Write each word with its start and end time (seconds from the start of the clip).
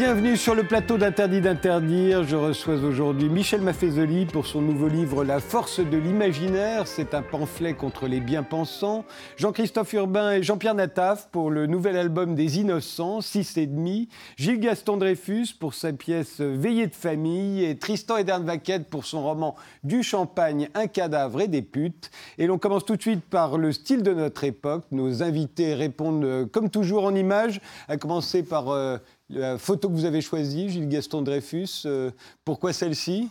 Bienvenue 0.00 0.38
sur 0.38 0.54
le 0.54 0.62
plateau 0.62 0.96
d'Interdit 0.96 1.42
d'interdire. 1.42 2.24
Je 2.24 2.34
reçois 2.34 2.76
aujourd'hui 2.76 3.28
Michel 3.28 3.60
Maffezoli 3.60 4.24
pour 4.24 4.46
son 4.46 4.62
nouveau 4.62 4.88
livre 4.88 5.24
La 5.24 5.40
force 5.40 5.78
de 5.78 5.98
l'imaginaire. 5.98 6.86
C'est 6.86 7.12
un 7.12 7.20
pamphlet 7.20 7.74
contre 7.74 8.06
les 8.06 8.20
bien-pensants. 8.20 9.04
Jean-Christophe 9.36 9.92
Urbain 9.92 10.32
et 10.32 10.42
Jean-Pierre 10.42 10.74
Nataf 10.74 11.28
pour 11.30 11.50
le 11.50 11.66
nouvel 11.66 11.98
album 11.98 12.34
des 12.34 12.60
Innocents, 12.60 13.20
6 13.20 13.58
et 13.58 13.66
demi. 13.66 14.08
Gilles 14.38 14.60
Gaston 14.60 14.96
Dreyfus 14.96 15.48
pour 15.60 15.74
sa 15.74 15.92
pièce 15.92 16.40
Veillée 16.40 16.86
de 16.86 16.94
famille 16.94 17.62
et 17.62 17.76
Tristan 17.76 18.16
Edern 18.16 18.42
Vaquette 18.42 18.88
pour 18.88 19.04
son 19.04 19.22
roman 19.22 19.54
Du 19.84 20.02
champagne, 20.02 20.70
un 20.72 20.86
cadavre 20.86 21.42
et 21.42 21.48
des 21.48 21.60
putes. 21.60 22.10
Et 22.38 22.46
l'on 22.46 22.56
commence 22.56 22.86
tout 22.86 22.96
de 22.96 23.02
suite 23.02 23.26
par 23.26 23.58
le 23.58 23.70
style 23.70 24.02
de 24.02 24.14
notre 24.14 24.44
époque. 24.44 24.84
Nos 24.92 25.22
invités 25.22 25.74
répondent 25.74 26.24
euh, 26.24 26.46
comme 26.46 26.70
toujours 26.70 27.04
en 27.04 27.14
images, 27.14 27.60
à 27.86 27.98
commencer 27.98 28.42
par 28.42 28.70
euh, 28.70 28.96
la 29.30 29.58
photo 29.58 29.88
que 29.88 29.94
vous 29.94 30.04
avez 30.04 30.20
choisie, 30.20 30.68
Gilles 30.68 30.88
Gaston 30.88 31.22
Dreyfus, 31.22 31.82
euh, 31.86 32.10
pourquoi 32.44 32.72
celle-ci? 32.72 33.28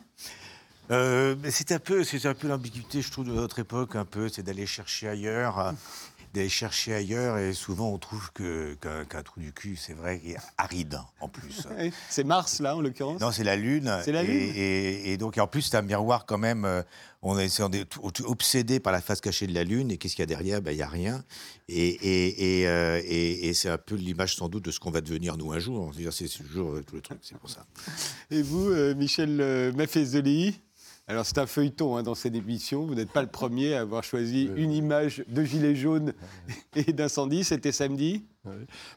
Euh, 0.91 1.35
c'est 1.49 1.71
un 1.71 1.79
peu, 1.79 2.03
c'est 2.03 2.25
un 2.25 2.33
peu 2.33 2.47
l'ambiguïté, 2.47 3.01
je 3.01 3.11
trouve, 3.11 3.27
de 3.27 3.33
notre 3.33 3.59
époque, 3.59 3.95
un 3.95 4.05
peu, 4.05 4.27
c'est 4.29 4.41
d'aller 4.41 4.65
chercher 4.65 5.09
ailleurs, 5.09 5.73
d'aller 6.33 6.49
chercher 6.49 6.93
ailleurs, 6.93 7.37
et 7.37 7.53
souvent 7.53 7.89
on 7.91 7.97
trouve 7.97 8.31
que 8.33 8.75
qu'un 9.09 9.23
trou 9.23 9.39
du 9.39 9.51
cul, 9.53 9.75
c'est 9.75 9.93
vrai, 9.93 10.21
est 10.25 10.35
aride 10.57 10.99
en 11.19 11.27
plus. 11.27 11.67
c'est 12.09 12.23
Mars 12.23 12.59
là, 12.59 12.75
en 12.75 12.81
l'occurrence. 12.81 13.19
Non, 13.21 13.31
c'est 13.31 13.43
la 13.43 13.55
Lune. 13.55 13.91
C'est 14.03 14.11
la 14.11 14.23
Lune. 14.23 14.51
Et, 14.55 15.11
et, 15.13 15.17
donc, 15.17 15.37
en 15.37 15.47
plus, 15.47 15.63
c'est 15.63 15.77
un 15.77 15.81
miroir 15.81 16.25
quand 16.25 16.37
même. 16.37 16.65
euh, 16.65 16.81
on 17.21 17.37
est, 17.37 17.59
on 17.59 17.69
est 17.71 18.21
obsédé 18.23 18.79
par 18.79 18.93
la 18.93 19.01
face 19.01 19.19
cachée 19.19 19.45
de 19.47 19.53
la 19.53 19.63
Lune, 19.63 19.91
et 19.91 19.97
qu'est-ce 19.97 20.15
qu'il 20.15 20.21
y 20.21 20.23
a 20.23 20.27
derrière? 20.27 20.61
Ben, 20.61 20.71
il 20.71 20.77
y 20.77 20.81
a 20.81 20.87
rien. 20.87 21.23
Et, 21.67 21.87
et, 21.89 22.61
et, 22.61 22.67
euh, 22.67 23.01
et- 23.03 23.53
c'est 23.53 23.69
un 23.69 23.77
peu 23.77 23.95
l'image 23.95 24.35
sans 24.35 24.47
doute 24.47 24.63
de 24.65 24.71
ce 24.71 24.79
qu'on 24.79 24.91
va 24.91 25.01
devenir 25.01 25.35
nous 25.35 25.51
un 25.51 25.59
jour. 25.59 25.91
C'est 26.11 26.27
toujours 26.29 26.71
euh, 26.75 26.83
tout 26.83 26.95
le 26.95 27.01
truc, 27.01 27.19
c'est 27.21 27.37
pour 27.37 27.49
ça. 27.49 27.65
Et 28.31 28.41
vous, 28.41 28.69
euh, 28.69 28.95
Michel 28.95 29.41
euh, 29.41 29.73
Maffezoli 29.73 30.61
alors 31.09 31.25
c'est 31.25 31.39
un 31.39 31.47
feuilleton 31.47 31.97
hein, 31.97 32.03
dans 32.03 32.13
cette 32.13 32.35
émission, 32.35 32.85
vous 32.85 32.93
n'êtes 32.93 33.11
pas 33.11 33.23
le 33.23 33.27
premier 33.27 33.73
à 33.73 33.81
avoir 33.81 34.03
choisi 34.03 34.47
une 34.55 34.71
image 34.71 35.23
de 35.27 35.43
gilet 35.43 35.75
jaune 35.75 36.13
et 36.75 36.93
d'incendie, 36.93 37.43
c'était 37.43 37.71
samedi? 37.71 38.25
Oui. 38.45 38.53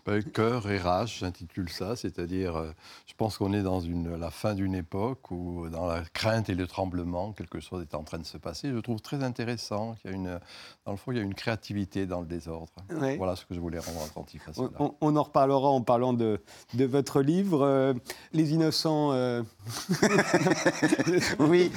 Ben, 0.07 0.23
Cœur 0.23 0.71
et 0.71 0.79
rage, 0.79 1.19
j'intitule 1.19 1.69
ça, 1.69 1.97
c'est-à-dire, 1.97 2.57
euh, 2.57 2.71
je 3.07 3.15
pense 3.15 3.39
qu'on 3.39 3.53
est 3.53 3.63
dans 3.63 3.81
une, 3.81 4.15
la 4.17 4.31
fin 4.31 4.55
d'une 4.55 4.75
époque 4.75 5.31
où, 5.33 5.69
dans 5.69 5.87
la 5.87 6.03
crainte 6.13 6.49
et 6.49 6.55
le 6.55 6.69
tremblement, 6.69 7.33
quelque 7.33 7.59
chose 7.59 7.83
est 7.83 7.95
en 7.97 8.05
train 8.05 8.19
de 8.19 8.25
se 8.25 8.39
passer. 8.39 8.71
Je 8.71 8.79
trouve 8.79 9.01
très 9.01 9.25
intéressant 9.25 9.95
qu'il 10.01 10.11
y 10.13 10.15
a 10.15 10.17
une, 10.17 10.41
dans 10.87 10.93
le 10.93 10.97
fond, 10.97 11.11
il 11.11 11.19
y 11.19 11.21
a 11.21 11.25
une 11.25 11.35
créativité 11.35 12.07
dans 12.07 12.21
le 12.21 12.27
désordre. 12.27 12.73
Voilà 13.19 13.35
ce 13.35 13.45
que 13.45 13.55
je 13.55 13.61
voulais 13.61 13.81
rendre 13.81 14.03
attentif 14.05 14.43
à 14.47 14.51
on, 14.53 14.55
cela. 14.69 14.71
on- 14.79 14.95
on 15.01 15.17
en 15.17 15.23
reparlera 15.25 15.69
en 15.71 15.83
parlant 15.83 16.13
de, 16.13 16.41
de 16.75 16.85
votre 16.85 17.21
livre. 17.21 17.63
euh, 17.63 17.95
Les 18.33 18.53
innocents, 18.55 19.11
euh, 19.13 19.43
Oui, 21.41 21.71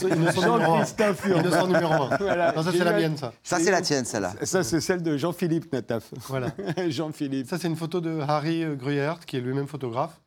Jean-Christophe. 0.00 1.26
Innocent 1.26 1.66
numéro 1.66 1.92
1. 1.92 2.16
Voilà. 2.16 2.52
Non, 2.52 2.62
ça, 2.62 2.72
c'est 2.72 2.84
la 2.84 2.92
mienne, 2.92 3.16
ça. 3.16 3.32
ça 3.42 3.58
c'est 3.58 3.70
la 3.70 3.82
tienne, 3.82 4.04
celle-là. 4.04 4.32
Ça, 4.42 4.62
c'est 4.64 4.80
celle 4.80 5.02
de 5.02 5.16
Jean-Philippe 5.16 5.72
Nataf. 5.72 6.12
Voilà. 6.28 6.48
Jean-Philippe. 7.06 7.48
Ça, 7.48 7.58
c'est 7.58 7.66
une 7.68 7.76
photo 7.76 8.00
de 8.00 8.20
Harry 8.20 8.62
euh, 8.62 8.76
Gruyert, 8.76 9.26
qui 9.26 9.36
est 9.36 9.40
lui-même 9.40 9.66
photographe, 9.66 10.20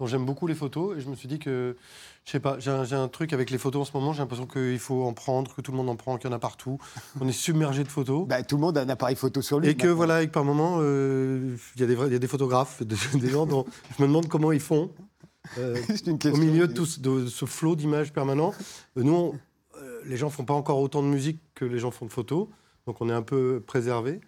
dont 0.00 0.06
j'aime 0.06 0.24
beaucoup 0.24 0.46
les 0.46 0.54
photos. 0.54 0.96
Et 0.96 1.00
je 1.02 1.08
me 1.10 1.14
suis 1.14 1.28
dit 1.28 1.38
que, 1.38 1.76
je 2.24 2.30
sais 2.30 2.40
pas, 2.40 2.58
j'ai 2.58 2.70
un, 2.70 3.08
truc 3.08 3.32
avec 3.34 3.50
les 3.50 3.58
photos 3.58 3.82
en 3.82 3.84
ce 3.84 3.96
moment, 3.96 4.12
j'ai 4.14 4.20
l'impression 4.20 4.46
qu'il 4.46 4.78
faut 4.78 5.02
en 5.04 5.12
prendre, 5.12 5.54
que 5.54 5.60
tout 5.60 5.70
le 5.72 5.76
monde 5.76 5.90
en 5.90 5.96
prend, 5.96 6.16
qu'il 6.16 6.30
y 6.30 6.32
en 6.32 6.36
a 6.36 6.38
partout. 6.38 6.78
On 7.20 7.28
est 7.28 7.32
submergé 7.32 7.84
de 7.84 7.88
photos. 7.88 8.26
Bah, 8.28 8.42
tout 8.42 8.56
le 8.56 8.62
monde 8.62 8.78
a 8.78 8.80
un 8.82 8.88
appareil 8.88 9.16
photo 9.16 9.42
sur 9.42 9.60
lui. 9.60 9.68
Et 9.68 9.74
que 9.74 9.82
maintenant. 9.82 9.96
voilà, 9.96 10.22
et 10.22 10.26
que 10.28 10.32
par 10.32 10.44
moment, 10.44 10.78
euh, 10.80 11.56
il 11.76 11.80
y, 11.80 11.84
a 11.84 11.86
des 11.86 11.94
vrais- 11.94 12.06
il 12.06 12.12
y 12.14 12.16
a 12.16 12.18
des 12.18 12.26
photographes, 12.28 12.82
des, 12.86 12.96
des 13.18 13.28
gens 13.30 13.44
dont 13.46 13.66
je 13.98 14.02
me 14.02 14.08
demande 14.08 14.28
comment 14.28 14.52
ils 14.52 14.60
font. 14.60 14.90
euh, 15.58 15.76
au 16.32 16.36
milieu 16.36 16.66
de, 16.66 16.72
tout 16.72 16.86
ce, 16.86 16.98
de 17.00 17.26
ce 17.26 17.44
flot 17.44 17.76
d'images 17.76 18.12
permanent. 18.12 18.54
Nous, 18.96 19.12
on- 19.14 19.34
les 20.06 20.16
gens 20.16 20.30
font 20.30 20.44
pas 20.44 20.54
encore 20.54 20.80
autant 20.80 21.02
de 21.02 21.08
musique 21.08 21.40
que 21.54 21.64
les 21.64 21.78
gens 21.78 21.90
font 21.92 22.06
de 22.06 22.12
photos, 22.12 22.48
donc 22.86 23.00
on 23.00 23.08
est 23.08 23.12
un 23.12 23.22
peu 23.22 23.62
préservé. 23.64 24.20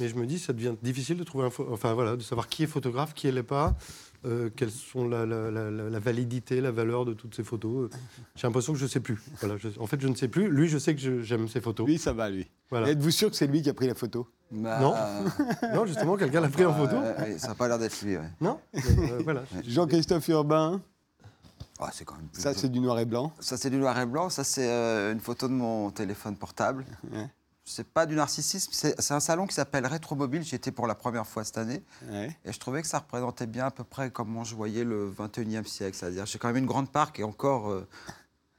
Mais 0.00 0.08
je 0.08 0.14
me 0.16 0.26
dis, 0.26 0.38
ça 0.38 0.52
devient 0.52 0.74
difficile 0.82 1.16
de 1.16 1.24
trouver, 1.24 1.46
un 1.46 1.50
pho- 1.50 1.66
enfin 1.72 1.94
voilà, 1.94 2.16
de 2.16 2.22
savoir 2.22 2.48
qui 2.48 2.62
est 2.62 2.66
photographe, 2.66 3.14
qui 3.14 3.28
elle 3.28 3.36
n'est 3.36 3.42
pas, 3.42 3.74
euh, 4.26 4.50
quelles 4.54 4.70
sont 4.70 5.08
la, 5.08 5.24
la- 5.24 5.50
la- 5.50 5.70
la- 5.70 5.88
la 5.88 5.98
validité, 5.98 6.60
la 6.60 6.70
valeur 6.70 7.04
de 7.06 7.14
toutes 7.14 7.34
ces 7.34 7.44
photos. 7.44 7.90
Euh, 7.90 7.96
J'ai 8.34 8.46
l'impression 8.46 8.72
que 8.74 8.78
je 8.78 8.86
sais 8.86 9.00
plus. 9.00 9.18
Voilà, 9.40 9.56
je- 9.56 9.68
en 9.80 9.86
fait, 9.86 10.00
je 10.00 10.08
ne 10.08 10.14
sais 10.14 10.28
plus. 10.28 10.48
Lui, 10.50 10.68
je 10.68 10.76
sais 10.78 10.94
que 10.94 11.00
je- 11.00 11.22
j'aime 11.22 11.48
ses 11.48 11.60
photos. 11.60 11.86
Lui, 11.86 11.98
ça 11.98 12.12
va, 12.12 12.28
lui. 12.28 12.46
Voilà. 12.70 12.90
Êtes-vous 12.90 13.10
sûr 13.10 13.30
que 13.30 13.36
c'est 13.36 13.46
lui 13.46 13.62
qui 13.62 13.70
a 13.70 13.74
pris 13.74 13.86
la 13.86 13.94
photo? 13.94 14.28
Bah, 14.50 14.80
Non. 14.80 14.94
euh, 14.94 15.24
Non, 15.74 15.86
justement, 15.86 16.16
quelqu'un 16.16 16.40
l'a 16.40 16.48
pris 16.48 16.64
en 16.66 16.74
photo. 16.74 16.96
euh, 16.96 17.38
ça 17.38 17.48
n'a 17.48 17.54
pas 17.54 17.66
l'air 17.68 17.78
d'être 17.78 18.02
lui. 18.02 18.16
ouais. 18.16 18.30
Non 18.40 18.60
Mais, 18.74 18.80
euh, 19.12 19.20
Voilà. 19.24 19.44
Jean-Christophe 19.66 20.28
Urbain, 20.28 20.80
Ah, 21.78 21.90
c'est 21.92 22.04
quand 22.04 22.16
même 22.16 22.26
plus- 22.28 22.42
ça 22.42 22.52
c'est 22.54 22.68
du 22.68 22.80
noir 22.80 22.98
et 22.98 23.04
blanc. 23.04 23.32
Ça, 23.40 23.56
c'est 23.56 23.70
du 23.70 23.76
noir 23.78 23.98
et 23.98 24.06
blanc. 24.06 24.28
Ça, 24.30 24.44
c'est 24.44 24.68
euh, 24.70 25.12
une 25.12 25.20
photo 25.20 25.46
de 25.48 25.52
mon 25.52 25.90
téléphone 25.90 26.36
portable. 26.36 26.84
Ouais. 27.12 27.28
C'est 27.68 27.88
pas 27.88 28.06
du 28.06 28.14
narcissisme. 28.14 28.70
C'est 28.72 29.12
un 29.12 29.18
salon 29.18 29.48
qui 29.48 29.54
s'appelle 29.54 29.84
Rétromobile. 29.86 30.44
J'y 30.44 30.54
étais 30.54 30.70
pour 30.70 30.86
la 30.86 30.94
première 30.94 31.26
fois 31.26 31.42
cette 31.42 31.58
année. 31.58 31.82
Ouais. 32.08 32.30
Et 32.44 32.52
je 32.52 32.60
trouvais 32.60 32.80
que 32.80 32.86
ça 32.86 33.00
représentait 33.00 33.48
bien 33.48 33.66
à 33.66 33.70
peu 33.72 33.82
près 33.82 34.10
comment 34.10 34.44
je 34.44 34.54
voyais 34.54 34.84
le 34.84 35.10
21e 35.10 35.64
siècle. 35.64 35.96
C'est-à-dire, 35.96 36.26
j'ai 36.26 36.38
quand 36.38 36.46
même 36.46 36.58
une 36.58 36.66
grande 36.66 36.92
part 36.92 37.12
qui 37.12 37.22
est 37.22 37.24
encore 37.24 37.70
euh, 37.70 37.88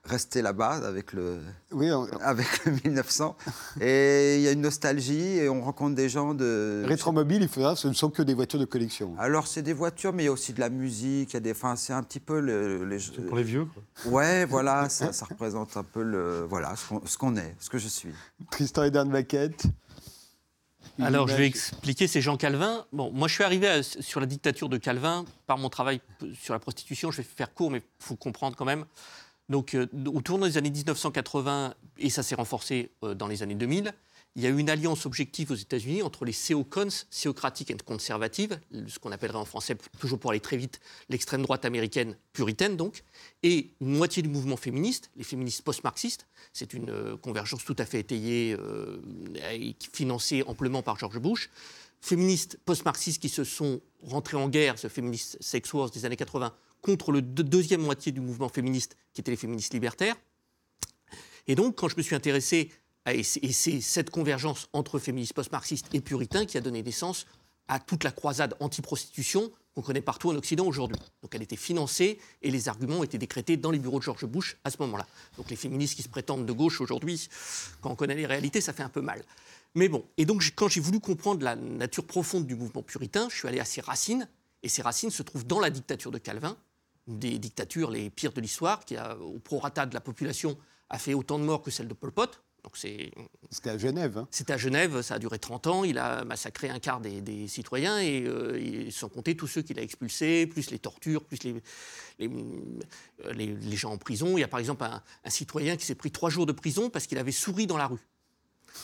restée 0.08 0.42
là-bas 0.42 0.86
avec 0.88 1.14
le, 1.14 1.40
Oui, 1.72 1.92
on- 1.92 2.06
avec 2.22 2.48
le 2.66 2.72
1900. 2.84 3.36
Et 3.82 4.38
il 4.38 4.42
y 4.42 4.48
a 4.48 4.52
une 4.52 4.62
nostalgie 4.62 5.38
et 5.38 5.50
on 5.50 5.62
rencontre 5.62 5.96
des 5.96 6.10
gens 6.10 6.34
de. 6.34 6.84
Rétromobile, 6.88 7.42
il 7.44 7.48
faudra, 7.50 7.76
ce 7.76 7.88
ne 7.88 7.94
sont 7.94 8.10
que 8.10 8.22
des 8.24 8.34
voitures 8.34 8.60
de 8.60 8.66
collection. 8.66 9.16
Alors, 9.20 9.48
c'est 9.48 9.62
des 9.62 9.74
voitures, 9.74 10.14
mais 10.14 10.24
il 10.24 10.26
y 10.28 10.30
a 10.30 10.32
aussi 10.32 10.54
de 10.54 10.60
la 10.60 10.70
musique. 10.70 11.32
Il 11.32 11.34
y 11.34 11.38
a 11.38 11.42
des. 11.42 11.52
Enfin, 11.52 11.76
c'est 11.76 11.94
un 11.94 12.04
petit 12.04 12.20
peu 12.20 12.40
le- 12.40 12.86
les. 12.86 12.98
Pour 13.28 13.38
les 13.38 13.44
vieux, 13.44 13.66
quoi. 13.66 14.12
Ouais, 14.12 14.46
voilà, 14.46 14.90
ça, 14.90 15.12
ça 15.14 15.26
représente 15.26 15.78
un 15.78 15.84
peu 15.84 16.02
le, 16.04 16.46
voilà, 16.50 16.76
ce 16.76 16.88
qu'on 16.88 17.06
ce 17.06 17.18
qu'on 17.18 17.36
est, 17.36 17.56
ce 17.60 17.70
que 17.70 17.78
je 17.78 17.88
suis. 17.88 18.12
Tristan 18.50 18.84
Edan 18.84 19.06
Maquette. 19.06 19.66
Une 21.00 21.06
Alors, 21.06 21.28
je 21.28 21.36
vais 21.36 21.46
expliquer, 21.46 22.08
c'est 22.08 22.22
Jean 22.22 22.38
Calvin. 22.38 22.84
Bon, 22.92 23.12
moi, 23.12 23.28
je 23.28 23.34
suis 23.36 23.44
arrivé 23.44 23.68
à- 23.68 23.84
sur 23.84 24.20
la 24.20 24.26
dictature 24.26 24.68
de 24.68 24.78
Calvin 24.78 25.26
par 25.46 25.60
mon 25.60 25.70
travail 25.70 26.02
sur 26.34 26.54
la 26.56 26.60
prostitution. 26.60 27.12
Je 27.12 27.18
vais 27.18 27.24
faire 27.24 27.54
court, 27.54 27.70
mais 27.70 27.80
il 27.80 28.04
faut 28.06 28.16
comprendre 28.16 28.56
quand 28.56 28.66
même. 28.66 28.84
Donc, 29.50 29.76
euh, 29.76 29.88
au 30.06 30.22
des 30.40 30.58
années 30.58 30.72
1980, 30.72 31.74
et 32.00 32.10
ça 32.10 32.24
s'est 32.24 32.36
renforcé 32.36 32.92
euh, 33.04 33.14
dans 33.14 33.28
les 33.28 33.44
années 33.44 33.56
2000, 33.56 33.94
il 34.38 34.44
y 34.44 34.46
a 34.46 34.50
eu 34.50 34.60
une 34.60 34.70
alliance 34.70 35.08
objective 35.08 35.52
aux 35.52 35.56
États-Unis 35.56 36.04
entre 36.04 36.24
les 36.24 36.32
séocons, 36.32 36.90
séocratiques 37.10 37.72
et 37.72 37.78
conservatives, 37.78 38.60
ce 38.88 39.00
qu'on 39.00 39.12
appellerait 39.12 39.40
en 39.40 39.46
français, 39.46 39.76
toujours 40.00 40.20
pour 40.20 40.30
aller 40.30 40.40
très 40.40 40.58
vite, 40.58 40.80
l'extrême 41.10 41.42
droite 41.42 41.66
américaine 41.66 42.16
puritaine, 42.34 42.78
donc, 42.78 43.04
et 43.42 43.72
une 43.82 43.98
moitié 43.98 44.22
du 44.22 44.30
mouvement 44.30 44.56
féministe, 44.56 45.10
les 45.16 45.24
féministes 45.24 45.64
post-marxistes. 45.64 46.28
C'est 46.54 46.76
une 46.76 46.92
euh, 46.92 47.18
convergence 47.18 47.66
tout 47.66 47.76
à 47.80 47.86
fait 47.86 48.00
étayée 48.00 48.56
euh, 48.60 49.02
et 49.52 49.76
financée 49.92 50.44
amplement 50.46 50.84
par 50.84 51.00
George 51.00 51.18
Bush. 51.18 51.50
Féministes 52.00 52.60
post-marxistes 52.64 53.20
qui 53.20 53.30
se 53.30 53.44
sont 53.44 53.82
rentrés 54.04 54.38
en 54.38 54.50
guerre, 54.50 54.78
ce 54.78 54.88
féministe 54.88 55.38
sex 55.42 55.74
wars 55.74 55.90
des 55.90 56.06
années 56.06 56.16
80, 56.16 56.54
contre 56.82 57.12
le 57.12 57.22
deux- 57.22 57.44
deuxième 57.44 57.82
moitié 57.82 58.12
du 58.12 58.22
mouvement 58.22 58.50
féministe, 58.50 58.98
qui 59.14 59.22
étaient 59.22 59.32
les 59.32 59.38
féministes 59.38 59.74
libertaires. 59.74 60.16
Et 61.48 61.56
donc, 61.56 61.76
quand 61.76 61.88
je 61.90 61.98
me 61.98 62.02
suis 62.02 62.16
intéressé 62.16 62.72
à 63.06 63.14
et 63.14 63.24
c'est 63.24 63.44
et 63.44 63.54
c'est 63.54 63.80
cette 63.80 64.10
convergence 64.10 64.68
entre 64.74 65.00
féministes 65.00 65.34
post-marxistes 65.34 65.88
et 65.94 66.02
puritains 66.02 66.46
qui 66.46 66.58
a 66.58 66.62
donné 66.62 66.84
naissance 66.84 67.26
à 67.70 67.80
toute 67.80 68.04
la 68.04 68.12
croisade 68.12 68.56
anti-prostitution 68.60 69.52
qu'on 69.74 69.82
connaît 69.82 70.02
partout 70.02 70.30
en 70.30 70.36
Occident 70.36 70.66
aujourd'hui. 70.66 70.98
Donc 71.22 71.34
elle 71.36 71.42
était 71.42 71.56
financée 71.56 72.20
et 72.42 72.52
les 72.52 72.68
arguments 72.68 73.04
été 73.04 73.18
décrétés 73.18 73.58
dans 73.58 73.72
les 73.72 73.80
bureaux 73.80 74.00
de 74.00 74.04
George 74.04 74.26
Bush 74.26 74.58
à 74.64 74.72
ce 74.72 74.78
moment-là. 74.80 75.06
Donc 75.38 75.50
les 75.50 75.56
féministes 75.56 75.96
qui 75.96 76.04
se 76.04 76.10
prétendent 76.10 76.46
de 76.46 76.52
gauche 76.52 76.82
aujourd'hui, 76.82 77.30
quand 77.82 77.92
on 77.92 77.96
connaît 77.96 78.16
les 78.16 78.26
réalités, 78.26 78.60
ça 78.60 78.74
fait 78.74 78.84
un 78.84 78.90
peu 78.90 79.02
mal. 79.02 79.24
Mais 79.76 79.88
bon, 79.88 80.06
et 80.18 80.26
donc 80.26 80.44
quand 80.56 80.68
j'ai 80.68 80.82
voulu 80.82 81.00
comprendre 81.00 81.44
la 81.44 81.56
nature 81.56 82.06
profonde 82.06 82.46
du 82.48 82.56
mouvement 82.56 82.82
puritain, 82.82 83.30
je 83.30 83.36
suis 83.38 83.48
allé 83.48 83.60
à 83.60 83.66
ses 83.66 83.82
racines, 83.82 84.28
et 84.64 84.70
ces 84.70 84.82
racines 84.82 85.12
se 85.12 85.22
trouvent 85.24 85.46
dans 85.46 85.60
la 85.60 85.70
dictature 85.70 86.12
de 86.12 86.18
Calvin, 86.18 86.58
des 87.08 87.40
dictatures 87.40 87.90
les 87.92 88.10
pires 88.10 88.34
de 88.34 88.42
l'histoire, 88.42 88.84
qui 88.86 88.96
a, 88.98 89.18
au 89.18 89.40
prorata 89.40 89.86
de 89.86 89.94
la 89.94 90.02
population, 90.02 90.58
a 90.90 90.98
fait 91.00 91.14
autant 91.14 91.40
de 91.40 91.44
morts 91.44 91.62
que 91.62 91.72
celle 91.72 91.88
de 91.88 91.94
Pol 91.94 92.12
Pot. 92.12 92.42
Donc 92.64 92.76
c'est 92.76 93.12
C'était 93.50 93.70
à 93.70 93.78
Genève. 93.78 94.18
hein. 94.18 94.28
c'était 94.30 94.52
à 94.54 94.58
Genève, 94.58 95.02
ça 95.02 95.16
a 95.16 95.20
duré 95.20 95.40
30 95.40 95.68
ans, 95.68 95.84
il 95.86 95.98
a 95.98 96.26
massacré 96.26 96.70
un 96.70 96.80
quart 96.80 97.00
des, 97.00 97.22
des 97.22 97.48
citoyens, 97.48 98.00
et, 98.00 98.24
euh, 98.26 98.90
sans 98.92 99.08
compter 99.08 99.38
tous 99.38 99.48
ceux 99.48 99.62
qu'il 99.62 99.80
a 99.80 99.82
expulsés, 99.82 100.48
plus 100.48 100.70
les 100.72 100.80
tortures, 100.80 101.24
plus 101.24 101.42
les, 101.44 101.62
les, 102.20 102.30
les- 103.34 103.56
les 103.56 103.76
gens 103.78 103.92
en 103.94 103.98
prison. 103.98 104.38
Il 104.38 104.42
y 104.42 104.44
a 104.44 104.48
par 104.50 104.60
exemple 104.60 104.84
un, 104.84 105.02
un 105.24 105.30
citoyen 105.30 105.78
qui 105.78 105.86
s'est 105.86 105.96
pris 105.96 106.12
trois 106.12 106.30
jours 106.30 106.46
de 106.46 106.52
prison 106.52 106.90
parce 106.90 107.08
qu'il 107.08 107.18
avait 107.18 107.32
souri 107.32 107.68
dans 107.68 107.78
la 107.78 107.88
rue. 107.88 108.06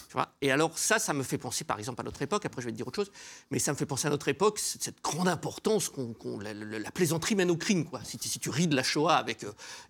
Tu 0.09 0.13
vois? 0.13 0.29
Et 0.41 0.51
alors 0.51 0.77
ça, 0.77 0.99
ça 0.99 1.13
me 1.13 1.23
fait 1.23 1.37
penser 1.37 1.63
par 1.63 1.79
exemple 1.79 2.01
à 2.01 2.03
notre 2.03 2.21
époque, 2.21 2.45
après 2.45 2.61
je 2.61 2.67
vais 2.67 2.71
te 2.71 2.77
dire 2.77 2.87
autre 2.87 2.95
chose, 3.03 3.11
mais 3.51 3.59
ça 3.59 3.71
me 3.71 3.77
fait 3.77 3.85
penser 3.85 4.07
à 4.07 4.09
notre 4.09 4.27
époque, 4.27 4.59
cette 4.59 5.01
grande 5.03 5.27
importance 5.27 5.89
qu'on, 5.89 6.13
qu'on- 6.13 6.39
la, 6.39 6.53
la- 6.53 6.79
la 6.79 6.91
plaisanterie 6.91 7.35
mène 7.35 7.51
au 7.51 7.57
crime. 7.57 7.85
Quoi. 7.85 8.01
Si, 8.03 8.17
tu- 8.17 8.27
si 8.29 8.39
tu 8.39 8.49
ris 8.49 8.67
de 8.67 8.75
la 8.75 8.83
Shoah 8.83 9.15
avec 9.15 9.43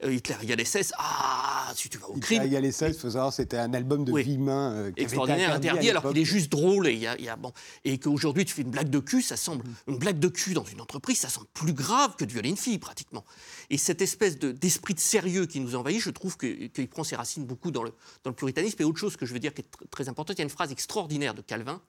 euh, 0.04 0.12
Hitler, 0.14 0.36
y 0.44 0.52
a 0.54 0.56
les 0.56 0.66
16, 0.66 0.94
ah, 0.98 1.72
si 1.76 1.90
tu 1.90 1.98
vas 1.98 2.08
au 2.10 2.18
crime, 2.18 2.44
les 2.44 2.72
16, 2.72 2.96
il 2.96 3.00
faut 3.00 3.10
savoir, 3.10 3.34
c'était 3.34 3.58
un 3.58 3.74
album 3.74 4.06
de 4.06 4.12
Oui. 4.12 4.24
Villemin. 4.24 4.72
euh, 4.72 4.76
qui 4.76 4.80
avait 4.82 4.90
été 4.92 5.02
extraordinaire, 5.04 5.54
interdit, 5.54 5.90
alors 5.90 6.08
qu'il 6.10 6.18
est 6.18 6.26
juste 6.26 6.52
drôle. 6.52 6.88
Et, 6.88 6.94
il 6.94 7.00
y 7.00 7.08
a- 7.08 7.18
il 7.18 7.26
y 7.26 7.30
a- 7.30 7.36
bon, 7.36 7.52
et 7.84 7.98
qu'aujourd'hui, 7.98 8.46
tu 8.46 8.54
fais 8.54 8.62
une 8.62 8.72
blague 8.72 8.90
de 8.90 9.00
cul, 9.00 9.22
ça 9.22 9.38
semble. 9.38 9.64
Mm. 9.66 9.74
Une 9.94 9.98
blague 9.98 10.20
de 10.20 10.28
cul 10.28 10.54
dans 10.54 10.64
une 10.66 10.82
entreprise, 10.82 11.20
ça 11.20 11.30
semble 11.30 11.48
plus 11.54 11.74
grave 11.74 12.16
que 12.16 12.26
de 12.26 12.32
violer 12.32 12.50
une 12.50 12.58
fille, 12.58 12.78
pratiquement. 12.80 13.24
Et 13.70 13.78
cette 13.78 14.02
espèce 14.02 14.38
de- 14.40 14.52
d'esprit 14.52 14.94
de, 14.94 15.00
sérieux 15.00 15.46
qui 15.46 15.60
nous 15.60 15.76
envahit, 15.76 16.00
je 16.02 16.10
trouve 16.10 16.38
que- 16.38 16.68
qu'il 16.68 16.88
prend 16.88 17.04
ses 17.04 17.16
racines 17.16 17.46
beaucoup 17.46 17.72
dans 17.72 17.84
le, 17.84 17.92
dans 18.24 18.30
le 18.30 18.36
puritanisme. 18.36 18.82
Et 18.82 18.86
autre 18.86 19.00
chose 19.00 19.18
que 19.18 19.26
je 19.26 19.34
veux 19.34 19.40
dire 19.40 19.54
qui 19.54 19.62
est 19.62 19.88
très 19.94 20.10
importante, 20.10 20.38
il 20.38 20.40
y 20.40 20.42
a 20.42 20.44
une 20.44 20.50
phrase 20.50 20.72
extraordinaire 20.72 21.34
de 21.34 21.42
Calvin. 21.42 21.82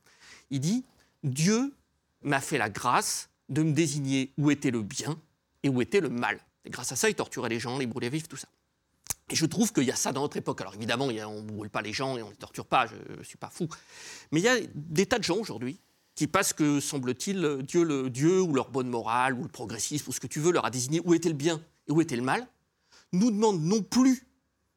Il 0.51 0.61
dit 0.61 0.85
Dieu 1.23 1.75
m'a 2.23 2.41
fait 2.41 2.59
la 2.59 2.71
grâce 2.71 3.29
de 3.49 3.62
me 3.62 3.73
désigner 3.73 4.33
où 4.39 4.51
était 4.51 4.71
le 4.71 4.83
bien 4.83 5.19
et 5.62 5.69
où 5.69 5.83
était 5.83 6.01
le 6.01 6.11
mal. 6.11 6.39
Et 6.65 6.71
grâce 6.71 6.93
à 6.93 6.97
ça, 6.97 7.09
il 7.09 7.15
torturait 7.15 7.49
les 7.49 7.61
gens, 7.61 7.79
les 7.79 7.87
brûlait 7.87 8.09
vifs, 8.09 8.29
tout 8.29 8.37
ça. 8.37 8.49
Et 9.31 9.37
je 9.37 9.47
trouve 9.47 9.73
qu'il 9.73 9.85
y 9.85 9.91
a 9.91 9.97
ça 9.97 10.12
dans 10.12 10.23
notre 10.23 10.37
époque. 10.37 10.61
Alors 10.61 10.75
évidemment, 10.75 11.06
on 11.06 11.43
ne 11.43 11.51
brûle 11.51 11.71
pas 11.71 11.83
les 11.83 11.93
gens 11.93 12.17
et 12.17 12.23
on 12.23 12.27
ne 12.27 12.31
les 12.31 12.37
torture 12.37 12.67
pas, 12.67 12.87
je 12.87 13.19
ne 13.19 13.25
suis 13.25 13.39
pas 13.39 13.49
fou. 13.49 13.69
Mais 14.33 14.41
il 14.41 14.45
y 14.45 14.49
a 14.49 14.57
des 14.75 15.07
tas 15.07 15.19
de 15.19 15.25
gens 15.25 15.37
aujourd'hui 15.37 15.81
qui, 16.15 16.27
parce 16.27 16.53
que, 16.53 16.79
semble-t-il, 16.79 17.62
Dieu, 17.62 17.83
le, 17.83 18.11
Dieu 18.11 18.41
ou 18.41 18.55
leur 18.55 18.71
bonne 18.71 18.89
morale 18.89 19.35
ou 19.35 19.43
le 19.43 19.49
progressisme 19.49 20.11
ou 20.11 20.12
ce 20.12 20.21
que 20.21 20.27
tu 20.27 20.41
veux 20.41 20.53
leur 20.53 20.65
a 20.65 20.71
désigné 20.71 21.00
où 21.05 21.15
était 21.15 21.29
le 21.29 21.35
bien 21.35 21.61
et 21.89 21.93
où 21.93 22.00
était 22.00 22.17
le 22.17 22.23
mal, 22.23 22.47
nous 23.12 23.31
demandent 23.31 23.62
non 23.62 23.83
plus 23.83 24.27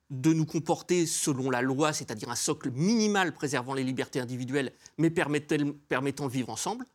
de 0.10 0.34
nous 0.34 0.46
comporter 0.46 1.06
selon 1.06 1.50
la 1.50 1.62
loi, 1.62 1.94
c'est-à-dire 1.94 2.30
un 2.30 2.36
socle 2.36 2.72
minimal 2.72 3.34
préservant 3.34 3.74
les 3.74 3.84
libertés 3.84 4.20
individuelles, 4.20 4.72
mais 4.98 5.10
permettant, 5.10 5.58
de 5.58 6.32
vivre 6.32 6.50
ensemble, 6.50 6.86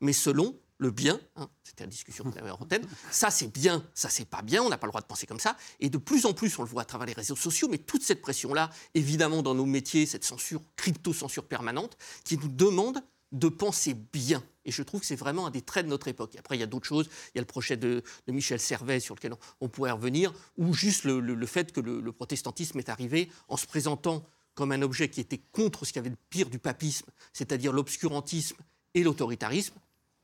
mais 0.00 0.12
selon 0.12 0.58
le 0.78 0.90
bien, 0.90 1.18
hein, 1.36 1.48
c'était 1.64 1.84
la 1.84 1.90
discussion 1.90 2.24
avait 2.38 2.50
en 2.50 2.58
antenne, 2.60 2.86
ça 3.10 3.30
c'est 3.30 3.48
bien, 3.48 3.84
ça 3.94 4.08
c'est 4.08 4.26
pas 4.26 4.42
bien, 4.42 4.62
on 4.62 4.68
n'a 4.68 4.78
pas 4.78 4.86
le 4.86 4.92
droit 4.92 5.00
de 5.00 5.06
penser 5.06 5.26
comme 5.26 5.40
ça, 5.40 5.56
et 5.80 5.90
de 5.90 5.98
plus 5.98 6.24
en 6.24 6.34
plus 6.34 6.56
on 6.58 6.62
le 6.62 6.68
voit 6.68 6.82
à 6.82 6.84
travers 6.84 7.06
les 7.06 7.14
réseaux 7.14 7.36
sociaux, 7.36 7.68
mais 7.68 7.78
toute 7.78 8.02
cette 8.02 8.22
pression-là, 8.22 8.70
évidemment 8.94 9.42
dans 9.42 9.54
nos 9.54 9.66
métiers, 9.66 10.06
cette 10.06 10.24
censure, 10.24 10.62
crypto-censure 10.76 11.44
permanente, 11.44 11.96
qui 12.24 12.38
nous 12.38 12.48
demande 12.48 13.02
de 13.32 13.48
penser 13.48 13.94
bien. 14.12 14.42
Et 14.64 14.70
je 14.70 14.82
trouve 14.82 15.00
que 15.00 15.06
c'est 15.06 15.16
vraiment 15.16 15.46
un 15.46 15.50
des 15.50 15.62
traits 15.62 15.84
de 15.86 15.90
notre 15.90 16.08
époque. 16.08 16.34
Et 16.34 16.38
après, 16.38 16.56
il 16.56 16.60
y 16.60 16.62
a 16.62 16.66
d'autres 16.66 16.86
choses. 16.86 17.08
Il 17.34 17.36
y 17.36 17.38
a 17.38 17.42
le 17.42 17.46
projet 17.46 17.76
de, 17.76 18.02
de 18.26 18.32
Michel 18.32 18.58
Servet 18.60 19.00
sur 19.00 19.14
lequel 19.14 19.32
on, 19.34 19.38
on 19.62 19.68
pourrait 19.68 19.90
revenir, 19.90 20.32
ou 20.56 20.72
juste 20.74 21.04
le, 21.04 21.20
le- 21.20 21.34
le 21.34 21.46
fait 21.46 21.72
que 21.72 21.80
le, 21.80 22.00
le 22.00 22.12
protestantisme 22.12 22.78
est 22.78 22.88
arrivé 22.88 23.30
en 23.48 23.56
se 23.56 23.66
présentant 23.66 24.24
comme 24.54 24.72
un 24.72 24.82
objet 24.82 25.08
qui 25.08 25.20
était 25.20 25.40
contre 25.52 25.84
ce 25.84 25.92
qu'il 25.92 26.00
y 26.00 26.04
avait 26.04 26.10
de 26.10 26.16
pire 26.30 26.50
du 26.50 26.58
papisme, 26.58 27.06
c'est-à-dire 27.32 27.72
l'obscurantisme 27.72 28.56
et 28.94 29.02
l'autoritarisme. 29.02 29.74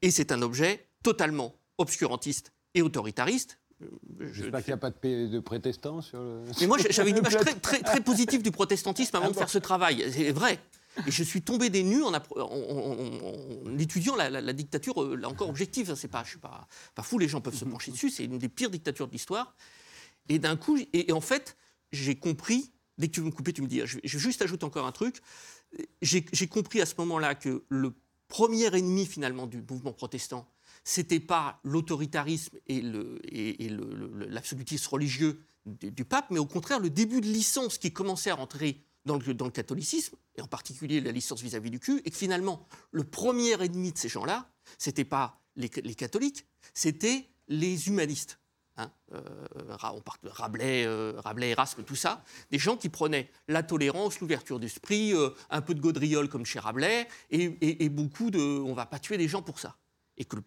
Et 0.02 0.10
c'est 0.10 0.32
un 0.32 0.42
objet 0.42 0.86
totalement 1.02 1.54
obscurantiste 1.78 2.52
et 2.74 2.82
autoritariste. 2.82 3.58
Euh, 3.82 3.86
je- 4.20 4.42
J'espère 4.42 4.60
qu'il 4.64 4.70
n'y 4.72 4.74
a 4.74 4.76
pas 4.78 4.90
de, 4.90 5.40
protestants 5.40 6.00
sur 6.00 6.18
le. 6.20 6.42
mais 6.60 6.66
moi, 6.66 6.78
j'avais 6.90 7.10
une 7.10 7.18
image 7.18 7.36
très, 7.38 7.54
très, 7.54 7.80
très 7.80 8.00
positive 8.00 8.42
du 8.42 8.50
protestantisme 8.50 9.14
avant 9.16 9.26
Ah 9.26 9.28
de 9.30 9.34
bon 9.34 9.40
faire 9.40 9.50
ce 9.50 9.58
travail. 9.58 10.04
C'est 10.12 10.32
vrai. 10.32 10.58
Et 11.06 11.11
je 11.11 11.23
suis 11.23 11.43
tombé 11.43 11.70
des 11.70 11.82
nues 11.82 12.02
en, 12.02 12.12
étudiant 13.79 14.17
la, 14.17 14.52
dictature, 14.52 15.02
euh, 15.02 15.17
là 15.17 15.29
encore 15.29 15.49
objective. 15.49 15.91
hein, 15.91 15.96
c'est 15.96 16.08
pas, 16.08 16.23
je 16.25 16.31
suis 16.31 16.38
pas, 16.38 16.69
fou, 17.02 17.19
les 17.19 17.29
gens 17.29 17.41
peuvent 17.41 17.56
se 17.56 17.64
pencher 17.64 17.91
dessus. 17.91 18.11
C'est 18.11 18.25
une 18.25 18.38
des 18.38 18.49
pires 18.49 18.70
dictatures 18.70 19.06
de 19.06 19.12
l'histoire. 19.12 19.55
Et 20.29 20.38
d'un 20.38 20.56
coup, 20.56 20.79
et, 20.93 21.12
en 21.12 21.20
fait, 21.20 21.56
j'ai 21.93 22.17
compris. 22.17 22.70
Dès 22.96 23.08
que 23.08 23.12
tu 23.12 23.20
veux 23.20 23.26
me 23.26 23.32
couper, 23.32 23.52
tu 23.52 23.62
me 23.62 23.67
dis. 23.67 23.82
Je, 23.85 23.99
je 24.05 24.19
juste 24.19 24.41
ajouter 24.43 24.64
encore 24.64 24.87
un 24.87 24.93
truc. 24.93 25.20
J'ai 26.00 26.46
compris 26.49 26.81
à 26.81 26.87
ce 26.87 26.94
moment-là 26.99 27.35
que 27.35 27.64
le 27.69 27.93
premier 28.29 28.75
ennemi 28.75 29.06
finalement 29.06 29.46
du 29.46 29.62
mouvement 29.69 29.93
protestant, 29.93 30.49
c'était 30.85 31.20
pas 31.20 31.61
l'autoritarisme 31.64 32.58
et 32.67 32.82
l'absolutisme 34.29 34.88
religieux 34.91 35.41
du, 35.67 35.91
du 35.91 36.05
pape, 36.05 36.31
mais 36.31 36.38
au 36.38 36.46
contraire 36.46 36.79
le 36.79 36.91
début 36.91 37.20
de 37.20 37.26
licence 37.26 37.79
qui 37.79 37.93
commençait 37.93 38.31
à 38.31 38.35
rentrer 38.35 38.85
dans 39.04 39.18
le, 39.18 39.34
dans 39.34 39.44
le 39.44 39.50
catholicisme, 39.50 40.16
et 40.36 40.42
en 40.42 40.46
particulier 40.46 41.00
la 41.00 41.12
licence 41.12 41.42
vis-à-vis 41.42 41.70
du 41.70 41.80
cul, 41.80 42.00
et 42.04 42.10
que 42.10 42.16
finalement, 42.16 42.66
le 42.90 43.04
premier 43.04 43.52
ennemi 43.62 43.92
de 43.92 43.98
ces 43.98 44.08
gens-là, 44.08 44.48
c'était 44.78 45.04
pas 45.04 45.40
les, 45.56 45.68
catholiques, 45.68 46.46
c'était 46.72 47.28
les 47.48 47.88
humanistes. 47.88 48.38
Hein, 48.76 48.90
euh, 49.12 49.22
on 49.82 50.00
part 50.00 50.18
de 50.22 50.28
Rabelais, 50.28 50.84
euh, 50.84 51.12
Rabelais, 51.18 51.50
Erasme, 51.50 51.84
tout 51.84 51.94
ça, 51.94 52.24
des 52.50 52.58
gens 52.58 52.76
qui 52.76 52.88
prenaient 52.88 53.30
la 53.46 53.62
tolérance, 53.62 54.18
l'ouverture 54.18 54.58
d'esprit, 54.58 55.12
euh, 55.12 55.30
un 55.50 55.60
peu 55.60 55.74
de 55.74 55.80
gaudriole 55.80 56.28
comme 56.28 56.44
chez 56.44 56.58
Rabelais, 56.58 57.06
et, 57.30 57.88
beaucoup 57.88 58.30
de 58.30 58.40
on 58.40 58.74
va 58.74 58.86
pas 58.86 58.98
tuer 58.98 59.16
les 59.16 59.28
gens 59.28 59.42
pour 59.42 59.60
ça. 59.60 59.76
Et 60.16 60.24
que 60.24 60.36
le, 60.36 60.42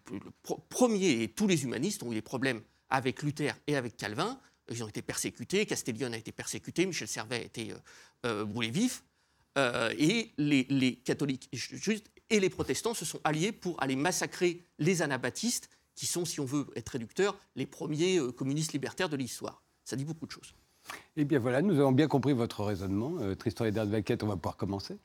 premier, 0.68 1.22
et 1.22 1.28
tous 1.32 1.46
les 1.46 1.64
humanistes 1.64 2.02
ont 2.02 2.12
eu 2.12 2.16
des 2.16 2.22
problèmes 2.22 2.60
avec 2.90 3.22
Luther 3.22 3.54
et 3.66 3.76
avec 3.76 3.96
Calvin, 3.96 4.38
ils 4.70 4.82
ont 4.84 4.88
été 4.88 5.02
persécutés, 5.02 5.66
Castellion 5.66 6.12
a 6.12 6.16
été 6.16 6.32
persécuté, 6.32 6.86
Michel 6.86 7.08
Servet 7.08 7.36
a 7.36 7.42
été 7.42 7.72
euh, 7.72 7.76
euh, 8.26 8.44
brûlé 8.44 8.70
vif, 8.70 9.04
euh, 9.56 9.92
et 9.98 10.32
les, 10.38 10.96
catholiques 10.96 11.50
et, 12.30 12.40
les 12.40 12.50
protestants 12.50 12.94
se 12.94 13.04
sont 13.04 13.20
alliés 13.24 13.52
pour 13.52 13.82
aller 13.82 13.96
massacrer 13.96 14.62
les 14.78 15.02
anabaptistes, 15.02 15.70
qui 15.94 16.06
sont, 16.06 16.24
si 16.24 16.38
on 16.38 16.44
veut 16.44 16.66
être 16.76 16.90
réducteur, 16.90 17.36
les 17.56 17.66
premiers 17.66 18.20
communistes 18.36 18.72
libertaires 18.72 19.08
de 19.08 19.16
l'histoire. 19.16 19.64
Ça 19.84 19.96
dit 19.96 20.04
beaucoup 20.04 20.26
de 20.26 20.30
choses. 20.30 20.54
Eh 21.16 21.24
bien 21.24 21.38
voilà, 21.38 21.62
nous 21.62 21.78
avons 21.80 21.92
bien 21.92 22.08
compris 22.08 22.32
votre 22.32 22.62
raisonnement. 22.62 23.16
Euh, 23.20 23.34
Tristan 23.34 23.64
et 23.64 23.70
Vaquette, 23.70 24.22
on 24.22 24.28
va 24.28 24.36
pouvoir 24.36 24.56
commencer. 24.56 24.96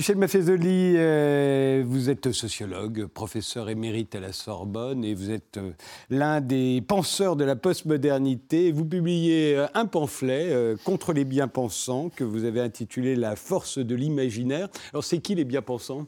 Michel 0.00 0.16
Maffezoli, 0.16 0.94
euh, 0.96 1.84
vous 1.86 2.08
êtes 2.08 2.32
sociologue, 2.32 3.04
professeur 3.04 3.68
émérite 3.68 4.14
à 4.14 4.20
la 4.20 4.32
Sorbonne 4.32 5.04
et 5.04 5.12
vous 5.12 5.30
êtes 5.30 5.58
euh, 5.58 5.72
l'un 6.08 6.40
des 6.40 6.80
penseurs 6.80 7.36
de 7.36 7.44
la 7.44 7.54
postmodernité. 7.54 8.72
Vous 8.72 8.86
publiez 8.86 9.54
euh, 9.54 9.66
un 9.74 9.84
pamphlet 9.84 10.74
contre 10.86 11.12
les 11.12 11.26
bien-pensants 11.26 12.08
que 12.08 12.24
vous 12.24 12.44
avez 12.44 12.62
intitulé 12.62 13.14
La 13.14 13.36
force 13.36 13.76
de 13.76 13.94
l'imaginaire. 13.94 14.70
Alors 14.94 15.04
c'est 15.04 15.18
qui 15.18 15.34
les 15.34 15.44
bien-pensants? 15.44 16.06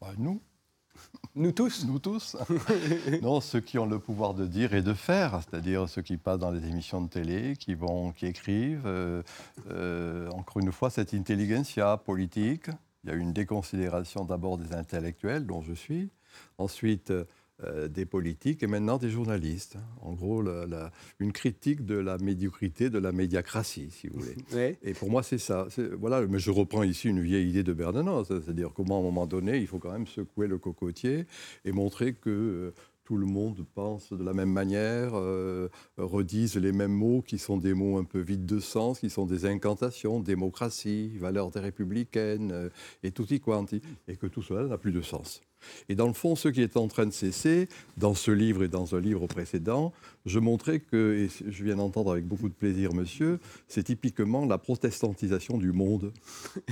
Bah, 0.00 0.08
nous, 0.18 0.42
Nous 1.36 1.52
tous? 1.52 1.86
Nous 1.86 1.98
tous. 1.98 2.36
non, 3.22 3.40
ceux 3.40 3.60
qui 3.60 3.78
ont 3.78 3.86
le 3.86 3.98
pouvoir 3.98 4.34
de 4.34 4.46
dire 4.46 4.74
et 4.74 4.82
de 4.82 4.94
faire, 4.94 5.40
c'est-à-dire 5.42 5.88
ceux 5.88 6.02
qui 6.02 6.16
passent 6.16 6.40
dans 6.40 6.50
les 6.50 6.66
émissions 6.66 7.00
de 7.00 7.08
télé, 7.08 7.54
qui 7.56 7.74
vont, 7.74 8.10
qui 8.12 8.26
écrivent. 8.26 8.82
euh, 8.86 9.22
euh, 9.70 10.28
encore 10.30 10.60
une 10.60 10.72
fois, 10.72 10.90
cette 10.90 11.14
intelligentsia 11.14 11.96
politique. 11.96 12.68
Il 13.04 13.10
y 13.10 13.12
a 13.12 13.16
une 13.16 13.32
déconsidération 13.32 14.24
d'abord 14.24 14.58
des 14.58 14.74
intellectuels, 14.74 15.46
dont 15.46 15.62
je 15.62 15.72
suis, 15.72 16.10
ensuite 16.58 17.12
euh, 17.62 17.88
des 17.88 18.06
politiques 18.06 18.62
et 18.62 18.66
maintenant 18.66 18.96
des 18.96 19.10
journalistes. 19.10 19.76
En 20.00 20.14
gros, 20.14 20.40
la- 20.40 20.66
la- 20.66 20.90
une 21.18 21.30
critique 21.32 21.84
de 21.84 21.94
la 21.94 22.16
médiocrité, 22.16 22.88
de 22.88 22.98
la 22.98 23.12
médiacratie, 23.12 23.90
si 23.90 24.08
vous 24.08 24.18
voulez. 24.20 24.36
Et 24.82 24.94
pour 24.94 25.10
moi, 25.10 25.22
c'est 25.22 25.36
ça. 25.36 25.66
Voilà, 25.98 26.26
mais 26.26 26.38
je 26.38 26.50
reprends 26.50 26.82
ici 26.84 27.08
une 27.10 27.20
vieille 27.20 27.50
idée 27.50 27.62
de 27.62 27.74
Bernanos, 27.74 28.28
c'est-à-dire 28.28 28.70
comment, 28.74 28.96
à 28.96 29.00
un 29.00 29.02
moment 29.02 29.26
donné, 29.26 29.58
il 29.58 29.66
faut 29.66 29.78
quand 29.78 29.92
même 29.92 30.06
secouer 30.06 30.46
le 30.46 30.56
cocotier 30.56 31.26
et 31.66 31.72
montrer 31.72 32.14
que 32.14 32.30
euh, 32.30 32.74
tout 33.10 33.16
le 33.16 33.26
monde 33.26 33.66
pense 33.74 34.12
de 34.12 34.22
la 34.22 34.32
même 34.32 34.52
manière, 34.52 35.14
euh, 35.14 35.68
redisent 35.96 36.54
les 36.54 36.70
mêmes 36.70 36.92
mots 36.92 37.22
qui 37.22 37.38
sont 37.38 37.56
des 37.56 37.74
mots 37.74 37.98
un 37.98 38.04
peu 38.04 38.20
vides 38.20 38.46
de 38.46 38.60
sens, 38.60 39.00
qui 39.00 39.10
sont 39.10 39.26
des 39.26 39.46
incantations, 39.46 40.20
démocratie, 40.20 41.18
valeurs 41.18 41.50
républicaines, 41.52 42.52
euh, 42.52 42.68
et 43.02 43.10
tutti 43.10 43.40
quanti, 43.40 43.82
et 44.06 44.14
que 44.14 44.28
tout 44.28 44.42
cela 44.42 44.62
n'a 44.68 44.78
plus 44.78 44.92
de 44.92 45.02
sens. 45.02 45.42
Et 45.88 45.94
dans 45.94 46.06
le 46.06 46.12
fond, 46.12 46.36
ce 46.36 46.48
qui 46.48 46.62
est 46.62 46.76
en 46.76 46.88
train 46.88 47.06
de 47.06 47.12
cesser, 47.12 47.68
dans 47.96 48.14
ce 48.14 48.30
livre 48.30 48.64
et 48.64 48.68
dans 48.68 48.94
un 48.94 49.00
livre 49.00 49.26
précédent, 49.26 49.92
je 50.26 50.38
montrais 50.38 50.80
que, 50.80 51.26
et 51.26 51.50
je 51.50 51.64
viens 51.64 51.76
d'entendre 51.76 52.12
avec 52.12 52.26
beaucoup 52.26 52.48
de 52.48 52.54
plaisir, 52.54 52.92
monsieur, 52.92 53.38
c'est 53.68 53.84
typiquement 53.84 54.44
la 54.44 54.58
protestantisation 54.58 55.58
du 55.58 55.72
monde 55.72 56.12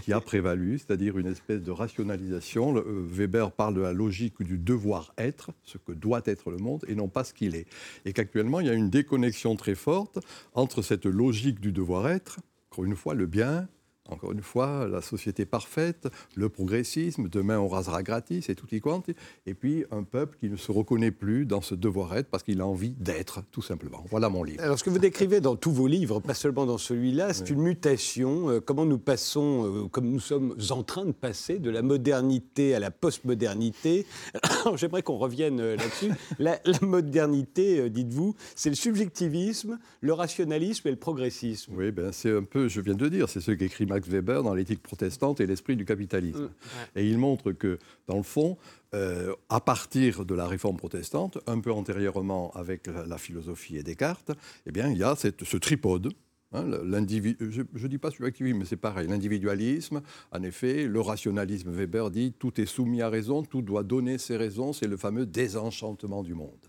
qui 0.02 0.12
a 0.12 0.20
prévalu, 0.20 0.78
c'est-à-dire 0.78 1.18
une 1.18 1.26
espèce 1.26 1.62
de 1.62 1.70
rationalisation. 1.70 2.76
Euh, 2.76 3.06
Weber 3.10 3.52
parle 3.52 3.74
de 3.74 3.80
la 3.80 3.92
logique 3.92 4.42
du 4.42 4.58
devoir-être, 4.58 5.50
ce 5.64 5.78
que 5.78 5.92
doit 5.92 6.22
être 6.26 6.50
le 6.50 6.58
monde, 6.58 6.84
et 6.88 6.94
non 6.94 7.08
pas 7.08 7.24
ce 7.24 7.32
qu'il 7.32 7.54
est. 7.54 7.66
Et 8.04 8.12
qu'actuellement, 8.12 8.60
il 8.60 8.66
y 8.66 8.70
a 8.70 8.74
une 8.74 8.90
déconnexion 8.90 9.56
très 9.56 9.74
forte 9.74 10.18
entre 10.54 10.82
cette 10.82 11.06
logique 11.06 11.60
du 11.60 11.72
devoir-être, 11.72 12.40
encore 12.70 12.84
une 12.84 12.96
fois, 12.96 13.14
le 13.14 13.26
bien, 13.26 13.68
encore 14.08 14.32
une 14.32 14.42
fois, 14.42 14.88
la 14.88 15.02
société 15.02 15.44
parfaite, 15.44 16.08
le 16.34 16.48
progressisme, 16.48 17.28
demain 17.28 17.58
on 17.58 17.68
rasera 17.68 18.02
gratis 18.02 18.48
et 18.48 18.54
tout 18.54 18.66
y 18.72 18.80
quanti, 18.80 19.14
et 19.46 19.54
puis 19.54 19.84
un 19.90 20.02
peuple 20.02 20.36
qui 20.38 20.48
ne 20.50 20.56
se 20.56 20.72
reconnaît 20.72 21.10
plus 21.10 21.46
dans 21.46 21.60
ce 21.60 21.74
devoir-être 21.74 22.28
parce 22.28 22.42
qu'il 22.42 22.60
a 22.60 22.66
envie 22.66 22.90
d'être, 22.90 23.42
tout 23.50 23.62
simplement. 23.62 24.04
Voilà 24.10 24.28
mon 24.28 24.42
livre. 24.42 24.62
Alors, 24.62 24.78
ce 24.78 24.84
que 24.84 24.90
vous 24.90 24.98
décrivez 24.98 25.40
dans 25.40 25.56
tous 25.56 25.72
vos 25.72 25.86
livres, 25.86 26.20
pas 26.20 26.34
seulement 26.34 26.66
dans 26.66 26.78
celui-là, 26.78 27.32
c'est 27.32 27.50
une 27.50 27.62
mutation. 27.62 28.50
euh, 28.50 28.60
comment 28.60 28.84
nous 28.84 28.98
passons, 28.98 29.84
euh, 29.84 29.88
comme 29.88 30.10
nous 30.10 30.20
sommes 30.20 30.56
en 30.70 30.82
train 30.82 31.04
de 31.04 31.12
passer 31.12 31.58
de 31.58 31.70
la 31.70 31.82
modernité 31.82 32.74
à 32.74 32.80
la 32.80 32.90
postmodernité. 32.90 34.06
J'aimerais 34.76 35.02
qu'on 35.02 35.16
revienne 35.18 35.60
euh, 35.60 35.76
là-dessus. 35.76 36.10
La, 36.38 36.60
la 36.64 36.78
modernité, 36.82 37.80
euh, 37.80 37.88
dites-vous, 37.90 38.34
c'est 38.54 38.68
le 38.70 38.76
subjectivisme, 38.76 39.78
le 40.00 40.12
rationalisme 40.12 40.86
et 40.88 40.90
le 40.90 40.96
progressisme. 40.96 41.72
Oui, 41.76 41.90
ben 41.90 42.12
c'est 42.12 42.30
un 42.30 42.42
peu, 42.42 42.68
je 42.68 42.80
viens 42.80 42.94
de 42.94 43.08
dire, 43.08 43.28
c'est 43.28 43.40
ce 43.40 43.50
qu'écrit 43.50 43.86
Max 43.86 43.97
Weber 44.06 44.42
dans 44.42 44.54
l'éthique 44.54 44.82
protestante 44.82 45.40
et 45.40 45.46
l'esprit 45.46 45.76
du 45.76 45.84
capitalisme. 45.84 46.50
Et 46.96 47.08
il 47.08 47.18
montre 47.18 47.52
que, 47.52 47.78
dans 48.06 48.16
le 48.16 48.22
fond, 48.22 48.56
euh, 48.94 49.34
à 49.48 49.60
partir 49.60 50.24
de 50.24 50.34
la 50.34 50.46
réforme 50.46 50.76
protestante, 50.76 51.38
un 51.46 51.60
peu 51.60 51.72
antérieurement 51.72 52.50
avec 52.54 52.86
la, 52.86 53.18
philosophie 53.18 53.76
et 53.76 53.82
Descartes, 53.82 54.30
eh 54.66 54.72
bien, 54.72 54.88
il 54.90 54.98
y 54.98 55.02
a 55.04 55.14
cette- 55.16 55.44
ce 55.44 55.56
tripode. 55.56 56.12
hein, 56.52 56.64
je 56.70 57.60
ne 57.82 57.88
dis 57.88 57.98
pas 57.98 58.10
subjectivisme, 58.10 58.58
mais 58.58 58.64
c'est 58.64 58.76
pareil. 58.76 59.06
L'individualisme, 59.08 60.00
en 60.32 60.42
effet, 60.42 60.86
le 60.86 61.00
rationalisme, 61.00 61.70
Weber 61.70 62.10
dit 62.10 62.32
tout 62.38 62.58
est 62.60 62.66
soumis 62.66 63.02
à 63.02 63.10
raison, 63.10 63.42
tout 63.42 63.60
doit 63.60 63.82
donner 63.82 64.16
ses 64.16 64.36
raisons, 64.38 64.72
c'est 64.72 64.86
le 64.86 64.96
fameux 64.96 65.26
désenchantement 65.26 66.22
du 66.22 66.32
monde. 66.34 66.67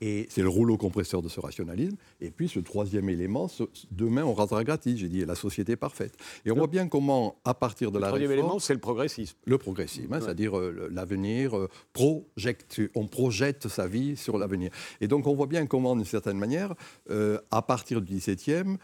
Et 0.00 0.26
c'est 0.30 0.42
le 0.42 0.48
rouleau 0.48 0.76
compresseur 0.76 1.22
de 1.22 1.28
ce 1.28 1.40
rationalisme. 1.40 1.96
Et 2.20 2.30
puis 2.30 2.48
ce 2.48 2.60
troisième 2.60 3.08
élément, 3.08 3.48
ce- 3.48 3.64
demain 3.90 4.24
on 4.24 4.34
rasera 4.34 4.64
gratis, 4.64 4.96
j'ai 4.98 5.08
dit, 5.08 5.24
la 5.24 5.34
société 5.34 5.76
parfaite. 5.76 6.14
Et 6.44 6.50
on 6.50 6.54
voit 6.56 6.66
bien 6.66 6.88
comment, 6.88 7.36
à 7.44 7.54
partir 7.54 7.90
de 7.90 7.96
Le 7.98 8.02
la 8.02 8.08
troisième 8.08 8.30
réforme, 8.30 8.46
élément, 8.46 8.58
c'est 8.58 8.74
le 8.74 8.80
progressisme. 8.80 9.36
le 9.44 9.58
progressisme, 9.58 10.12
hein, 10.12 10.20
c'est-à-dire 10.20 10.58
euh, 10.58 10.70
le- 10.70 10.88
l'avenir, 10.88 11.56
euh, 11.56 11.68
projecte, 11.92 12.80
on 12.94 13.06
projette 13.06 13.68
sa 13.68 13.86
vie 13.86 14.16
sur 14.16 14.38
l'avenir. 14.38 14.70
Et 15.00 15.08
donc 15.08 15.26
on 15.26 15.34
voit 15.34 15.46
bien 15.46 15.66
comment, 15.66 15.94
d'une 15.96 16.04
certaine 16.04 16.38
manière, 16.38 16.74
euh, 17.10 17.38
à 17.50 17.62
partir 17.62 18.00
du 18.00 18.14
XVIIe, 18.16 18.76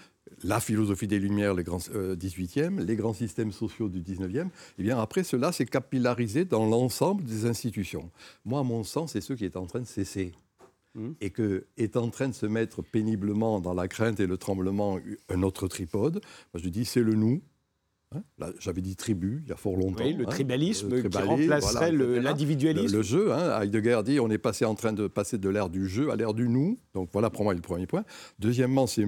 la 0.43 0.59
philosophie 0.59 1.07
des 1.07 1.19
Lumières, 1.19 1.55
le 1.55 1.63
grand 1.63 1.79
euh, 1.95 2.17
XVIIIe, 2.17 2.79
les 2.85 2.97
grands 2.97 3.13
systèmes 3.13 3.53
sociaux 3.53 3.89
du 3.89 4.01
XIXe, 4.01 4.47
et 4.79 4.83
bien 4.83 4.99
après 4.99 5.23
cela 5.23 5.53
s'est 5.53 5.67
capillarisé 5.67 6.45
dans 6.45 6.67
l'ensemble 6.67 7.23
des 7.25 7.47
institutions. 7.47 8.11
Moi, 8.45 8.61
à 8.61 8.63
mon 8.63 8.83
sens, 8.85 9.13
c'est 9.13 9.21
ce 9.21 9.33
qui 9.35 9.45
est 9.45 9.57
en 9.57 9.67
train 9.67 9.81
de 9.81 9.87
cesser 9.87 10.33
et 11.21 11.31
que 11.31 11.67
est 11.77 11.97
en 11.97 12.09
train 12.11 12.29
de 12.29 12.35
se 12.35 12.47
mettre 12.47 12.83
péniblement 12.83 13.61
dans 13.61 13.75
la 13.75 13.89
crainte 13.89 14.21
et 14.21 14.27
le 14.27 14.37
tremblement 14.37 14.99
un 15.29 15.43
autre 15.43 15.67
tripode. 15.69 16.21
Moi, 16.53 16.63
je 16.63 16.69
dis 16.69 16.85
c'est 16.85 17.03
le 17.03 17.15
nous. 17.15 17.43
Hein, 18.15 18.23
J'avais 18.61 18.81
dit 18.81 18.95
tribu 18.95 19.43
il 19.45 19.49
y 19.49 19.53
a 19.53 19.57
fort 19.57 19.77
longtemps. 19.77 20.05
Oui, 20.05 20.13
le 20.13 20.25
hein, 20.25 20.31
tribalisme 20.31 20.89
le 20.89 21.03
qui 21.03 21.19
remplacerait 21.19 21.73
voilà, 21.73 21.91
le- 21.91 22.11
etc. 22.13 22.21
l'individualisme. 22.23 22.97
Le, 22.97 23.03
jeu, 23.03 23.33
hein, 23.33 23.61
Heidegger 23.61 24.03
dit 24.05 24.21
on 24.21 24.31
est 24.31 24.39
passé 24.39 24.65
en 24.65 24.77
train 24.77 24.93
de 24.93 25.09
passer 25.09 25.37
de 25.37 25.49
l'ère 25.49 25.69
du 25.69 25.89
jeu 25.89 26.11
à 26.11 26.17
l'ère 26.17 26.33
du 26.33 26.49
nous. 26.49 26.79
Donc 26.93 27.09
voilà 27.13 27.29
pour 27.31 27.43
moi 27.43 27.55
le 27.55 27.61
premier 27.61 27.87
point. 27.87 28.05
Deuxièmement, 28.39 28.87
c'est 28.87 29.07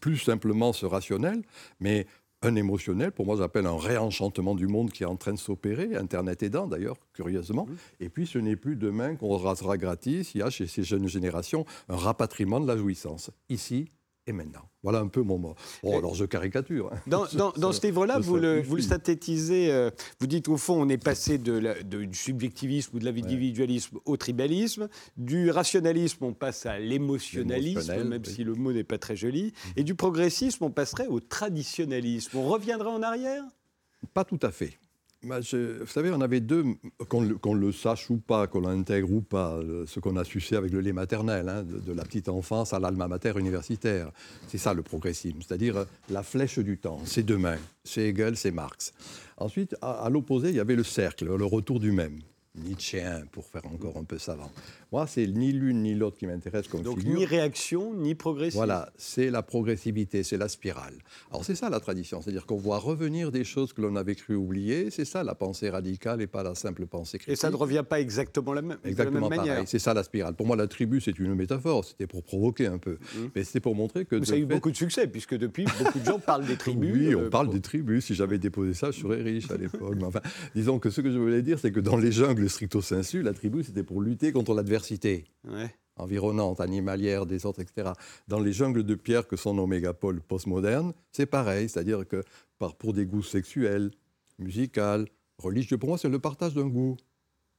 plus 0.00 0.18
simplement 0.18 0.74
ce 0.74 0.84
rationnel, 0.84 1.42
mais 1.80 2.06
un 2.42 2.54
émotionnel, 2.54 3.12
pour 3.12 3.26
moi 3.26 3.36
j'appelle 3.36 3.66
un 3.66 3.78
réenchantement 3.78 4.54
du 4.54 4.66
monde 4.66 4.90
qui 4.90 5.02
est 5.02 5.06
en 5.06 5.16
train 5.16 5.32
de 5.32 5.38
s'opérer, 5.38 5.96
Internet 5.96 6.42
aidant 6.42 6.66
d'ailleurs, 6.66 6.96
curieusement. 7.12 7.66
Et 8.00 8.08
puis 8.08 8.26
ce 8.26 8.38
n'est 8.38 8.56
plus 8.56 8.76
demain 8.76 9.16
qu'on 9.16 9.36
rasera 9.36 9.76
gratis, 9.76 10.34
il 10.34 10.38
y 10.38 10.42
a 10.42 10.50
chez 10.50 10.66
ces 10.66 10.82
jeunes 10.82 11.08
générations 11.08 11.64
un 11.88 11.96
rapatriement 11.96 12.60
de 12.60 12.66
la 12.66 12.76
jouissance, 12.76 13.30
ici 13.48 13.90
et 14.26 14.32
maintenant. 14.32 14.68
Voilà 14.82 15.00
un 15.00 15.08
peu 15.08 15.22
mon 15.22 15.38
mot. 15.38 15.54
Bon, 15.82 15.98
alors 15.98 16.14
je 16.14 16.24
caricature. 16.24 16.90
hein. 16.92 16.98
Dans, 17.06 17.26
dans- 17.34 17.52
dans 17.52 17.72
ce 17.72 17.84
livre-là, 17.86 18.18
vous 18.18 18.36
le, 18.36 18.60
vous 18.62 18.76
le 18.76 18.82
synthétisez, 18.82 19.70
euh, 19.70 19.90
vous 20.20 20.26
dites 20.26 20.48
au 20.48 20.56
fond, 20.56 20.80
on 20.80 20.88
est 20.88 20.98
passé 21.02 21.38
de 21.38 21.52
la- 21.52 21.82
de- 21.82 22.04
du 22.04 22.16
subjectivisme 22.18 22.96
ou 22.96 22.98
de 22.98 23.04
l'individualisme 23.04 23.98
au 24.04 24.16
tribalisme, 24.16 24.88
du 25.16 25.50
rationalisme, 25.50 26.24
on 26.24 26.32
passe 26.32 26.66
à 26.66 26.78
l'émotionnalisme, 26.78 28.04
même 28.04 28.22
oui. 28.24 28.32
si 28.32 28.44
le 28.44 28.54
mot 28.54 28.72
n'est 28.72 28.84
pas 28.84 28.98
très 28.98 29.16
joli, 29.16 29.52
et 29.76 29.84
du 29.84 29.94
progressisme, 29.94 30.64
on 30.64 30.70
passerait 30.70 31.06
au 31.06 31.20
traditionnalisme. 31.20 32.36
On 32.36 32.48
reviendrait 32.48 32.90
en 32.90 33.02
arrière? 33.02 33.44
Pas 34.14 34.24
tout 34.24 34.38
à 34.42 34.50
fait. 34.50 34.78
Moi, 35.26 35.40
je- 35.40 35.80
vous 35.80 35.88
savez, 35.88 36.12
on 36.12 36.20
avait 36.20 36.38
deux, 36.38 36.64
qu'on 37.08 37.54
le, 37.54 37.72
sache 37.72 38.10
ou 38.10 38.18
pas, 38.18 38.46
qu'on 38.46 38.60
l'intègre 38.60 39.12
ou 39.12 39.20
pas, 39.20 39.58
ce 39.84 39.98
qu'on 39.98 40.16
a 40.16 40.22
sucé 40.22 40.54
avec 40.54 40.70
le 40.70 40.78
lait 40.80 40.92
maternel, 40.92 41.48
hein, 41.48 41.64
de, 41.64 41.92
la 41.92 42.04
petite 42.04 42.28
enfance 42.28 42.72
à 42.72 42.78
l'alma 42.78 43.08
mater 43.08 43.32
universitaire. 43.36 44.12
C'est 44.46 44.58
ça 44.58 44.72
le 44.72 44.82
progressisme, 44.82 45.38
c'est-à-dire 45.42 45.78
euh, 45.78 45.84
la 46.10 46.22
flèche 46.22 46.60
du 46.60 46.78
temps, 46.78 47.00
c'est 47.04 47.24
demain, 47.24 47.56
c'est 47.82 48.10
Hegel, 48.10 48.36
c'est 48.36 48.52
Marx. 48.52 48.94
Ensuite, 49.36 49.74
à 49.82 50.08
l'opposé, 50.10 50.50
il 50.50 50.54
y 50.54 50.60
avait 50.60 50.76
le 50.76 50.84
cercle, 50.84 51.34
le 51.34 51.44
retour 51.44 51.80
du 51.80 51.90
même. 51.90 52.20
Nietzschéen, 52.64 53.24
pour 53.32 53.44
faire 53.46 53.66
encore 53.66 53.96
un 53.96 54.04
peu 54.04 54.18
savant. 54.18 54.50
Moi, 54.92 55.06
c'est 55.06 55.26
ni 55.26 55.52
l'une 55.52 55.82
ni 55.82 55.94
l'autre 55.94 56.16
qui 56.16 56.26
m'intéresse 56.26 56.68
comme 56.68 56.82
Donc 56.82 56.98
figure. 57.00 57.18
ni 57.18 57.24
réaction, 57.24 57.94
ni 57.94 58.14
progressisme. 58.14 58.56
Voilà, 58.58 58.90
c'est 58.96 59.30
la 59.30 59.42
progressivité, 59.42 60.22
c'est 60.22 60.36
la 60.38 60.48
spirale. 60.48 60.94
Alors 61.30 61.44
c'est 61.44 61.54
ça 61.54 61.68
la 61.70 61.80
tradition, 61.80 62.22
c'est-à-dire 62.22 62.46
qu'on 62.46 62.56
voit 62.56 62.78
revenir 62.78 63.30
des 63.32 63.44
choses 63.44 63.72
que 63.72 63.82
l'on 63.82 63.96
avait 63.96 64.14
cru 64.14 64.34
oublier, 64.36 64.90
c'est 64.90 65.04
ça 65.04 65.22
la 65.24 65.34
pensée 65.34 65.68
radicale 65.70 66.22
et 66.22 66.26
pas 66.26 66.42
la 66.42 66.54
simple 66.54 66.86
pensée 66.86 67.18
critique. 67.18 67.32
Et 67.32 67.36
ça 67.36 67.50
ne 67.50 67.56
revient 67.56 67.84
pas 67.88 68.00
exactement 68.00 68.52
la 68.52 68.62
même, 68.62 68.78
de 68.78 68.84
la 68.84 68.90
Exactement 68.90 69.28
même 69.28 69.38
manière. 69.38 69.54
pareil, 69.54 69.66
c'est 69.66 69.78
ça 69.78 69.92
la 69.94 70.02
spirale. 70.02 70.34
Pour 70.34 70.46
moi, 70.46 70.56
la 70.56 70.66
tribu, 70.68 71.00
c'est 71.00 71.18
une 71.18 71.34
métaphore, 71.34 71.84
c'était 71.84 72.06
pour 72.06 72.22
provoquer 72.22 72.66
un 72.66 72.78
peu. 72.78 72.98
Mais 73.34 73.44
c'était 73.44 73.60
pour 73.60 73.74
montrer 73.74 74.04
que... 74.04 74.16
Mais 74.16 74.24
ça 74.24 74.34
a 74.34 74.36
eu 74.36 74.40
fait- 74.40 74.46
beaucoup 74.46 74.70
de 74.70 74.76
succès, 74.76 75.06
puisque 75.08 75.34
depuis, 75.36 75.64
beaucoup 75.78 75.98
de 75.98 76.04
gens 76.04 76.18
parlent 76.26 76.46
des 76.46 76.56
tribus. 76.56 76.92
oui, 76.94 77.14
on 77.14 77.22
euh, 77.22 77.30
parle 77.30 77.46
pour- 77.46 77.54
des 77.54 77.60
tribus. 77.60 78.04
Si 78.06 78.14
j'avais 78.14 78.38
déposé 78.38 78.72
ça, 78.74 78.90
je 78.92 79.00
serais 79.00 79.20
riche 79.22 79.50
à 79.50 79.56
l'époque. 79.56 79.96
Enfin, 80.02 80.20
disons 80.54 80.78
que 80.78 80.90
ce 80.90 81.00
que 81.00 81.10
je 81.10 81.18
voulais 81.18 81.42
dire, 81.42 81.58
c'est 81.58 81.72
que 81.72 81.80
dans 81.80 81.96
les 81.96 82.12
jungles 82.12 82.45
stricto 82.48 82.80
sensu, 82.80 83.22
la 83.22 83.32
tribu, 83.32 83.62
c'était 83.64 83.82
pour 83.82 84.00
lutter 84.02 84.32
contre 84.32 84.54
l'adversité 84.54 85.24
Ouais. 85.44 85.74
environnante, 85.96 86.60
animalière, 86.60 87.24
des 87.26 87.46
autres, 87.46 87.60
etc. 87.60 87.92
Dans 88.28 88.38
les 88.40 88.52
jungles 88.52 88.82
de 88.84 88.94
pierre 88.94 89.26
que 89.26 89.36
sont 89.36 89.54
nos 89.54 89.66
mégapoles 89.66 90.20
postmodernes, 90.20 90.92
c'est 91.10 91.26
pareil. 91.26 91.68
C'est-à-dire 91.68 92.06
que 92.06 92.22
par, 92.58 92.74
pour 92.74 92.92
des 92.92 93.06
goûts 93.06 93.22
sexuels, 93.22 93.90
musicaux, 94.38 95.04
religieux, 95.38 95.78
pour 95.78 95.88
moi, 95.90 95.98
c'est 95.98 96.08
le 96.08 96.18
partage 96.18 96.54
d'un 96.54 96.66
goût. 96.68 96.96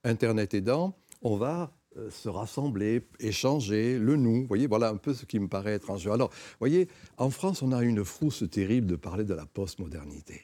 Internet 0.03 0.53
aidant, 0.53 0.95
on 1.21 1.35
va 1.37 1.71
euh, 1.97 2.09
se 2.11 2.29
rassembler, 2.29 3.07
échanger, 3.19 3.97
le 3.97 4.15
nous. 4.15 4.41
Vous 4.41 4.47
voyez, 4.47 4.67
voilà 4.67 4.89
un 4.89 4.97
peu 4.97 5.13
ce 5.13 5.25
qui 5.25 5.39
me 5.39 5.47
paraît 5.47 5.75
étrange. 5.75 6.05
Alors, 6.07 6.29
vous 6.29 6.57
voyez, 6.59 6.87
en 7.17 7.31
France, 7.31 7.61
on 7.63 7.71
a 7.71 7.81
une 7.83 8.05
frousse 8.05 8.43
terrible 8.51 8.87
de 8.87 8.95
parler 8.95 9.23
de 9.23 9.33
la 9.33 9.45
postmodernité. 9.47 10.43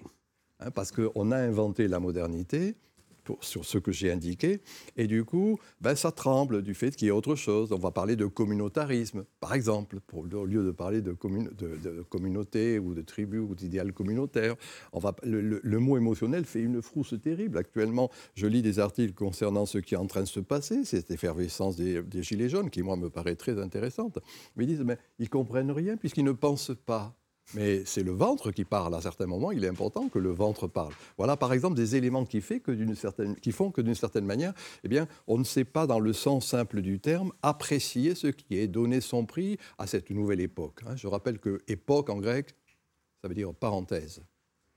Hein, 0.59 0.71
parce 0.71 0.91
qu'on 0.91 1.31
a 1.31 1.37
inventé 1.37 1.87
la 1.87 1.99
modernité, 1.99 2.75
sur 3.41 3.65
ce 3.65 3.77
que 3.77 3.91
j'ai 3.91 4.11
indiqué, 4.11 4.61
et 4.97 5.07
du 5.07 5.23
coup, 5.23 5.59
ben, 5.81 5.95
ça 5.95 6.11
tremble 6.11 6.61
du 6.61 6.73
fait 6.73 6.95
qu'il 6.95 7.05
y 7.05 7.09
ait 7.09 7.11
autre 7.11 7.35
chose. 7.35 7.71
On 7.71 7.77
va 7.77 7.91
parler 7.91 8.15
de 8.15 8.25
communautarisme, 8.25 9.25
par 9.39 9.53
exemple, 9.53 9.99
pour, 9.99 10.25
au 10.33 10.45
lieu 10.45 10.63
de 10.63 10.71
parler 10.71 11.01
de, 11.01 11.13
commun- 11.13 11.49
de- 11.57 12.01
communauté 12.09 12.79
ou 12.79 12.93
de 12.93 13.01
tribu 13.01 13.39
ou 13.39 13.55
d'idéal 13.55 13.93
communautaire. 13.93 14.55
On 14.91 14.99
va, 14.99 15.15
le, 15.23 15.79
mot 15.79 15.97
émotionnel 15.97 16.45
fait 16.45 16.61
une 16.61 16.81
frousse 16.81 17.15
terrible. 17.21 17.57
Actuellement, 17.57 18.09
je 18.35 18.47
lis 18.47 18.61
des 18.61 18.79
articles 18.79 19.13
concernant 19.13 19.65
ce 19.65 19.77
qui 19.77 19.93
est 19.93 19.97
en 19.97 20.07
train 20.07 20.21
de 20.21 20.27
se 20.27 20.39
passer, 20.39 20.85
cette 20.85 21.11
effervescence 21.11 21.75
des, 21.75 22.01
des 22.03 22.23
Gilets 22.23 22.49
jaunes, 22.49 22.69
qui, 22.69 22.81
moi, 22.81 22.95
me 22.95 23.09
paraît 23.09 23.35
très 23.35 23.59
intéressante. 23.59 24.19
Mais 24.55 24.65
ils 24.65 24.67
disent, 24.67 24.83
mais 24.83 24.97
ils 25.19 25.29
comprennent 25.29 25.71
rien 25.71 25.97
puisqu'ils 25.97 26.25
ne 26.25 26.31
pensent 26.31 26.71
pas. 26.85 27.15
Mais 27.55 27.85
c'est 27.85 28.03
le 28.03 28.11
ventre 28.11 28.51
qui 28.51 28.65
parle. 28.65 28.95
À 28.95 29.01
certains 29.01 29.27
moments, 29.27 29.51
il 29.51 29.63
est 29.63 29.67
important 29.67 30.09
que 30.09 30.17
le 30.19 30.31
ventre 30.31 30.67
parle. 30.67 30.93
Voilà, 31.17 31.37
par 31.37 31.53
exemple, 31.53 31.75
des 31.75 31.95
éléments 31.95 32.25
qui, 32.25 32.41
font 32.41 32.59
que, 32.59 32.71
d'une 33.81 33.95
certaine 33.95 34.25
manière, 34.25 34.53
eh 34.83 34.87
bien, 34.87 35.07
on 35.27 35.37
ne 35.37 35.43
sait 35.43 35.65
pas, 35.65 35.85
dans 35.85 35.99
le 35.99 36.13
sens 36.13 36.47
simple 36.47 36.81
du 36.81 36.99
terme, 36.99 37.31
apprécier 37.41 38.15
ce 38.15 38.27
qui 38.27 38.57
est, 38.57 38.67
donner 38.67 39.01
son 39.01 39.25
prix 39.25 39.57
à 39.77 39.87
cette 39.87 40.09
nouvelle 40.09 40.41
époque. 40.41 40.81
hein. 40.87 40.95
Je 40.95 41.07
rappelle 41.07 41.39
que 41.39 41.59
époque, 41.67 42.09
en 42.09 42.17
grec, 42.17 42.55
ça 43.21 43.27
veut 43.27 43.35
dire 43.35 43.53
parenthèse. 43.53 44.23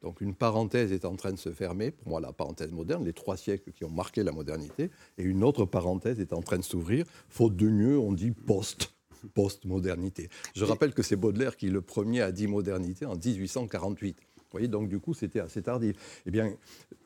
Donc 0.03 0.21
une 0.21 0.35
parenthèse 0.35 0.93
est 0.93 1.05
en 1.05 1.17
train 1.17 1.33
de 1.33 1.39
se 1.39 1.51
fermer, 1.51 1.91
pour 1.91 2.09
moi 2.09 2.21
la 2.21 2.33
parenthèse 2.33 2.71
moderne, 2.71 3.05
les 3.05 3.15
trois 3.15 3.37
siècles 3.37 3.73
qui 3.73 3.85
ont 3.85 3.91
marqué 3.91 4.23
la 4.23 4.31
modernité, 4.31 4.91
et 5.19 5.23
une 5.23 5.43
autre 5.43 5.65
parenthèse 5.65 6.21
est 6.21 6.33
en 6.33 6.43
train 6.43 6.59
de 6.59 6.63
s'ouvrir. 6.63 7.07
Faute 7.29 7.57
de 7.57 7.69
mieux, 7.69 7.99
on 7.99 8.13
dit 8.13 8.31
post, 8.31 8.95
post-modernité. 9.26 10.28
Je 10.54 10.64
rappelle 10.64 10.95
que 10.95 11.02
c'est 11.02 11.16
Baudelaire 11.16 11.56
qui, 11.56 11.68
le 11.68 11.80
premier, 11.80 12.23
a 12.23 12.33
dit 12.33 12.47
modernité 12.47 13.06
en 13.06 13.16
1848. 13.16 14.16
Vous 14.47 14.59
voyez, 14.59 14.69
donc 14.69 14.88
du 14.88 14.99
coup, 15.00 15.12
c'était 15.12 15.41
assez 15.41 15.61
tardif. 15.61 15.97
Eh 16.25 16.31
bien, 16.31 16.53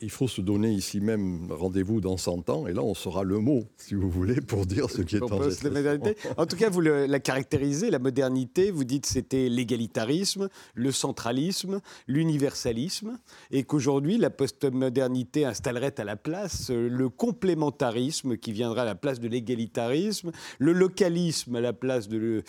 il 0.00 0.10
faut 0.10 0.28
se 0.28 0.40
donner 0.40 0.70
ici 0.70 1.00
même 1.00 1.50
rendez-vous 1.50 2.00
dans 2.00 2.16
100 2.16 2.48
ans, 2.50 2.66
et 2.66 2.72
là, 2.72 2.82
on 2.82 2.94
saura 2.94 3.22
le 3.24 3.38
mot, 3.38 3.64
si 3.78 3.94
vous 3.94 4.10
voulez, 4.10 4.40
pour 4.40 4.66
dire 4.66 4.88
ce 4.90 5.02
qui 5.02 5.16
est 5.16 5.22
en 5.22 5.28
modernité. 5.28 6.16
En 6.36 6.46
tout 6.46 6.56
cas, 6.56 6.68
vous 6.70 6.80
le- 6.82 7.06
la 7.06 7.18
caractérisez, 7.18 7.90
la 7.90 7.98
modernité, 7.98 8.70
vous 8.70 8.84
dites 8.84 9.06
c'était 9.06 9.48
l'égalitarisme, 9.48 10.48
le 10.74 10.92
centralisme, 10.92 11.80
l'universalisme, 12.06 13.18
et 13.50 13.64
qu'aujourd'hui, 13.64 14.18
la 14.18 14.30
postmodernité 14.30 15.44
installerait 15.44 15.98
à 15.98 16.04
la 16.04 16.16
place 16.16 16.70
euh, 16.70 16.88
le 16.88 17.08
complémentarisme 17.08 18.36
qui 18.36 18.52
viendra 18.52 18.82
à 18.82 18.84
la 18.84 18.94
place 18.94 19.18
de 19.18 19.28
l'égalitarisme, 19.28 20.30
le 20.58 20.72
localisme 20.72 21.56
à 21.56 21.60
la 21.60 21.72
place 21.72 22.08
de 22.08 22.44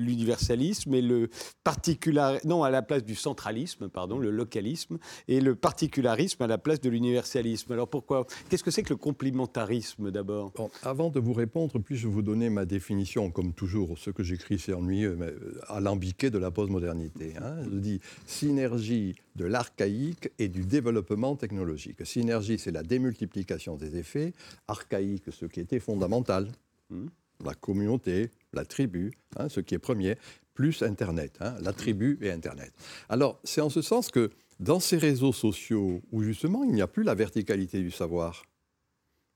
l'universalisme, 0.00 0.94
et 0.94 1.02
le 1.02 1.28
particular... 1.64 2.36
non, 2.44 2.62
à 2.62 2.70
la 2.70 2.82
place 2.82 3.04
du 3.04 3.14
centralisme, 3.14 3.88
pardon, 3.88 4.11
pardon, 4.12 4.22
le 4.22 4.30
localisme 4.30 4.98
et 5.28 5.40
le 5.40 5.54
particularisme 5.54 6.42
à 6.42 6.46
la 6.46 6.58
place 6.58 6.80
de 6.80 6.88
l'universalisme. 6.90 7.72
Alors 7.72 7.88
pourquoi 7.88 8.26
Qu'est-ce 8.48 8.64
que 8.64 8.70
c'est 8.70 8.82
que 8.82 8.90
le 8.90 8.96
complémentarisme 8.96 10.10
d'abord? 10.10 10.52
Bon, 10.56 10.70
avant 10.82 11.10
de 11.10 11.20
vous 11.20 11.32
répondre, 11.32 11.78
puis-je 11.78 12.08
vous 12.08 12.22
donner 12.22 12.50
ma 12.50 12.64
définition, 12.64 13.30
comme 13.30 13.52
toujours, 13.52 13.98
ce 13.98 14.10
que 14.10 14.22
j'écris 14.22 14.58
c'est 14.58 14.72
ennuyeux, 14.72 15.16
mais 15.18 15.26
euh, 15.26 15.60
alambiqué 15.68 16.30
de 16.30 16.38
la 16.38 16.50
postmodernité. 16.50 17.34
hein. 17.40 17.56
Je 17.64 17.78
dis 17.78 18.00
synergie 18.26 19.14
de 19.36 19.44
l'archaïque 19.44 20.30
et 20.38 20.48
du 20.48 20.62
développement 20.66 21.36
technologique. 21.36 22.04
Synergie, 22.06 22.58
c'est 22.58 22.70
la 22.72 22.82
démultiplication 22.82 23.76
des 23.76 23.96
effets, 23.96 24.32
archaïque, 24.68 25.24
ce 25.30 25.46
qui 25.46 25.60
était 25.60 25.78
fondamental, 25.80 26.48
Mhm. 26.90 27.08
la 27.44 27.54
communauté, 27.54 28.30
la 28.52 28.64
tribu, 28.64 29.12
hein, 29.36 29.48
ce 29.48 29.60
qui 29.60 29.74
est 29.74 29.78
premier, 29.78 30.16
plus 30.54 30.82
Internet, 30.82 31.38
hein, 31.40 31.54
la 31.60 31.72
tribu 31.72 32.18
et 32.20 32.30
Internet. 32.30 32.72
Alors, 33.08 33.40
c'est 33.44 33.60
en 33.60 33.70
ce 33.70 33.82
sens 33.82 34.10
que 34.10 34.30
dans 34.60 34.80
ces 34.80 34.96
réseaux 34.96 35.32
sociaux, 35.32 36.02
où 36.12 36.22
justement 36.22 36.64
il 36.64 36.72
n'y 36.72 36.82
a 36.82 36.86
plus 36.86 37.02
la 37.02 37.14
verticalité 37.14 37.80
du 37.80 37.90
savoir, 37.90 38.44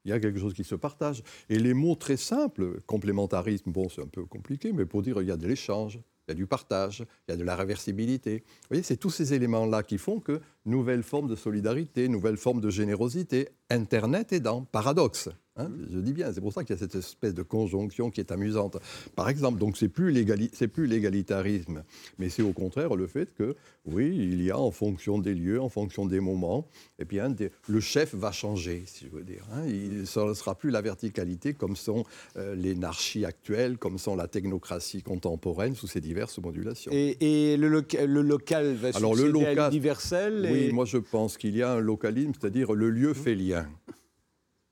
il 0.04 0.10
y 0.10 0.12
a 0.12 0.20
quelque 0.20 0.38
chose 0.38 0.54
qui 0.54 0.62
se 0.62 0.76
partage. 0.76 1.22
Et 1.48 1.58
les 1.58 1.74
mots 1.74 1.96
très 1.96 2.16
simples, 2.16 2.80
complémentarisme, 2.86 3.72
bon, 3.72 3.88
c'est 3.88 4.02
un 4.02 4.06
peu 4.06 4.24
compliqué, 4.24 4.72
mais 4.72 4.86
pour 4.86 5.02
dire 5.02 5.20
il 5.20 5.26
y 5.26 5.32
a 5.32 5.36
de 5.36 5.48
l'échange, 5.48 5.98
il 6.26 6.30
y 6.30 6.32
a 6.32 6.34
du 6.34 6.46
partage, 6.46 7.04
il 7.26 7.32
y 7.32 7.34
a 7.34 7.36
de 7.36 7.42
la 7.42 7.56
réversibilité. 7.56 8.44
Vous 8.46 8.68
voyez, 8.70 8.82
c'est 8.84 8.96
tous 8.96 9.10
ces 9.10 9.34
éléments-là 9.34 9.82
qui 9.82 9.98
font 9.98 10.20
que 10.20 10.40
nouvelle 10.64 11.02
forme 11.02 11.28
de 11.28 11.34
solidarité, 11.34 12.08
nouvelle 12.08 12.36
forme 12.36 12.60
de 12.60 12.70
générosité, 12.70 13.48
Internet 13.68 14.32
aidant, 14.32 14.62
paradoxe. 14.62 15.28
Hein, 15.56 15.70
je 15.92 15.98
dis 15.98 16.12
bien, 16.12 16.32
c'est 16.32 16.40
pour 16.40 16.52
ça 16.52 16.64
qu'il 16.64 16.74
y 16.74 16.78
a 16.78 16.80
cette 16.80 16.94
espèce 16.94 17.34
de 17.34 17.42
conjonction 17.42 18.10
qui 18.10 18.20
est 18.20 18.30
amusante. 18.32 18.76
Par 19.14 19.28
exemple, 19.28 19.58
donc 19.58 19.76
c'est 19.76 19.88
plus 19.88 20.14
c'est 20.52 20.68
plus 20.68 20.86
l'égalitarisme, 20.86 21.82
mais 22.18 22.28
c'est 22.28 22.42
au 22.42 22.52
contraire 22.52 22.94
le 22.96 23.06
fait 23.06 23.34
que, 23.34 23.54
oui, 23.84 24.14
il 24.16 24.42
y 24.42 24.50
a 24.50 24.58
en 24.58 24.70
fonction 24.70 25.18
des 25.18 25.34
lieux, 25.34 25.60
en 25.60 25.68
fonction 25.68 26.06
des 26.06 26.20
moments, 26.20 26.66
et 26.98 27.04
bien 27.04 27.30
des- 27.30 27.50
le 27.68 27.80
chef 27.80 28.14
va 28.14 28.32
changer, 28.32 28.82
si 28.86 29.06
je 29.06 29.10
veux 29.10 29.24
dire. 29.24 29.44
hein. 29.52 29.62
il 29.66 30.00
ne 30.00 30.04
sera 30.34 30.54
plus 30.54 30.70
la 30.70 30.80
verticalité 30.82 31.54
comme 31.54 31.76
sont 31.76 32.04
euh, 32.36 32.54
l'énarchie 32.54 33.24
actuelle, 33.24 33.78
comme 33.78 33.98
sont 33.98 34.16
la 34.16 34.26
technocratie 34.28 35.02
contemporaine 35.02 35.74
sous 35.74 35.86
ses 35.86 36.00
diverses 36.00 36.38
modulations. 36.38 36.90
Et, 36.92 37.52
et 37.52 37.56
le, 37.56 37.68
loca- 37.68 38.04
le 38.06 38.22
local 38.22 38.74
va 38.74 38.90
Alors, 38.94 39.14
le 39.14 39.22
succéder 39.26 39.44
à 39.46 39.50
local- 39.50 39.70
l'universel 39.70 40.48
Oui, 40.50 40.72
moi 40.72 40.84
je 40.84 40.98
pense 40.98 41.36
qu'il 41.36 41.56
y 41.56 41.62
a 41.62 41.72
un 41.72 41.80
localisme, 41.80 42.32
c'est-à-dire 42.38 42.72
le 42.72 42.90
lieu 42.90 43.14
fait 43.14 43.34
lien. 43.34 43.66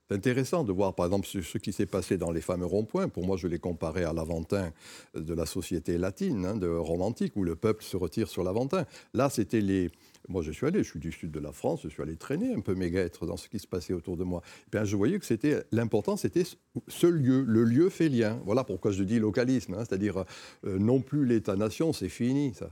C'est 0.08 0.16
intéressant 0.16 0.64
de 0.64 0.72
voir 0.72 0.94
par 0.94 1.06
exemple 1.06 1.26
ce, 1.26 1.56
qui 1.56 1.72
s'est 1.72 1.86
passé 1.86 2.18
dans 2.18 2.30
les 2.30 2.42
fameux 2.42 2.66
ronds-points. 2.66 3.08
Pour 3.08 3.26
moi, 3.26 3.38
je 3.38 3.48
l'ai 3.48 3.58
comparé 3.58 4.04
à 4.04 4.12
l'Aventin 4.12 4.70
de 5.14 5.32
la 5.32 5.46
société 5.46 5.96
latine, 5.96 6.44
hein, 6.44 6.56
de 6.56 6.68
romantique, 6.68 7.34
où 7.36 7.42
le 7.42 7.56
peuple 7.56 7.82
se 7.82 7.96
retire 7.96 8.28
sur 8.28 8.44
l'Aventin. 8.44 8.84
Là, 9.14 9.30
c'était 9.30 9.62
les. 9.62 9.90
Moi, 10.28 10.42
je 10.42 10.52
suis 10.52 10.66
allé, 10.66 10.80
je 10.80 10.90
suis 10.90 11.00
du 11.00 11.10
sud 11.10 11.30
de 11.30 11.40
la 11.40 11.52
France, 11.52 11.80
je 11.84 11.88
suis 11.88 12.02
allé 12.02 12.16
traîner 12.16 12.52
un 12.52 12.60
peu 12.60 12.74
mes 12.74 12.90
guêtres 12.90 13.24
dans 13.24 13.38
ce 13.38 13.48
qui 13.48 13.58
se 13.58 13.66
passait 13.66 13.94
autour 13.94 14.18
de 14.18 14.24
moi. 14.24 14.42
Eh 14.66 14.70
bien, 14.72 14.84
je 14.84 14.94
voyais 14.94 15.18
que 15.18 15.26
c'était 15.26 15.62
l'important, 15.72 16.18
c'était 16.18 16.44
ce 16.88 17.06
lieu. 17.06 17.42
Le 17.42 17.64
lieu 17.64 17.88
fait 17.88 18.10
lien. 18.10 18.40
Voilà 18.44 18.62
pourquoi 18.64 18.90
je 18.90 19.04
dis 19.04 19.18
localisme, 19.18 19.72
hein, 19.72 19.84
c'est-à-dire 19.88 20.24
euh, 20.66 20.78
non 20.78 21.00
plus 21.00 21.24
l'État-nation, 21.24 21.94
c'est 21.94 22.10
fini, 22.10 22.52
ça. 22.54 22.68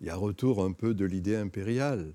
Il 0.00 0.06
y 0.06 0.10
a 0.10 0.16
retour 0.16 0.64
un 0.64 0.72
peu 0.72 0.94
de 0.94 1.04
l'idée 1.04 1.36
impériale. 1.36 2.12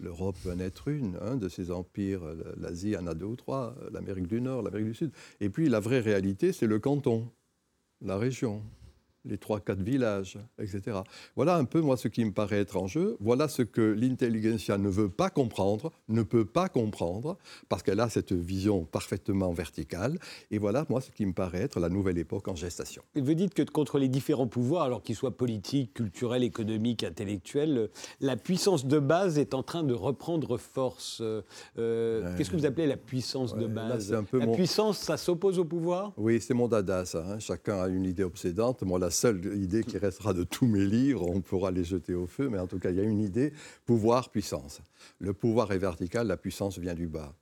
L'Europe 0.00 0.36
va 0.44 0.54
naître 0.54 0.88
une, 0.88 1.16
un 1.20 1.36
de 1.36 1.48
ces 1.48 1.70
empires. 1.70 2.22
L'Asie 2.56 2.96
en 2.96 3.06
a 3.06 3.14
deux 3.14 3.26
ou 3.26 3.36
trois, 3.36 3.76
l'Amérique 3.92 4.26
du 4.26 4.40
Nord, 4.40 4.62
l'Amérique 4.62 4.88
du 4.88 4.94
Sud. 4.94 5.12
Et 5.40 5.48
puis 5.50 5.68
la 5.68 5.80
vraie 5.80 6.00
réalité, 6.00 6.52
c'est 6.52 6.66
le 6.66 6.78
canton, 6.78 7.30
la 8.00 8.18
région, 8.18 8.62
les 9.24 9.38
trois, 9.38 9.60
quatre 9.60 9.82
villages, 9.82 10.38
etc. 10.58 10.98
Voilà 11.36 11.56
un 11.56 11.64
peu, 11.64 11.80
moi, 11.80 11.96
ce 11.96 12.08
qui 12.08 12.24
me 12.24 12.32
paraît 12.32 12.58
être 12.58 12.76
en 12.76 12.86
jeu. 12.86 13.16
Voilà 13.20 13.48
ce 13.48 13.62
que 13.62 13.80
l'intelligentsia 13.80 14.78
ne 14.78 14.88
veut 14.88 15.08
pas 15.08 15.30
comprendre, 15.30 15.92
ne 16.08 16.22
peut 16.22 16.44
pas 16.44 16.68
comprendre, 16.68 17.38
parce 17.68 17.82
qu'elle 17.82 18.00
a 18.00 18.08
cette 18.08 18.32
vision 18.32 18.84
parfaitement 18.84 19.52
verticale. 19.52 20.18
Et 20.50 20.58
voilà, 20.58 20.84
moi, 20.88 21.00
ce 21.00 21.10
qui 21.10 21.24
me 21.26 21.32
paraît 21.32 21.62
être 21.62 21.80
la 21.80 21.88
nouvelle 21.88 22.18
époque 22.18 22.48
en 22.48 22.54
gestation. 22.54 23.02
Et 23.14 23.20
Vous 23.20 23.34
dites 23.34 23.54
que 23.54 23.62
contre 23.62 23.98
les 23.98 24.08
différents 24.08 24.46
pouvoirs, 24.46 24.84
alors 24.84 25.02
qu'ils 25.02 25.16
soient 25.16 25.36
politiques, 25.36 25.94
culturels, 25.94 26.42
économiques, 26.44 27.02
intellectuels, 27.04 27.88
la 28.20 28.36
puissance 28.36 28.86
de 28.86 28.98
base 28.98 29.38
est 29.38 29.54
en 29.54 29.62
train 29.62 29.82
de 29.82 29.94
reprendre 29.94 30.56
force. 30.58 31.18
Euh, 31.20 31.42
euh, 31.78 32.22
Ouais. 32.24 32.34
Qu'est-ce 32.36 32.50
que 32.50 32.56
vous 32.56 32.66
appelez 32.66 32.86
la 32.86 32.96
puissance 32.96 33.54
de 33.54 33.62
Ouais, 33.66 33.68
base? 33.72 34.12
un 34.12 34.24
peu 34.24 34.38
La 34.38 34.46
mon- 34.46 34.54
puissance, 34.54 34.98
ça 34.98 35.16
s'oppose 35.16 35.58
au 35.58 35.64
pouvoir? 35.64 36.12
Oui, 36.16 36.40
c'est 36.40 36.54
mon 36.54 36.68
dada, 36.68 37.04
ça. 37.04 37.24
hein. 37.26 37.38
Chacun 37.38 37.80
a 37.82 37.88
une 37.88 38.04
idée 38.04 38.22
obsédante. 38.24 38.82
Moi, 38.82 38.98
la 38.98 39.10
seule 39.14 39.56
idée 39.56 39.82
qui 39.82 39.96
restera 39.96 40.34
de 40.34 40.44
tous 40.44 40.66
mes 40.66 40.84
livres, 40.84 41.26
on 41.26 41.40
pourra 41.40 41.70
les 41.70 41.84
jeter 41.84 42.14
au 42.14 42.26
feu, 42.26 42.48
mais 42.50 42.58
en 42.58 42.66
tout 42.66 42.78
cas, 42.78 42.90
il 42.90 42.96
y 42.96 43.00
a 43.00 43.04
une 43.04 43.20
idée 43.20 43.52
pouvoir, 43.86 44.30
puissance. 44.30 44.82
Le 45.18 45.32
pouvoir 45.32 45.72
est 45.72 45.78
vertical, 45.78 46.26
la 46.26 46.36
puissance 46.36 46.78
vient 46.78 46.94
du 46.94 47.06
bas. 47.06 47.34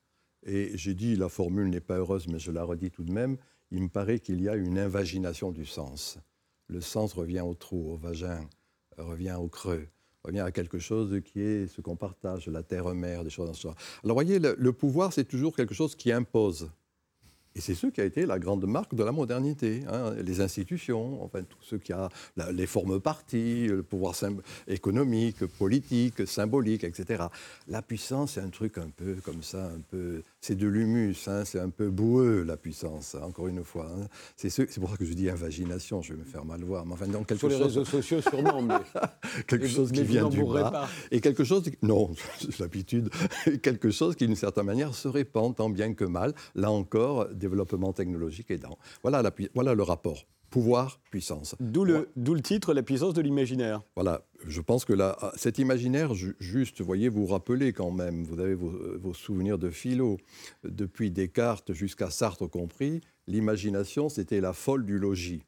Et 0.44 0.70
j'ai 0.74 0.94
dit, 0.94 1.16
la 1.16 1.28
formule 1.28 1.68
n'est 1.68 1.80
pas 1.80 1.98
heureuse, 1.98 2.28
mais 2.28 2.38
je 2.38 2.52
la 2.52 2.62
redis 2.64 2.90
tout 2.90 3.04
de 3.04 3.12
même. 3.12 3.36
Il 3.70 3.82
me 3.82 3.88
paraît 3.88 4.20
qu'il 4.20 4.40
y 4.40 4.48
a 4.48 4.54
une 4.54 4.78
invagination 4.78 5.50
du 5.50 5.66
sens. 5.66 6.18
Le 6.68 6.80
sens 6.80 7.12
revient 7.14 7.40
au 7.40 7.54
trou, 7.54 7.92
au 7.92 7.96
vagin, 7.96 8.48
revient 8.98 9.36
au 9.38 9.48
creux 9.48 9.88
revient 10.24 10.40
à 10.40 10.52
quelque 10.52 10.78
chose 10.78 11.20
qui 11.24 11.40
est 11.40 11.66
ce 11.66 11.80
qu'on 11.80 11.96
partage, 11.96 12.46
la 12.46 12.62
terre-mère, 12.62 13.24
des 13.24 13.30
choses 13.30 13.50
ce 13.56 13.62
genre. 13.62 13.74
Alors, 14.04 14.14
voyez, 14.14 14.38
le, 14.38 14.54
le 14.58 14.72
pouvoir, 14.72 15.12
c'est 15.12 15.24
toujours 15.24 15.56
quelque 15.56 15.74
chose 15.74 15.96
qui 15.96 16.12
impose. 16.12 16.70
Et 17.54 17.60
c'est 17.60 17.74
ce 17.74 17.86
qui 17.88 18.00
a 18.00 18.04
été 18.04 18.24
la 18.24 18.38
grande 18.38 18.66
marque 18.66 18.94
de 18.94 19.04
la 19.04 19.12
modernité. 19.12 19.82
hein, 19.88 20.14
Les 20.14 20.40
institutions, 20.40 21.22
enfin, 21.22 21.42
tout 21.42 21.58
ce 21.60 21.76
qui 21.76 21.92
a 21.92 22.08
les 22.52 22.66
formes 22.66 23.00
partis, 23.00 23.66
le 23.66 23.82
pouvoir 23.82 24.14
économique, 24.68 25.44
politique, 25.46 26.26
symbolique, 26.26 26.84
etc. 26.84 27.24
La 27.68 27.82
puissance, 27.82 28.32
c'est 28.32 28.40
un 28.40 28.50
truc 28.50 28.78
un 28.78 28.88
peu 28.88 29.16
comme 29.24 29.42
ça, 29.42 29.66
un 29.66 29.80
peu. 29.90 30.22
C'est 30.44 30.56
de 30.56 30.66
l'humus, 30.66 31.14
hein, 31.28 31.44
c'est 31.44 31.60
un 31.60 31.70
peu 31.70 31.88
boueux, 31.88 32.42
la 32.42 32.56
puissance, 32.56 33.14
hein, 33.14 33.20
encore 33.22 33.46
une 33.46 33.62
fois. 33.62 33.88
hein. 33.96 34.08
C'est 34.36 34.50
ce- 34.50 34.62
pour 34.80 34.90
ça 34.90 34.96
que 34.96 35.04
je 35.04 35.12
dis 35.12 35.30
invagination, 35.30 36.02
je 36.02 36.14
vais 36.14 36.18
me 36.18 36.24
faire 36.24 36.44
mal 36.44 36.64
voir. 36.64 36.84
Mais 36.84 36.94
enfin, 36.94 37.06
donc, 37.06 37.28
quelque 37.28 37.38
Sur 37.38 37.48
les 37.48 37.58
chose, 37.58 37.66
réseaux 37.78 37.84
sociaux, 37.84 38.20
sûrement, 38.20 38.60
mais, 38.60 38.74
quelque 39.46 39.68
chose 39.68 39.92
qui 39.92 40.02
vient 40.02 40.28
du 40.28 40.42
bas. 40.42 40.70
pas. 40.72 40.88
Et 41.12 41.20
quelque 41.20 41.44
chose, 41.44 41.62
non, 41.82 42.10
l'habitude, 42.58 43.08
quelque 43.62 43.92
chose 43.92 44.16
qui 44.16 44.26
d'une 44.26 44.34
certaine 44.34 44.66
manière 44.66 44.96
se 44.96 45.06
répand 45.06 45.54
tant 45.54 45.70
bien 45.70 45.94
que 45.94 46.04
mal. 46.04 46.34
Là 46.56 46.72
encore, 46.72 47.28
développement 47.28 47.92
technologique 47.92 48.50
aidant. 48.50 48.76
Voilà, 49.02 49.22
la 49.22 49.30
pui- 49.30 49.48
voilà 49.54 49.74
le 49.74 49.84
rapport. 49.84 50.26
Pouvoir, 50.52 51.00
puissance. 51.10 51.56
D'où 51.58 51.82
le, 51.84 52.10
le 52.14 52.40
titre, 52.42 52.74
la 52.74 52.82
puissance 52.82 53.14
de 53.14 53.22
l'imaginaire. 53.22 53.80
Voilà, 53.96 54.22
je 54.46 54.60
pense 54.60 54.84
que 54.84 54.92
là, 54.92 55.16
cet 55.34 55.58
imaginaire, 55.58 56.12
ju- 56.14 56.36
juste, 56.38 56.82
voyez, 56.82 57.08
vous 57.08 57.24
rappelez 57.26 57.72
quand 57.72 57.90
même, 57.90 58.22
vous 58.22 58.38
avez 58.38 58.54
vos, 58.54 58.72
vos 59.00 59.14
souvenirs 59.14 59.56
de 59.58 59.70
philo, 59.70 60.18
depuis 60.62 61.10
Descartes 61.10 61.72
jusqu'à 61.72 62.10
Sartre 62.10 62.46
compris, 62.48 63.00
l'imagination, 63.26 64.08
c'était 64.10 64.40
la 64.42 64.52
folle 64.52 64.84
du 64.84 64.98
logis, 64.98 65.42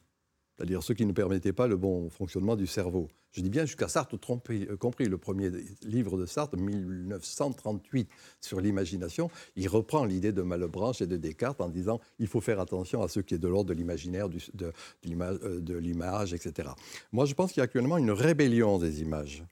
c'est-à-dire 0.57 0.83
ce 0.83 0.93
qui 0.93 1.07
ne 1.07 1.13
permettait 1.13 1.53
pas 1.53 1.67
le 1.67 1.77
bon 1.77 2.11
fonctionnement 2.11 2.57
du 2.57 2.67
cerveau. 2.67 3.09
Je 3.33 3.41
dis 3.41 3.51
bien 3.51 3.67
jusqu'à 3.67 3.89
Sartre 3.89 4.15
euh, 4.15 4.77
compris, 4.77 5.07
le 5.07 5.19
premier 5.19 5.51
livre 5.83 6.17
de 6.17 6.25
Sartre, 6.25 6.57
1938, 6.57 8.09
sur 8.41 8.61
l'imagination, 8.61 9.29
il 9.57 9.69
reprend 9.69 10.05
l'idée 10.05 10.33
de 10.33 10.43
Malebranche 10.43 11.03
et 11.03 11.07
de 11.09 11.17
Descartes 11.17 11.61
en 11.61 11.69
disant 11.69 12.01
il 12.21 12.29
faut 12.29 12.41
faire 12.41 12.61
attention 12.61 13.03
à 13.03 13.09
ce 13.09 13.19
qui 13.21 13.35
est 13.35 13.39
de 13.39 13.49
l'ordre 13.49 13.71
de 13.71 13.75
l'imaginaire, 13.75 14.29
de, 14.29 14.39
de 14.55 14.73
euh, 15.11 15.61
de 15.61 15.75
l'image, 15.75 16.33
etc. 16.33 16.71
Moi, 17.13 17.25
je 17.25 17.35
pense 17.35 17.53
qu'il 17.53 17.61
y 17.61 17.63
a 17.63 17.65
actuellement 17.65 17.99
une 17.99 18.13
rébellion 18.13 18.79
des 18.79 19.03
images. 19.03 19.43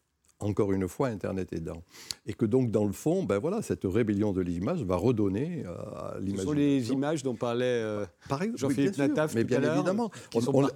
Encore 0.43 0.73
une 0.73 0.89
fois, 0.89 1.09
Internet 1.09 1.53
aidant. 1.53 1.83
Et 2.27 2.35
que 2.35 2.45
donc, 2.45 2.71
dans 2.71 2.85
le 2.85 2.93
fond, 2.93 3.23
ben 3.25 3.39
voilà, 3.39 3.63
cette 3.63 3.85
rébellion 3.85 4.33
de 4.33 4.41
l'image 4.41 4.83
va 4.83 4.97
redonner 4.97 5.65
euh, 5.67 5.71
à 5.71 6.15
Ce 6.15 6.21
l'imagination. 6.21 6.45
sont 6.45 6.53
les 6.53 6.91
images 6.91 7.23
dont 7.23 7.35
parlait 7.35 7.65
euh, 7.65 8.05
exemple, 8.31 8.59
Jean-Philippe 8.59 8.99
Nataf 8.99 9.35
mais 9.35 9.43
tout 9.43 9.49
bien 9.49 9.63
à 9.63 9.75
évidemment. 9.75 10.11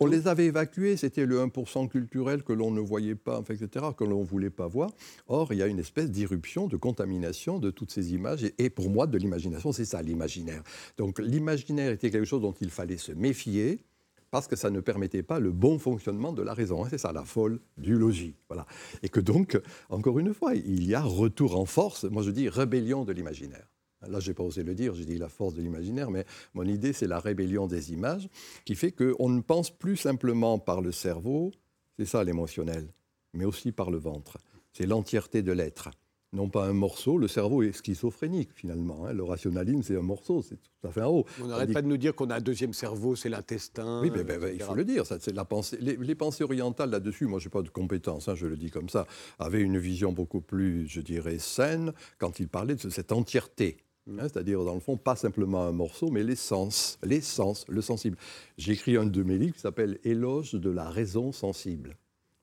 On, 0.01 0.07
les 0.07 0.29
avait 0.29 0.47
évacués, 0.47 0.97
c'était 0.97 1.27
le 1.27 1.45
1% 1.45 1.89
culturel 1.89 2.43
que 2.43 2.53
l'on 2.53 2.71
ne 2.71 2.81
voyait 2.81 3.15
pas, 3.15 3.43
etc., 3.49 3.87
que 3.97 4.05
l'on 4.05 4.21
ne 4.21 4.27
voulait 4.27 4.51
pas 4.51 4.67
voir. 4.67 4.91
Or, 5.29 5.53
il 5.53 5.59
y 5.59 5.63
a 5.63 5.67
une 5.67 5.79
espèce 5.79 6.11
d'irruption, 6.11 6.67
de 6.67 6.77
contamination 6.77 7.59
de 7.59 7.71
toutes 7.71 7.91
ces 7.91 8.15
images. 8.15 8.45
Et, 8.45 8.55
et 8.59 8.71
pour 8.71 8.91
moi, 8.91 9.07
de 9.07 9.19
l'imagination, 9.19 9.73
c'est 9.73 9.85
ça, 9.85 10.03
l'imaginaire. 10.03 10.63
Donc, 10.97 11.19
l'imaginaire 11.19 11.93
était 11.93 12.11
quelque 12.11 12.27
chose 12.27 12.43
dont 12.43 12.55
il 12.61 12.71
fallait 12.71 12.97
se 12.97 13.13
méfier 13.13 13.81
parce 14.31 14.49
que 14.49 14.57
ça 14.57 14.71
ne 14.71 14.81
permettait 14.81 15.23
pas 15.23 15.39
le 15.39 15.53
bon 15.53 15.79
fonctionnement 15.79 16.33
de 16.33 16.43
la 16.43 16.55
raison. 16.55 16.85
hein. 16.85 16.89
C'est 16.91 16.99
ça, 16.99 17.12
la 17.12 17.25
folle 17.25 17.61
du 17.79 17.97
logis. 17.97 18.35
Voilà. 18.49 18.67
Et 19.03 19.09
que 19.09 19.21
donc, 19.21 19.61
encore 19.89 20.19
une 20.19 20.35
fois, 20.35 20.55
il 20.55 20.85
y 20.85 20.95
a 20.95 21.03
retour 21.03 21.59
en 21.59 21.65
force, 21.67 22.05
moi 22.05 22.23
je 22.23 22.31
dis 22.31 22.49
rébellion 22.49 23.05
de 23.05 23.12
l'imaginaire. 23.12 23.67
Là, 24.07 24.21
je 24.21 24.29
n'ai 24.29 24.35
pas 24.35 24.45
osé 24.45 24.62
le 24.62 24.75
dire, 24.75 24.95
j'ai 24.95 25.05
dit 25.05 25.19
la 25.19 25.29
force 25.29 25.55
de 25.55 25.62
l'imaginaire, 25.62 26.11
mais 26.11 26.27
mon 26.55 26.65
idée, 26.65 26.93
c'est 26.93 27.07
la 27.07 27.19
rébellion 27.19 27.67
des 27.67 27.93
images, 27.93 28.29
qui 28.65 28.75
fait 28.75 28.93
qu'on 28.93 29.29
ne 29.29 29.41
pense 29.41 29.71
plus 29.71 29.97
simplement 29.97 30.59
par 30.59 30.81
le 30.81 30.93
cerveau, 30.93 31.51
c'est 31.99 32.05
ça 32.05 32.23
l'émotionnel, 32.23 32.93
mais 33.33 33.45
aussi 33.45 33.73
par 33.73 33.91
le 33.91 33.99
ventre. 33.99 34.39
C'est 34.73 34.87
l'entièreté 34.87 35.43
de 35.43 35.53
l'être. 35.53 35.91
Non 36.37 36.49
pas 36.49 36.66
un 36.66 36.72
morceau. 36.72 37.18
Le 37.18 37.27
cerveau 37.27 37.62
est 37.62 37.72
schizophrénique 37.72 38.51
finalement. 38.55 39.07
hein. 39.07 39.12
Le 39.12 39.25
rationalisme, 39.25 39.83
c'est 39.83 39.96
un 39.96 40.03
morceau, 40.03 40.42
c'est 40.42 40.57
tout 40.57 40.87
à 40.87 40.92
fait 40.92 41.01
un 41.01 41.07
haut. 41.07 41.25
On 41.42 41.46
n'arrête 41.46 41.72
pas 41.72 41.83
de 41.83 41.88
nous 41.88 41.96
dire 41.96 42.14
qu'on 42.14 42.31
a 42.31 42.37
un 42.37 42.40
deuxième 42.40 42.72
cerveau, 42.72 43.16
c'est 43.16 43.29
l'intestin. 43.29 44.03
Oui, 44.03 44.12
mais, 44.14 44.22
il 44.55 44.62
faut 44.62 44.75
le 44.75 44.85
dire, 44.85 45.05
ça, 45.07 45.18
la 45.35 45.44
pensée. 45.44 45.79
Les, 45.81 45.96
les 45.96 46.14
pensées 46.14 46.44
orientales 46.44 46.90
là-dessus, 46.90 47.27
moi 47.27 47.40
je 47.40 47.46
n'ai 47.46 47.51
pas 47.51 47.62
de 47.62 47.68
compétences, 47.70 48.29
hein, 48.29 48.35
je 48.35 48.46
le 48.46 48.57
dis 48.57 48.70
comme 48.70 48.88
ça, 48.88 49.07
avaient 49.38 49.62
une 49.62 49.79
vision 49.79 50.12
beaucoup 50.12 50.40
plus, 50.40 50.87
je 50.87 51.01
dirais, 51.01 51.38
saine 51.38 51.92
quand 52.18 52.38
ils 52.38 52.49
parlaient 52.49 52.77
de 52.77 52.90
cette 52.90 53.11
entièreté. 53.12 53.79
Mm. 54.07 54.20
hein, 54.20 54.22
C'est-à-dire, 54.25 54.64
dans 54.64 54.75
le 54.75 54.81
fond, 54.81 54.96
pas 54.96 55.16
simplement 55.16 55.64
un 55.64 55.72
morceau, 55.72 56.11
mais 56.11 56.22
l'essence, 56.22 56.99
l'essence, 57.03 57.64
le 57.68 57.81
sensible. 57.81 58.16
J'ai 58.59 58.72
écrit 58.72 58.96
un 58.96 59.07
de 59.07 59.22
mes 59.22 59.38
livres 59.38 59.55
qui 59.55 59.61
s'appelle 59.61 59.99
Éloge 60.05 60.53
de 60.53 60.70
la 60.70 60.88
raison 60.90 61.33
sensible. 61.33 61.96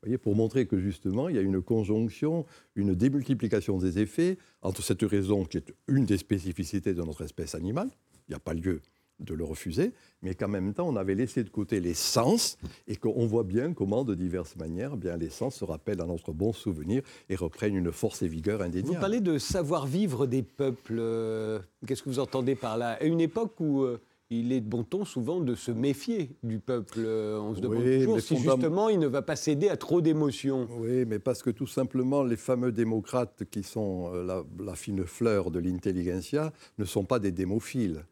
Vous 0.03 0.07
voyez, 0.07 0.17
pour 0.17 0.35
montrer 0.35 0.65
que 0.65 0.77
justement, 0.77 1.29
il 1.29 1.35
y 1.37 1.39
a 1.39 1.41
une 1.41 1.61
conjonction, 1.61 2.45
une 2.75 2.93
démultiplication 2.93 3.77
des 3.77 3.99
effets 3.99 4.37
entre 4.61 4.83
cette 4.83 5.01
raison 5.03 5.45
qui 5.45 5.55
est 5.55 5.73
une 5.87 6.03
des 6.05 6.17
spécificités 6.17 6.93
de 6.93 7.01
notre 7.03 7.23
espèce 7.23 7.55
animale, 7.55 7.87
il 8.27 8.31
n'y 8.31 8.35
a 8.35 8.39
pas 8.39 8.53
lieu 8.53 8.81
de 9.21 9.33
le 9.33 9.45
refuser, 9.45 9.93
mais 10.21 10.35
qu'en 10.35 10.49
même 10.49 10.73
temps, 10.73 10.89
on 10.89 10.97
avait 10.97 11.15
laissé 11.15 11.45
de 11.45 11.49
côté 11.49 11.79
les 11.79 11.93
sens 11.93 12.57
et 12.85 12.97
qu'on 12.97 13.25
voit 13.27 13.45
bien 13.45 13.71
comment, 13.71 14.03
de 14.03 14.13
diverses 14.13 14.57
manières, 14.57 14.91
eh 14.95 14.97
bien, 14.97 15.15
les 15.15 15.29
sens 15.29 15.55
se 15.55 15.63
rappellent 15.63 16.01
à 16.01 16.05
notre 16.05 16.33
bon 16.33 16.51
souvenir 16.51 17.01
et 17.29 17.35
reprennent 17.37 17.77
une 17.77 17.93
force 17.93 18.23
et 18.23 18.27
vigueur 18.27 18.57
Vous 18.57 18.65
indéniable. 18.65 18.99
parlez 18.99 19.21
de 19.21 19.37
savoir-vivre 19.37 20.25
des 20.27 20.43
peuples. 20.43 20.97
euh, 20.99 21.59
Qu'est-ce 21.87 22.03
que 22.03 22.09
vous 22.09 22.19
entendez 22.19 22.55
par 22.55 22.77
là? 22.77 22.97
À 22.99 23.03
une 23.05 23.21
époque 23.21 23.57
où 23.61 23.83
euh, 23.83 24.01
il 24.39 24.51
est 24.51 24.61
de 24.61 24.67
bon 24.67 24.83
ton 24.83 25.05
souvent 25.05 25.39
de 25.39 25.55
se 25.55 25.71
méfier 25.71 26.29
du 26.43 26.59
peuple. 26.59 26.99
euh, 26.99 27.39
on 27.39 27.55
se 27.55 27.61
demande 27.61 27.83
Oui, 27.83 27.99
toujours 28.03 28.19
si 28.21 28.35
fondam- 28.35 28.39
justement 28.55 28.89
il 28.89 28.99
ne 28.99 29.07
va 29.07 29.21
pas 29.21 29.35
céder 29.35 29.69
à 29.69 29.77
trop 29.77 30.01
d'émotions. 30.01 30.67
Oui, 30.79 31.05
mais 31.05 31.19
parce 31.19 31.41
que 31.43 31.49
tout 31.49 31.67
simplement, 31.67 32.23
les 32.23 32.37
fameux 32.37 32.71
démocrates 32.71 33.43
qui 33.51 33.63
sont 33.63 34.11
euh, 34.13 34.23
la, 34.23 34.43
la 34.63 34.75
fine 34.75 35.05
fleur 35.05 35.51
de 35.51 35.59
l'intelligentsia 35.59 36.51
ne 36.77 36.85
sont 36.85 37.03
pas 37.05 37.19
des 37.19 37.31
démophiles. 37.31 38.05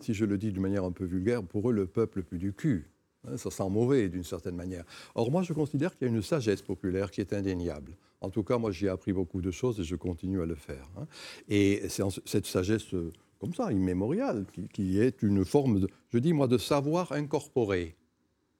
Si 0.00 0.12
je 0.14 0.24
le 0.24 0.36
dis 0.38 0.52
d'une 0.52 0.62
manière 0.62 0.84
un 0.84 0.92
peu 0.92 1.04
vulgaire, 1.04 1.42
pour 1.42 1.70
eux, 1.70 1.72
le 1.72 1.86
peuple 1.86 2.22
pue 2.22 2.38
du 2.38 2.52
cul. 2.52 2.90
Hein, 3.26 3.36
ça 3.38 3.50
sent 3.50 3.68
mauvais 3.70 4.08
d'une 4.08 4.24
certaine 4.24 4.56
manière. 4.56 4.84
Or, 5.14 5.30
moi, 5.30 5.42
je 5.42 5.52
considère 5.54 5.96
qu'il 5.96 6.08
y 6.08 6.10
a 6.10 6.14
une 6.14 6.20
sagesse 6.22 6.60
populaire 6.62 7.10
qui 7.10 7.20
est 7.22 7.32
indéniable. 7.32 7.96
En 8.20 8.28
tout 8.28 8.42
cas, 8.42 8.58
moi, 8.58 8.70
j'ai 8.70 8.88
appris 8.88 9.12
beaucoup 9.12 9.40
de 9.40 9.50
choses 9.50 9.80
et 9.80 9.84
je 9.84 9.96
continue 9.96 10.42
à 10.42 10.46
le 10.46 10.54
faire. 10.56 10.86
hein. 10.98 11.06
Et 11.48 11.82
cette 12.26 12.46
sagesse, 12.46 12.92
euh, 12.92 13.10
comme 13.38 13.54
ça, 13.54 13.72
immémoriale, 13.72 14.46
qui, 14.72 14.98
est 14.98 15.22
une 15.22 15.44
forme, 15.44 15.86
je 16.12 16.18
dis 16.18 16.32
moi, 16.32 16.46
de 16.46 16.58
savoir 16.58 17.12
incorporé. 17.12 17.96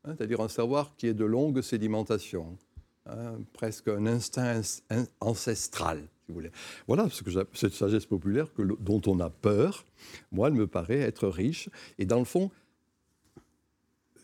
Hein, 0.04 0.14
c'est-à-dire 0.16 0.40
un 0.40 0.48
savoir 0.48 0.94
qui 0.96 1.06
est 1.06 1.14
de 1.14 1.24
longue 1.24 1.62
sédimentation, 1.62 2.58
hein, 3.06 3.38
presque 3.52 3.88
un 3.88 4.06
instinct 4.06 4.60
ins- 4.90 5.06
ancestral, 5.20 5.98
si 5.98 6.28
vous 6.28 6.34
voulez. 6.34 6.50
Voilà 6.87 7.08
ce 7.08 7.22
que 7.22 7.30
cette 7.54 7.72
sagesse 7.72 8.06
populaire 8.06 8.48
dont 8.58 9.00
on 9.06 9.20
a 9.20 9.30
peur. 9.30 9.84
Moi, 10.32 10.48
elle 10.48 10.54
me 10.54 10.66
paraît 10.66 11.00
être 11.00 11.28
riche. 11.28 11.70
Et 11.98 12.04
dans 12.04 12.18
le 12.18 12.24
fond, 12.24 12.50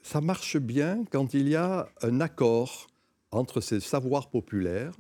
ça 0.02 0.20
marche 0.20 0.56
bien 0.58 1.04
quand 1.10 1.34
il 1.34 1.48
y 1.48 1.56
a 1.56 1.88
un 2.02 2.20
accord 2.20 2.88
entre 3.30 3.60
ces 3.60 3.80
savoirs 3.80 4.28
populaires 4.28 4.94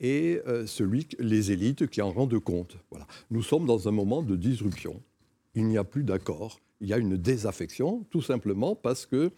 et 0.00 0.40
euh, 0.46 0.66
celui 0.66 1.06
les 1.18 1.52
élites 1.52 1.86
qui 1.88 2.02
en 2.02 2.10
rendent 2.12 2.38
compte. 2.38 2.76
Voilà. 2.90 3.06
Nous 3.30 3.42
sommes 3.42 3.66
dans 3.66 3.88
un 3.88 3.92
moment 3.92 4.22
de 4.22 4.36
disruption. 4.36 5.02
Il 5.54 5.66
n'y 5.66 5.78
a 5.78 5.84
plus 5.84 6.04
d'accord. 6.04 6.60
Il 6.80 6.88
y 6.88 6.92
a 6.92 6.98
une 6.98 7.16
désaffection, 7.16 8.04
tout 8.10 8.22
simplement 8.22 8.76
parce 8.76 9.04
que, 9.06 9.30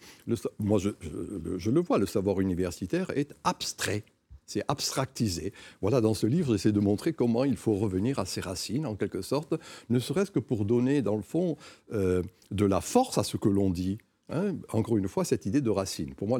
moi 0.59 0.79
je, 0.79 0.91
je- 1.01 1.57
je 1.59 1.71
le 1.71 1.81
vois, 1.81 1.99
le 1.99 2.05
savoir 2.07 2.41
universitaire 2.41 3.11
est 3.17 3.33
abstrait. 3.45 4.05
C'est 4.45 4.63
abstractisé. 4.69 5.53
Voilà, 5.81 6.01
dans 6.01 6.13
ce 6.13 6.27
livre, 6.27 6.53
j'essaie 6.53 6.73
de 6.73 6.81
montrer 6.81 7.13
comment 7.13 7.45
il 7.45 7.57
faut 7.57 7.77
revenir 7.77 8.19
à 8.19 8.27
ses 8.27 8.41
racines, 8.41 8.85
en 8.85 8.97
quelque 8.97 9.23
sorte, 9.23 9.55
ne 9.91 10.01
serait-ce 10.01 10.33
que 10.33 10.41
pour 10.41 10.65
donner, 10.65 11.03
dans 11.03 11.15
le 11.17 11.23
fond, 11.23 11.57
euh, 11.93 12.23
de 12.51 12.65
la 12.65 12.81
force 12.81 13.17
à 13.17 13.23
ce 13.23 13.37
que 13.37 13.49
l'on 13.49 13.71
dit. 13.71 13.99
Hein, 14.31 14.57
encore 14.73 14.97
une 14.97 15.09
fois, 15.09 15.25
cette 15.25 15.47
idée 15.47 15.61
de 15.61 15.71
racine. 15.71 16.15
Pour 16.15 16.29
moi, 16.29 16.39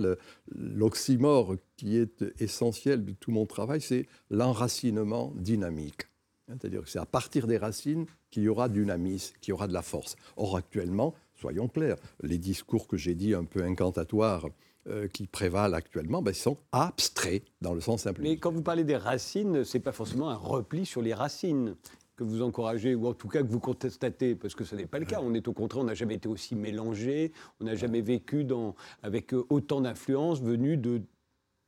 l'oxymore 0.55 1.57
qui 1.77 1.97
est 1.97 2.25
essentiel 2.39 3.05
de 3.05 3.13
tout 3.13 3.33
mon 3.33 3.47
travail, 3.47 3.81
c'est 3.81 4.07
l'enracinement 4.31 5.33
dynamique. 5.37 6.03
Hein, 6.49 6.55
C'est-à-dire 6.61 6.83
que 6.83 6.89
c'est 6.89 7.01
à 7.01 7.07
partir 7.07 7.47
des 7.47 7.59
racines 7.59 8.07
qu'il 8.31 8.45
y 8.45 8.49
aura 8.49 8.69
dynamisme, 8.69 9.35
qu'il 9.41 9.51
y 9.51 9.53
aura 9.53 9.67
de 9.67 9.73
la 9.73 9.83
force. 9.83 10.17
Or, 10.37 10.57
actuellement, 10.57 11.15
soyons 11.35 11.69
clairs, 11.69 11.97
les 12.23 12.39
discours 12.39 12.87
que 12.87 12.97
j'ai 12.97 13.15
dit 13.15 13.35
un 13.35 13.45
peu 13.45 13.65
incantatoires 13.65 14.47
euh, 14.89 15.09
qui 15.09 15.27
prévalent 15.27 15.75
actuellement, 15.75 16.23
ben, 16.23 16.33
sont 16.33 16.57
abstraits 16.73 17.43
dans 17.61 17.75
le 17.75 17.83
sens 17.83 18.03
simple. 18.03 18.23
Mais 18.23 18.39
quand 18.39 18.51
vous 18.51 18.63
parlez 18.63 18.83
des 18.83 18.97
racines, 18.97 19.63
c'est 19.63 19.79
pas 19.79 19.93
forcément 19.93 20.31
un 20.31 20.37
repli 20.37 20.87
sur 20.87 21.03
les 21.03 21.13
racines 21.13 21.77
que 22.21 22.25
vous 22.25 22.43
encouragez, 22.43 22.95
ou 22.95 23.07
en 23.07 23.15
tout 23.15 23.29
cas 23.29 23.43
que 23.43 23.49
vous 23.49 23.61
constatez, 23.61 24.35
parce 24.35 24.55
que 24.55 24.65
ce 24.65 24.77
n'est 24.77 24.87
pas 24.87 24.99
le 24.99 25.07
cas. 25.07 25.21
On 25.23 25.33
est 25.33 25.49
au 25.49 25.53
contraire, 25.55 25.83
on 25.83 25.87
n'a 25.87 25.95
jamais 25.95 26.17
été 26.17 26.29
aussi 26.29 26.55
mélangé, 26.55 27.33
on 27.61 27.65
n'a 27.65 27.75
jamais 27.75 28.03
vécu 28.03 28.47
avec 29.03 29.33
euh, 29.33 29.45
autant 29.49 29.81
d'influences 29.81 30.43
venues 30.43 30.77
de 30.77 31.01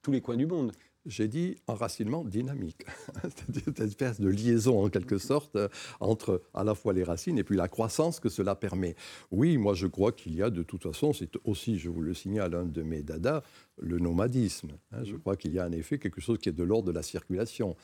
tous 0.03 0.13
les 0.13 0.21
coins 0.21 0.37
du 0.37 0.47
monde. 0.47 0.73
J'ai 1.05 1.27
dit 1.27 1.57
enracinement 1.67 2.25
dynamique, 2.25 2.85
c'est-à-dire 3.23 3.63
cette 3.65 3.81
espèce 3.81 4.21
de 4.21 4.29
liaison 4.29 4.85
en 4.85 4.89
quelque 4.89 5.19
sorte 5.19 5.57
euh, 5.57 5.69
entre 5.99 6.43
à 6.55 6.63
la 6.63 6.77
fois 6.77 6.93
les 6.93 7.03
racines 7.03 7.39
et 7.39 7.43
puis 7.45 7.57
la 7.57 7.67
croissance 7.67 8.21
que 8.21 8.29
cela 8.29 8.55
permet. 8.55 8.95
Oui, 9.33 9.57
moi 9.59 9.75
je 9.75 9.89
crois 9.89 10.13
qu'il 10.13 10.37
y 10.37 10.43
a 10.43 10.51
de 10.51 10.63
toute 10.63 10.85
façon, 10.85 11.13
c'est 11.13 11.33
aussi, 11.43 11.77
je 11.77 11.89
vous 11.89 12.03
le 12.03 12.15
signale, 12.15 12.55
un 12.55 12.67
de 12.67 12.83
mes 12.83 13.03
dadas, 13.03 13.43
le 13.81 13.99
nomadisme. 13.99 14.71
hein. 14.93 15.03
Je 15.03 15.17
crois 15.17 15.35
qu'il 15.35 15.53
y 15.53 15.59
a 15.59 15.67
en 15.67 15.73
effet 15.73 15.99
quelque 15.99 16.21
chose 16.21 16.39
qui 16.39 16.49
est 16.49 16.53
de 16.53 16.63
l'ordre 16.63 16.87
de 16.87 16.93
la 16.93 17.03
circulation. 17.03 17.75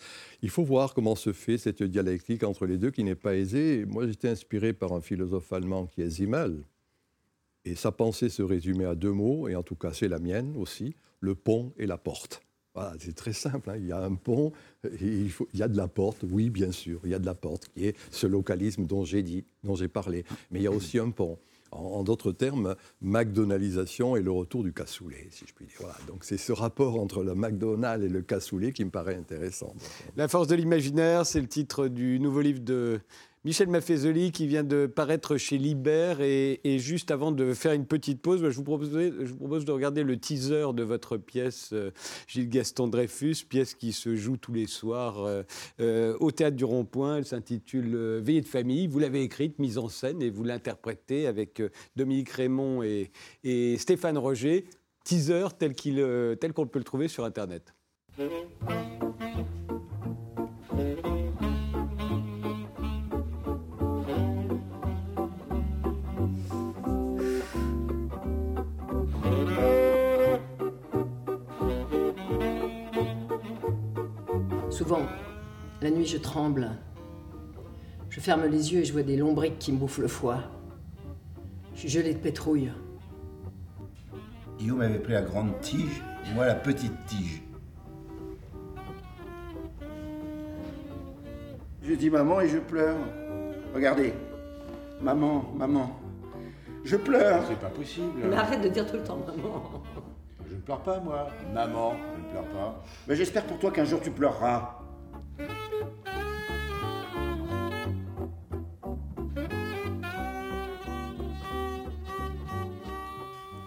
Il 0.41 0.51
faut 0.51 0.65
voir 0.65 0.95
comment 0.95 1.17
se 1.17 1.33
fait 1.33 1.59
cette 1.59 1.83
dialectique 1.83 2.45
entre 2.45 2.67
les 2.67 2.79
deux 2.79 2.93
qui 2.93 3.03
n'est 3.03 3.17
pas 3.17 3.35
aisée. 3.35 3.85
Moi 3.85 4.07
j'étais 4.07 4.29
inspiré 4.29 4.73
par 4.73 4.93
un 4.93 5.01
philosophe 5.01 5.53
allemand 5.53 5.87
qui 5.87 6.03
est 6.03 6.11
Simmel. 6.11 6.63
Et 7.65 7.75
sa 7.75 7.91
pensée 7.91 8.29
se 8.29 8.43
résumait 8.43 8.85
à 8.85 8.95
deux 8.95 9.13
mots, 9.13 9.49
et 9.49 9.57
en 9.57 9.65
tout 9.65 9.75
cas 9.75 9.93
c'est 9.93 10.09
la 10.09 10.21
mienne 10.21 10.55
aussi, 10.57 10.95
le 11.21 11.35
pont 11.35 11.75
et 11.77 11.87
la 11.87 11.99
porte. 11.99 12.43
C'est 12.99 13.15
très 13.15 13.33
simple. 13.33 13.71
hein. 13.71 13.77
Il 13.77 13.87
y 13.87 13.93
a 13.93 14.03
un 14.03 14.15
pont, 14.15 14.53
il, 15.01 15.31
y 15.55 15.63
a 15.63 15.69
de 15.69 15.77
la 15.77 15.89
porte, 15.89 16.25
oui, 16.31 16.51
bien 16.51 16.73
sûr, 16.73 17.01
il 17.05 17.11
y 17.11 17.15
a 17.15 17.19
de 17.19 17.27
la 17.27 17.35
porte, 17.35 17.69
qui 17.75 17.87
est 17.87 17.97
ce 18.11 18.27
localisme 18.27 18.87
dont 18.87 19.05
j'ai 19.05 19.23
dit, 19.23 19.45
dont 19.65 19.75
j'ai 19.75 19.89
parlé. 19.89 20.25
Mais 20.51 20.61
il 20.61 20.63
y 20.63 20.67
a 20.67 20.73
aussi 20.73 20.99
un 20.99 21.11
pont. 21.11 21.39
En, 21.71 22.03
d'autres 22.03 22.33
termes, 22.33 22.77
McDonaldisation 23.03 24.17
et 24.17 24.23
le 24.23 24.31
retour 24.31 24.65
du 24.65 24.73
cassoulet, 24.73 25.29
si 25.31 25.45
je 25.47 25.53
puis 25.53 25.67
dire. 25.67 25.87
Donc 26.07 26.25
c'est 26.25 26.39
ce 26.39 26.51
rapport 26.53 26.99
entre 26.99 27.23
le 27.23 27.35
McDonald's 27.35 28.07
et 28.07 28.09
le 28.09 28.23
cassoulet 28.23 28.73
qui 28.73 28.87
me 28.87 28.91
paraît 28.91 29.17
intéressant. 29.17 29.75
La 30.17 30.29
force 30.29 30.49
de 30.49 30.55
l'imaginaire, 30.55 31.27
c'est 31.27 31.43
le 31.43 31.47
titre 31.47 31.89
du 31.89 32.21
nouveau 32.21 32.41
livre 32.41 32.61
de 32.61 33.01
Michel 33.45 33.69
Maffezoli 33.69 34.33
qui 34.33 34.47
vient 34.47 34.65
de 34.65 34.87
paraître 34.87 35.37
chez 35.37 35.59
Libert. 35.59 36.21
Et, 36.21 36.79
juste 36.79 37.11
avant 37.11 37.33
de 37.33 37.55
faire 37.55 37.73
une 37.73 37.87
petite 37.87 38.21
pause, 38.21 38.43
bah, 38.43 38.51
je, 38.51 38.57
vous 38.57 38.65
propose, 38.65 38.91
de 38.91 39.73
regarder 39.73 40.03
le 40.03 40.17
teaser 40.17 40.67
de 40.75 40.83
votre 40.83 41.17
pièce, 41.17 41.71
euh, 41.73 41.91
Gilles 42.27 42.49
Gaston 42.49 42.89
Dreyfus, 42.89 43.45
pièce 43.49 43.75
qui 43.75 43.93
se 43.93 44.17
joue 44.17 44.37
tous 44.37 44.53
les 44.53 44.67
soirs 44.67 45.21
euh, 45.25 45.43
euh, 45.81 46.17
au 46.21 46.31
Théâtre 46.31 46.57
du 46.57 46.65
Rond-Point. 46.65 47.19
Elle 47.19 47.27
s'intitule 47.27 47.97
Veillée 48.19 48.41
de 48.41 48.49
famille. 48.49 48.87
Vous 48.87 48.99
l'avez 48.99 49.23
écrite, 49.23 49.59
mise 49.59 49.79
en 49.79 49.89
scène, 49.89 50.21
et 50.23 50.31
vous 50.31 50.45
l'interprétez 50.45 51.27
avec 51.27 51.63
Dominique 51.97 52.31
Raymond 52.31 52.83
et, 52.83 53.77
Stéphane 53.79 54.19
Roger. 54.19 54.67
Teaser 55.05 55.47
tel 55.59 55.75
qu'on 56.53 56.67
peut 56.67 56.79
le 56.79 56.85
trouver 56.85 57.09
sur 57.09 57.25
Internet. 57.25 57.75
Souvent, 74.79 75.09
la 75.83 75.91
nuit, 75.91 76.07
je 76.07 76.19
tremble. 76.19 76.71
Je 78.11 78.21
ferme 78.21 78.45
les 78.45 78.73
yeux 78.73 78.83
et 78.83 78.85
je 78.85 78.93
vois 78.93 79.03
des 79.03 79.17
lombriques 79.17 79.59
qui 79.59 79.73
me 79.73 79.79
bouffent 79.79 79.99
le 79.99 80.07
foie. 80.07 80.39
Je 81.75 81.81
suis 81.81 81.89
gelée 81.89 82.15
de 82.15 82.21
pétrouille. 82.21 82.71
Guillaume 84.57 84.83
avait 84.83 85.01
pris 85.01 85.15
la 85.15 85.23
grande 85.23 85.59
tige, 85.63 86.01
et 86.31 86.33
moi 86.33 86.47
la 86.47 86.55
petite 86.55 86.93
tige. 87.07 87.43
Je 91.83 91.95
dis 91.95 92.09
maman 92.09 92.41
et 92.41 92.49
je 92.49 92.59
pleure. 92.59 92.99
Regardez. 93.75 94.13
Maman, 95.03 95.45
maman. 95.57 95.91
Je 96.85 96.95
pleure. 96.95 97.43
C'est 97.49 97.59
pas 97.59 97.71
possible. 97.71 98.21
Mais 98.31 98.37
arrête 98.37 98.61
de 98.61 98.69
dire 98.69 98.89
tout 98.89 98.97
le 98.97 99.03
temps, 99.03 99.19
maman. 99.27 99.83
Je 100.49 100.55
ne 100.55 100.61
pleure 100.61 100.83
pas, 100.85 101.01
moi. 101.01 101.27
Maman, 101.53 101.95
ne 102.29 102.33
pleure 102.33 102.49
pas. 102.49 102.85
Mais 103.07 103.17
j'espère 103.17 103.45
pour 103.45 103.59
toi 103.59 103.71
qu'un 103.71 103.85
jour 103.85 104.01
tu 104.01 104.11
pleureras. 104.11 104.81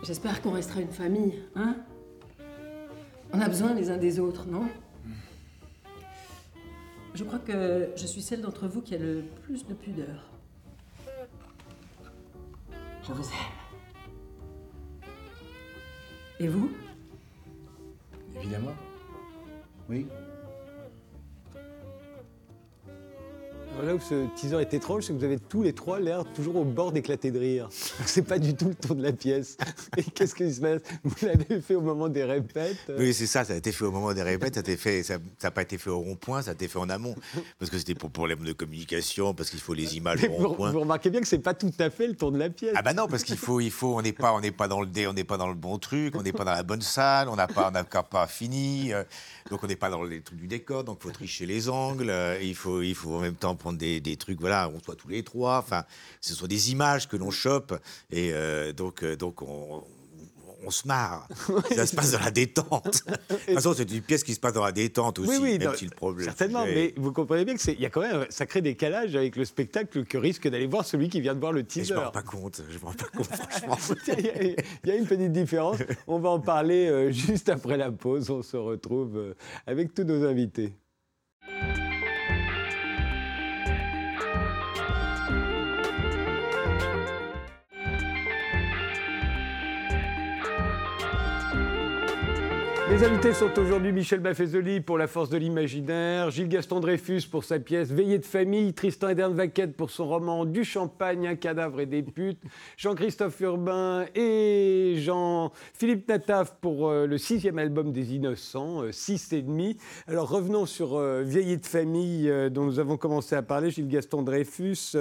J'espère 0.03 0.41
qu'on 0.41 0.51
restera 0.51 0.81
une 0.81 0.91
famille, 0.91 1.43
hein? 1.55 1.75
On 3.33 3.39
a 3.39 3.47
besoin 3.47 3.73
les 3.73 3.89
uns 3.89 3.97
des 3.97 4.19
autres, 4.19 4.45
non? 4.45 4.67
Je 7.13 7.23
crois 7.23 7.39
que 7.39 7.91
je 7.95 8.05
suis 8.07 8.21
celle 8.21 8.41
d'entre 8.41 8.67
vous 8.67 8.81
qui 8.81 8.95
a 8.95 8.97
le 8.97 9.23
plus 9.43 9.65
de 9.65 9.73
pudeur. 9.73 10.29
Je 13.03 13.13
vous 13.13 13.23
aime. 13.23 15.09
Et 16.39 16.47
vous? 16.47 16.71
Évidemment. 18.41 18.73
Oui. 19.87 20.07
Là 23.83 23.95
où 23.95 23.99
ce 23.99 24.27
teaser 24.35 24.61
est 24.61 24.73
étrange, 24.73 25.03
c'est 25.03 25.13
que 25.13 25.17
vous 25.17 25.23
avez 25.23 25.39
tous 25.39 25.63
les 25.63 25.73
trois 25.73 25.99
l'air 25.99 26.23
toujours 26.35 26.57
au 26.57 26.63
bord 26.63 26.91
d'éclater 26.91 27.31
de 27.31 27.39
rire. 27.39 27.69
C'est 28.05 28.21
pas 28.21 28.39
du 28.39 28.53
tout 28.53 28.69
le 28.69 28.75
tour 28.75 28.95
de 28.95 29.03
la 29.03 29.11
pièce. 29.11 29.57
Et 29.97 30.03
qu'est-ce 30.03 30.35
qui 30.35 30.51
se 30.51 30.61
passe? 30.61 30.81
Vous 31.03 31.25
l'avez 31.25 31.61
fait 31.61 31.75
au 31.75 31.81
moment 31.81 32.09
des 32.09 32.23
répètes? 32.23 32.91
Oui, 32.97 33.13
c'est 33.13 33.27
ça, 33.27 33.43
ça 33.43 33.53
a 33.53 33.55
été 33.55 33.71
fait 33.71 33.85
au 33.85 33.91
moment 33.91 34.13
des 34.13 34.23
répètes, 34.23 34.55
ça 34.55 34.59
a 34.59 34.63
été 34.63 34.77
fait, 34.77 35.03
ça 35.03 35.17
n'a 35.41 35.51
pas 35.51 35.61
été 35.61 35.77
fait 35.77 35.89
au 35.89 35.99
rond-point, 35.99 36.41
ça 36.41 36.51
a 36.51 36.53
été 36.53 36.67
fait 36.67 36.79
en 36.79 36.89
amont. 36.89 37.15
Parce 37.59 37.71
que 37.71 37.77
c'était 37.77 37.95
pour 37.95 38.11
problème 38.11 38.43
de 38.43 38.53
communication, 38.53 39.33
parce 39.33 39.49
qu'il 39.49 39.59
faut 39.59 39.73
les 39.73 39.97
images 39.97 40.23
au 40.23 40.33
rond-point. 40.33 40.71
vous 40.71 40.81
remarquez 40.81 41.09
bien 41.09 41.21
que 41.21 41.27
c'est 41.27 41.39
pas 41.39 41.53
tout 41.53 41.71
à 41.79 41.89
fait 41.89 42.07
le 42.07 42.15
tour 42.15 42.31
de 42.31 42.37
la 42.37 42.49
pièce. 42.49 42.73
Ah 42.75 42.81
bah 42.81 42.93
non, 42.93 43.07
parce 43.07 43.23
qu'il 43.23 43.37
faut, 43.37 43.59
il 43.59 43.71
faut, 43.71 43.95
on 43.95 44.01
n'est 44.01 44.13
pas, 44.13 44.33
on 44.33 44.41
pas 44.51 44.67
dans 44.67 44.81
le 44.81 44.87
dé, 44.87 45.07
on 45.07 45.13
n'est 45.13 45.23
pas 45.23 45.37
dans 45.37 45.47
le 45.47 45.55
bon 45.55 45.77
truc, 45.77 46.15
on 46.15 46.21
n'est 46.21 46.33
pas 46.33 46.43
dans 46.43 46.53
la 46.53 46.63
bonne 46.63 46.81
salle, 46.81 47.29
on 47.29 47.35
n'a 47.35 47.47
pas, 47.47 47.69
on 47.69 47.71
n'a 47.71 47.81
encore 47.81 48.05
pas 48.05 48.27
fini, 48.27 48.93
euh, 48.93 49.03
donc 49.49 49.63
on 49.63 49.67
n'est 49.67 49.75
pas 49.75 49.89
dans 49.89 50.03
les 50.03 50.21
trucs 50.21 50.39
du 50.39 50.47
décor, 50.47 50.83
donc 50.83 50.99
il 51.01 51.03
faut 51.03 51.11
tricher 51.11 51.45
les 51.45 51.69
angles, 51.69 52.09
euh, 52.09 52.37
il 52.41 52.55
faut, 52.55 52.81
il 52.81 52.95
faut 52.95 53.15
en 53.15 53.19
même 53.19 53.35
temps 53.35 53.55
prendre 53.61 53.77
des, 53.77 54.01
des 54.01 54.17
trucs, 54.17 54.39
voilà, 54.39 54.69
on 54.73 54.79
soit 54.81 54.95
tous 54.95 55.07
les 55.09 55.23
trois, 55.23 55.57
enfin, 55.59 55.83
ce 56.19 56.33
sont 56.33 56.47
des 56.47 56.71
images 56.71 57.07
que 57.07 57.15
l'on 57.17 57.31
chope, 57.31 57.73
et 58.11 58.31
euh, 58.33 58.73
donc, 58.73 59.03
euh, 59.03 59.15
donc 59.15 59.41
on, 59.41 59.83
on 60.63 60.69
se 60.71 60.87
marre. 60.87 61.27
Ça 61.75 61.85
se 61.87 61.95
passe 61.95 62.11
dans 62.11 62.19
la 62.19 62.31
détente. 62.31 63.03
De 63.07 63.35
toute 63.45 63.55
façon, 63.55 63.73
c'est 63.75 63.89
une 63.91 64.01
pièce 64.01 64.23
qui 64.23 64.33
se 64.35 64.39
passe 64.39 64.53
dans 64.53 64.63
la 64.63 64.71
détente 64.71 65.17
aussi, 65.19 65.29
Oui, 65.29 65.37
oui, 65.41 65.57
même 65.59 65.75
si 65.75 65.85
le 65.85 65.91
problème. 65.91 66.25
Certainement, 66.25 66.65
mais 66.65 66.93
vous 66.97 67.11
comprenez 67.11 67.45
bien 67.45 67.55
que 67.55 67.61
c'est, 67.61 67.73
il 67.73 67.81
y 67.81 67.85
a 67.85 67.89
quand 67.89 68.01
même 68.01 68.21
un 68.21 68.25
sacré 68.29 68.61
décalage 68.61 69.15
avec 69.15 69.35
le 69.35 69.45
spectacle 69.45 70.05
que 70.05 70.17
risque 70.17 70.47
d'aller 70.47 70.67
voir 70.67 70.85
celui 70.85 71.09
qui 71.09 71.19
vient 71.21 71.33
de 71.33 71.39
voir 71.39 71.51
le 71.51 71.61
Et 71.61 71.65
teaser. 71.65 71.85
je 71.89 71.93
me 71.95 71.99
rends 71.99 72.11
pas 72.11 72.21
compte, 72.21 72.61
je 72.69 72.77
me 72.77 72.85
rends 72.85 72.93
pas 72.93 73.05
compte, 73.15 73.25
franchement. 73.35 73.97
Il 74.07 74.55
y, 74.85 74.89
y 74.89 74.91
a 74.91 74.95
une 74.95 75.05
petite 75.07 75.31
différence. 75.31 75.77
On 76.07 76.19
va 76.19 76.29
en 76.29 76.39
parler 76.39 76.87
euh, 76.87 77.11
juste 77.11 77.49
après 77.49 77.77
la 77.77 77.91
pause. 77.91 78.29
On 78.29 78.43
se 78.43 78.57
retrouve 78.57 79.35
avec 79.65 79.93
tous 79.93 80.03
nos 80.03 80.23
invités. 80.27 80.73
Les 92.91 93.05
invités 93.05 93.33
sont 93.33 93.57
aujourd'hui 93.57 93.93
Michel 93.93 94.19
Baffezoli 94.19 94.81
pour 94.81 94.97
La 94.97 95.07
Force 95.07 95.29
de 95.29 95.37
l'Imaginaire, 95.37 96.29
Gilles 96.29 96.49
Gaston 96.49 96.81
Dreyfus 96.81 97.21
pour 97.31 97.45
sa 97.45 97.57
pièce 97.57 97.89
Veillée 97.89 98.19
de 98.19 98.25
famille, 98.25 98.73
Tristan 98.73 99.07
Edern 99.07 99.33
Vaquette 99.33 99.77
pour 99.77 99.91
son 99.91 100.09
roman 100.09 100.43
Du 100.43 100.65
champagne, 100.65 101.25
un 101.25 101.35
cadavre 101.35 101.79
et 101.79 101.85
des 101.85 102.03
putes, 102.03 102.41
Jean-Christophe 102.75 103.39
Urbain 103.39 104.07
et 104.13 104.95
Jean-Philippe 104.97 106.09
Nataf 106.09 106.55
pour 106.59 106.89
euh, 106.89 107.07
le 107.07 107.17
sixième 107.17 107.59
album 107.59 107.93
des 107.93 108.13
Innocents, 108.13 108.83
euh, 108.83 108.91
Six 108.91 109.31
et 109.31 109.41
demi. 109.41 109.77
Alors 110.05 110.27
revenons 110.27 110.65
sur 110.65 110.97
euh, 110.97 111.23
Veillée 111.23 111.55
de 111.55 111.65
famille 111.65 112.29
euh, 112.29 112.49
dont 112.49 112.65
nous 112.65 112.79
avons 112.79 112.97
commencé 112.97 113.37
à 113.37 113.41
parler, 113.41 113.71
Gilles 113.71 113.87
Gaston 113.87 114.21
Dreyfus. 114.21 114.97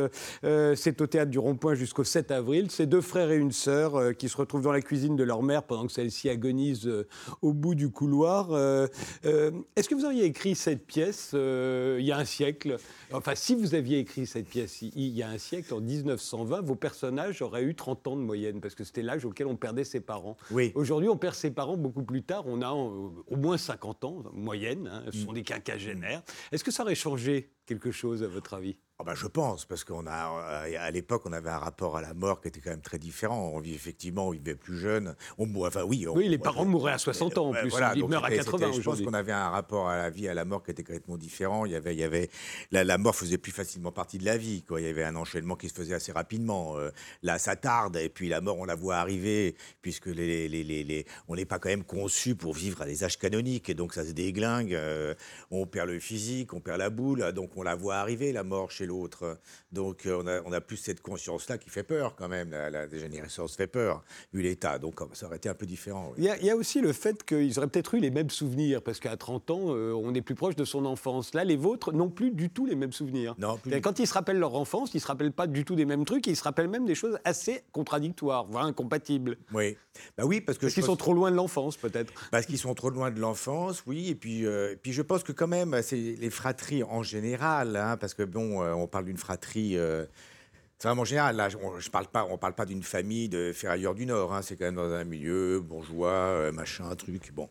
c'est 0.77 1.01
au 1.01 1.09
théâtre 1.09 1.33
du 1.33 1.41
Rond-Point 1.41 1.75
jusqu'au 1.75 2.05
7 2.05 2.31
avril. 2.31 2.71
C'est 2.71 2.87
deux 2.87 3.01
frères 3.01 3.33
et 3.33 3.37
une 3.37 3.51
sœur 3.51 4.17
qui 4.17 4.29
se 4.29 4.37
retrouvent 4.37 4.63
dans 4.63 4.71
la 4.71 4.81
cuisine 4.81 5.17
de 5.17 5.25
leur 5.25 5.43
mère 5.43 5.65
pendant 5.65 5.87
que 5.87 5.93
celle-ci 5.93 6.29
agonise 6.29 6.89
au 7.43 7.53
bout 7.53 7.80
du 7.81 7.89
couloir. 7.89 8.53
Euh, 8.53 8.87
euh, 9.25 9.51
Est-ce 9.75 9.89
que 9.89 9.95
vous 9.95 10.05
auriez 10.05 10.25
écrit 10.25 10.55
cette 10.55 10.87
pièce 10.87 11.31
euh, 11.33 11.97
il 11.99 12.05
y 12.05 12.13
a 12.13 12.19
un 12.19 12.27
siècle 12.27 12.77
Enfin, 13.11 13.35
si 13.35 13.55
vous 13.55 13.75
aviez 13.75 13.99
écrit 13.99 14.27
cette 14.27 14.49
pièce 14.49 14.83
il, 14.83 15.09
y 15.09 15.23
a 15.23 15.29
un 15.31 15.39
siècle, 15.39 15.73
en 15.73 15.81
1920, 15.81 16.61
vos 16.61 16.75
personnages 16.75 17.41
auraient 17.41 17.63
eu 17.63 17.75
30 17.75 18.07
ans 18.09 18.17
de 18.17 18.21
moyenne, 18.21 18.61
parce 18.61 18.75
que 18.75 18.85
c'était 18.85 19.01
l'âge 19.03 19.25
auquel 19.25 19.47
on 19.47 19.57
perdait 19.57 19.85
ses 19.85 20.01
parents. 20.01 20.37
Oui. 20.51 20.73
Aujourd'hui, 20.75 21.09
on 21.09 21.17
perd 21.17 21.35
ses 21.35 21.51
parents 21.51 21.79
beaucoup 21.79 22.03
plus 22.03 22.23
tard. 22.23 22.45
On 22.47 22.61
a 22.61 22.71
au 22.71 23.37
moins 23.37 23.57
50 23.57 24.05
ans, 24.05 24.25
moyenne. 24.35 24.87
hein. 24.93 25.05
Ce 25.11 25.25
sont 25.25 25.33
des 25.33 25.43
quinquagénaires. 25.43 26.23
Est-ce 26.53 26.63
que 26.63 26.71
ça 26.71 26.83
aurait 26.83 26.95
changé 26.95 27.51
quelque 27.71 27.93
chose, 27.93 28.23
à 28.25 28.27
votre 28.27 28.55
avis? 28.55 28.77
Ah 28.99 29.03
bah, 29.03 29.15
je 29.15 29.27
pense, 29.27 29.65
parce 29.65 29.83
qu'on 29.83 30.07
a, 30.07 30.67
euh, 30.67 30.75
à 30.79 30.91
l'époque, 30.91 31.23
on 31.25 31.33
avait 31.33 31.49
un 31.49 31.57
rapport 31.59 31.97
à 31.97 32.03
la 32.03 32.13
mort 32.13 32.43
qui 32.43 32.49
était 32.49 32.61
quand 32.61 32.69
même 32.69 32.83
très 32.83 32.99
différent. 32.99 33.51
On 33.55 33.59
vit 33.61 33.73
effectivement, 33.73 34.27
on 34.29 34.33
vivait 34.33 34.55
plus 34.57 34.77
jeune. 34.77 35.15
On 35.39 35.49
enfin 35.65 35.85
oui. 35.85 36.07
on- 36.07 36.15
Oui, 36.15 36.29
les 36.29 36.37
on- 36.37 36.41
parents 36.41 36.67
mouraient 36.67 36.93
à 36.93 36.99
60 36.99 37.39
ans 37.39 37.49
en 37.49 37.53
plus. 37.55 37.71
voilà, 37.71 37.95
Ils 37.97 38.05
meurent 38.07 38.27
à 38.27 38.29
c'était- 38.29 38.45
80 38.45 38.67
c'était- 38.67 38.79
Je 38.83 38.85
pense 38.85 39.01
qu'on 39.01 39.15
avait 39.15 39.33
un 39.33 39.49
rapport 39.49 39.89
à 39.89 39.97
la 39.97 40.11
vie, 40.11 40.29
à 40.29 40.35
la 40.35 40.45
mort 40.45 40.63
qui 40.63 40.73
était 40.73 40.83
complètement 40.83 41.17
différent. 41.17 41.65
Il 41.65 41.73
y 41.73 41.77
avait, 41.77 41.95
il 41.95 41.99
y 41.99 42.05
avait 42.05 42.29
la, 42.73 42.85
la 42.85 42.99
mort 42.99 43.17
faisait 43.17 43.39
plus 43.39 43.53
facilement 43.53 43.91
partie 43.91 44.19
de 44.19 44.27
la 44.27 44.37
vie. 44.37 44.65
Quoi. 44.65 44.83
Il 44.83 44.87
y 44.87 44.91
avait 44.91 45.05
un 45.05 45.17
enchaînement 45.17 45.57
qui 45.57 45.71
se 45.71 45.75
faisait 45.75 45.95
assez 45.95 46.13
rapidement. 46.13 46.77
Euh, 46.77 46.91
là, 47.23 47.39
ça 47.39 47.57
tarde, 47.57 47.97
et 47.97 48.11
puis 48.11 48.29
la 48.29 48.43
mort, 48.43 48.59
on 48.59 48.67
la 48.67 48.75
voit 48.75 48.97
arriver, 48.97 49.57
puisque 49.81 50.07
les, 50.09 50.47
les, 50.47 50.63
les, 50.63 50.85
les- 50.85 51.07
on 51.27 51.37
n'est 51.37 51.47
pas 51.47 51.59
quand 51.59 51.71
même 51.71 51.85
conçu 51.85 52.35
pour 52.35 52.53
vivre 52.53 52.83
à 52.83 52.85
des 52.87 53.03
âges 53.03 53.17
canoniques, 53.19 53.71
et 53.71 53.75
donc 53.75 53.95
ça 53.95 54.05
se 54.05 54.13
déglingue. 54.13 54.75
euh, 54.75 55.15
on 55.51 55.65
perd 55.65 55.89
le 55.89 55.99
physique, 56.01 56.53
on 56.53 56.61
perd 56.61 56.79
la 56.81 56.91
boule, 56.91 57.33
donc 57.33 57.57
on 57.57 57.60
la 57.63 57.75
voit 57.75 57.97
arriver, 57.97 58.33
la 58.33 58.45
mort 58.45 58.71
chez 58.71 58.87
l'autre. 58.87 59.39
Donc 59.73 60.07
euh, 60.07 60.21
on 60.23 60.27
a, 60.27 60.41
on 60.45 60.53
a 60.53 60.61
plus 60.61 60.77
cette 60.77 61.01
conscience-là 61.01 61.59
qui 61.59 61.71
fait 61.71 61.83
peur 61.83 62.15
quand 62.17 62.29
même. 62.29 62.51
La, 62.51 62.71
la 62.71 62.87
dégénérescence 62.87 63.57
fait 63.57 63.67
peur, 63.67 64.03
vu 64.33 64.43
l'état. 64.43 64.79
Donc 64.79 65.01
ça 65.13 65.27
aurait 65.27 65.37
été 65.37 65.49
un 65.49 65.55
peu 65.55 65.67
différent. 65.67 66.09
oui. 66.11 66.15
Il 66.19 66.25
y, 66.25 66.29
a, 66.29 66.37
il 66.39 66.45
y 66.47 66.51
a 66.51 66.57
aussi 66.57 66.81
le 66.81 66.93
fait 66.93 67.25
qu'ils 67.25 67.59
auraient 67.59 67.69
peut-être 67.69 67.95
eu 67.95 68.01
les 68.01 68.11
mêmes 68.11 68.31
souvenirs, 68.31 68.83
parce 68.83 69.01
qu'à 69.01 69.17
30 69.17 69.51
ans, 69.51 69.61
euh, 69.69 69.93
on 69.93 70.15
est 70.15 70.23
plus 70.23 70.35
proche 70.35 70.57
de 70.57 70.65
son 70.65 70.85
enfance. 70.85 71.35
Là, 71.35 71.45
les 71.45 71.57
vôtres 71.57 71.93
n'ont 71.93 72.11
plus 72.11 72.31
du 72.31 72.51
tout 72.51 72.67
les 72.67 72.75
mêmes 72.77 72.93
souvenirs. 72.93 73.35
Non, 73.39 73.57
plus 73.59 73.81
Quand 73.81 73.99
ils 73.99 74.07
se 74.07 74.15
rappellent 74.15 74.39
leur 74.39 74.55
enfance, 74.55 74.93
ils 74.95 74.99
ne 74.99 75.03
se 75.03 75.07
rappellent 75.07 75.33
pas 75.33 75.47
du 75.47 75.65
tout 75.65 75.77
des 75.77 75.85
mêmes 75.87 76.05
trucs, 76.05 76.27
ils 76.27 76.37
se 76.37 76.43
rappellent 76.45 76.69
même 76.69 76.87
des 76.87 76.95
choses 76.95 77.19
assez 77.25 77.63
contradictoires, 77.73 78.47
voire 78.47 78.65
incompatibles. 78.65 79.37
Oui, 79.53 79.77
bah 80.17 80.25
oui, 80.27 80.41
parce 80.41 80.59
que 80.59 80.63
Parce 80.63 80.75
qu'ils 80.75 80.83
pense- 80.83 80.91
sont 80.91 80.97
trop 80.97 81.15
loin 81.15 81.31
de 81.31 81.37
l'enfance, 81.37 81.77
peut-être. 81.77 82.13
Parce 82.31 82.47
qu'ils 82.47 82.59
sont 82.59 82.75
trop 82.75 82.91
loin 82.91 83.11
de 83.11 83.21
l'enfance, 83.21 83.83
oui. 83.87 84.09
Et 84.09 84.15
puis, 84.15 84.47
euh, 84.47 84.73
et 84.73 84.77
puis 84.77 84.93
je 84.93 85.03
pense 85.03 85.23
que 85.23 85.33
quand 85.33 85.49
même, 85.49 85.81
c'est 85.83 85.97
les 85.97 86.31
fratries 86.31 86.83
en 86.85 87.03
général, 87.03 87.40
hein, 87.43 87.97
parce 87.97 88.15
que 88.15 88.23
bon, 88.23 88.63
euh, 88.63 88.73
on 88.73 88.87
parle 88.87 89.07
d'une 89.07 89.17
fratrie. 89.17 89.77
euh, 89.77 90.07
c'est 90.79 90.89
vraiment 90.89 91.05
général. 91.05 91.37
Là, 91.37 91.49
on, 91.63 91.79
je 91.79 91.91
parle 91.91 92.07
pas, 92.07 92.27
on 92.31 92.39
parle 92.39 92.55
pas 92.55 92.67
d'une 92.67 92.83
famille 92.83 93.29
de 93.29 93.53
ferrailleurs 93.53 93.95
du 93.95 94.07
Nord. 94.07 94.33
hein, 94.33 94.43
c'est 94.43 94.57
quand 94.57 94.65
même 94.65 94.77
dans 94.77 94.93
un 94.93 95.05
milieu 95.05 95.61
bourgeois, 95.61 96.11
euh, 96.11 96.53
machin, 96.53 96.95
truc. 96.97 97.33
Bon. 97.35 97.49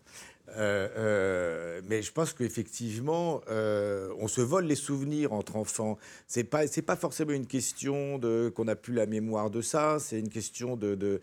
Euh, 0.57 1.79
mais 1.87 2.01
je 2.01 2.11
pense 2.11 2.33
qu'effectivement, 2.33 3.41
on 3.47 4.27
se 4.27 4.41
vole 4.41 4.65
les 4.65 4.73
souvenirs 4.75 5.31
entre 5.31 5.57
enfants. 5.57 5.99
C'est 6.25 6.43
pas, 6.43 6.65
c'est 6.65 6.81
pas 6.81 6.95
forcément 6.95 7.33
une 7.33 7.45
question 7.45 8.17
de 8.17 8.51
qu'on 8.55 8.65
n'a 8.65 8.75
plus 8.75 8.95
la 8.95 9.05
mémoire 9.05 9.51
de 9.51 9.61
ça. 9.61 9.99
C'est 9.99 10.19
une 10.19 10.29
question 10.29 10.75
de 10.75 11.21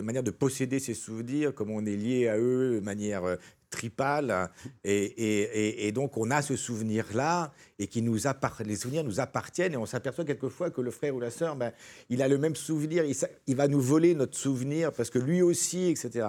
manière 0.00 0.22
de 0.22 0.30
posséder 0.30 0.78
ces 0.78 0.94
souvenirs, 0.94 1.52
comme 1.52 1.70
on 1.70 1.84
est 1.84 1.96
lié 1.96 2.28
à 2.28 2.38
eux 2.38 2.76
de 2.76 2.84
manière 2.84 3.24
tripale. 3.70 4.50
Et, 4.84 4.94
et, 5.04 5.86
et, 5.86 5.92
donc, 5.92 6.16
on 6.16 6.30
a 6.30 6.42
ce 6.42 6.56
souvenir-là 6.56 7.52
et 7.78 7.86
qui 7.86 8.02
nous 8.02 8.26
les 8.64 8.76
souvenirs 8.76 9.04
nous 9.04 9.20
appartiennent. 9.20 9.72
Et 9.74 9.76
on 9.76 9.86
s'aperçoit 9.86 10.24
quelquefois 10.24 10.70
que 10.70 10.80
le 10.80 10.90
frère 10.90 11.14
ou 11.14 11.20
la 11.20 11.30
sœur, 11.30 11.56
ben, 11.56 11.72
il 12.10 12.20
a 12.22 12.28
le 12.28 12.38
même 12.38 12.56
souvenir. 12.56 13.04
Il, 13.04 13.16
il 13.46 13.56
va 13.56 13.68
nous 13.68 13.80
voler 13.80 14.14
notre 14.14 14.36
souvenir 14.36 14.92
parce 14.92 15.10
que 15.10 15.18
lui 15.18 15.40
aussi, 15.42 15.86
etc. 15.86 16.26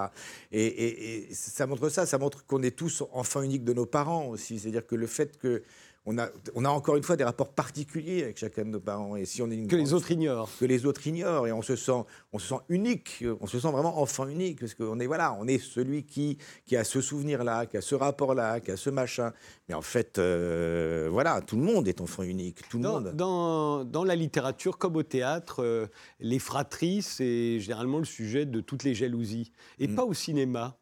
Et, 0.52 0.66
et- 0.66 1.30
et 1.30 1.34
ça 1.34 1.68
montre 1.68 1.90
ça. 1.90 2.06
Ça 2.06 2.18
montre 2.18 2.46
qu'on 2.46 2.64
est 2.64 2.76
tous 2.76 3.04
enfants 3.12 3.42
uniques 3.42 3.66
de 3.66 3.74
nos 3.74 3.86
parents 3.86 4.28
aussi. 4.28 4.60
C'est-à-dire 4.60 4.86
que 4.86 4.96
le 4.96 5.08
fait 5.08 5.38
que 5.38 5.64
on 6.08 6.18
a, 6.18 6.30
on 6.56 6.66
a 6.66 6.70
encore 6.70 6.96
une 6.98 7.04
fois 7.04 7.16
des 7.16 7.24
rapports 7.24 7.50
particuliers 7.54 8.24
avec 8.24 8.38
chacun 8.38 8.64
de 8.66 8.70
nos 8.70 8.80
parents. 8.80 9.16
Et 9.16 9.26
si 9.26 9.42
on 9.44 9.52
est 9.52 9.56
une 9.56 9.68
Que 9.68 9.76
les 9.76 9.94
autres 9.94 10.10
ignorent. 10.12 10.50
que 10.60 10.66
les 10.66 10.86
autres 10.88 11.06
ignorent 11.06 11.46
et 11.48 11.52
on 11.52 11.62
se 11.62 11.76
sent 11.76 11.92
on 12.34 12.40
se 12.40 12.48
sent 12.48 12.62
unique 12.70 13.24
on 13.40 13.46
se 13.48 13.60
sent 13.60 13.72
vraiment 13.72 14.00
enfant 14.02 14.28
unique 14.28 14.60
parce 14.60 14.74
qu'on 14.74 15.00
est 15.00 15.06
voilà 15.06 15.38
on 15.40 15.48
est 15.48 15.60
celui 15.60 16.04
qui 16.06 16.38
qui 16.66 16.76
a 16.76 16.84
ce 16.84 17.02
souvenir 17.02 17.44
là 17.44 17.66
qui 17.68 17.78
a 17.78 17.82
ce 17.82 17.94
rapport 17.94 18.34
là 18.34 18.60
qui 18.60 18.72
a 18.72 18.78
ce 18.78 18.90
machin 18.90 19.32
mais 19.70 19.76
en 19.76 19.82
fait 19.84 20.18
euh, 20.18 21.08
voilà 21.12 21.42
tout 21.42 21.56
le 21.56 21.62
monde 21.64 21.88
est 21.88 22.02
enfant 22.02 22.24
unique 22.24 22.68
tout 22.70 22.78
le 22.78 22.84
Dans, 22.84 22.94
monde 23.02 23.16
dans- 23.16 23.86
dans 23.86 24.04
la 24.04 24.16
littérature, 24.16 24.78
comme 24.78 24.96
au 24.96 25.04
théâtre, 25.04 25.62
euh, 25.64 25.88
les 26.20 26.40
fratries, 26.40 27.02
c'est 27.02 27.60
généralement 27.60 28.00
le 28.00 28.06
sujet 28.06 28.46
de 28.46 28.60
toutes 28.62 28.84
les 28.84 28.94
jalousies. 28.96 29.52
Et 29.80 29.88
Mm. 29.88 29.96
pas 29.96 30.04
au 30.06 30.14
cinéma. 30.14 30.78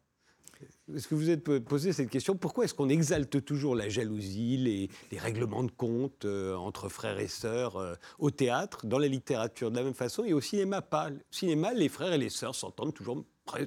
Est-ce 0.96 1.08
que 1.08 1.14
vous 1.14 1.22
vous 1.22 1.30
êtes 1.30 1.58
posé 1.60 1.92
cette 1.92 2.10
question 2.10 2.36
Pourquoi 2.36 2.64
est-ce 2.64 2.74
qu'on 2.74 2.88
exalte 2.88 3.44
toujours 3.44 3.74
la 3.74 3.88
jalousie, 3.88 4.56
les, 4.56 4.88
les 5.12 5.18
règlements 5.18 5.62
de 5.62 5.70
compte 5.70 6.24
euh, 6.24 6.54
entre 6.56 6.88
frères 6.88 7.18
et 7.18 7.28
sœurs 7.28 7.76
euh, 7.76 7.94
au 8.18 8.30
théâtre, 8.30 8.86
dans 8.86 8.98
la 8.98 9.08
littérature 9.08 9.70
de 9.70 9.76
la 9.76 9.82
même 9.84 9.94
façon, 9.94 10.24
et 10.24 10.32
au 10.32 10.40
cinéma 10.40 10.82
pas? 10.82 11.08
Au 11.10 11.12
cinéma, 11.30 11.72
les 11.72 11.88
frères 11.88 12.12
et 12.12 12.18
les 12.18 12.30
sœurs 12.30 12.54
s'entendent 12.54 12.94
toujours 12.94 13.24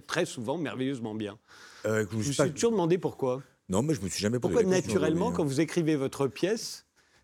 très, 0.07 0.25
souvent 0.25 0.57
merveilleusement 0.57 1.13
bien. 1.15 1.37
Euh, 1.85 2.05
Je 2.11 2.17
me 2.17 2.23
suis 2.23 2.35
pas- 2.35 2.49
toujours 2.49 2.71
demandé 2.71 2.97
pourquoi. 2.97 3.41
non 3.69 3.81
mais 3.83 3.93
je 3.93 4.01
me 4.01 4.07
suis 4.09 4.21
jamais 4.21 4.39
posé 4.39 4.53
Pourquoi 4.53 4.69
la 4.69 4.77
question, 4.81 4.93
naturellement, 4.99 5.27
oui. 5.29 5.33
quand 5.35 5.43
vous 5.43 5.59
écrivez 5.61 5.95
votre 5.95 6.27
pièce, 6.27 6.82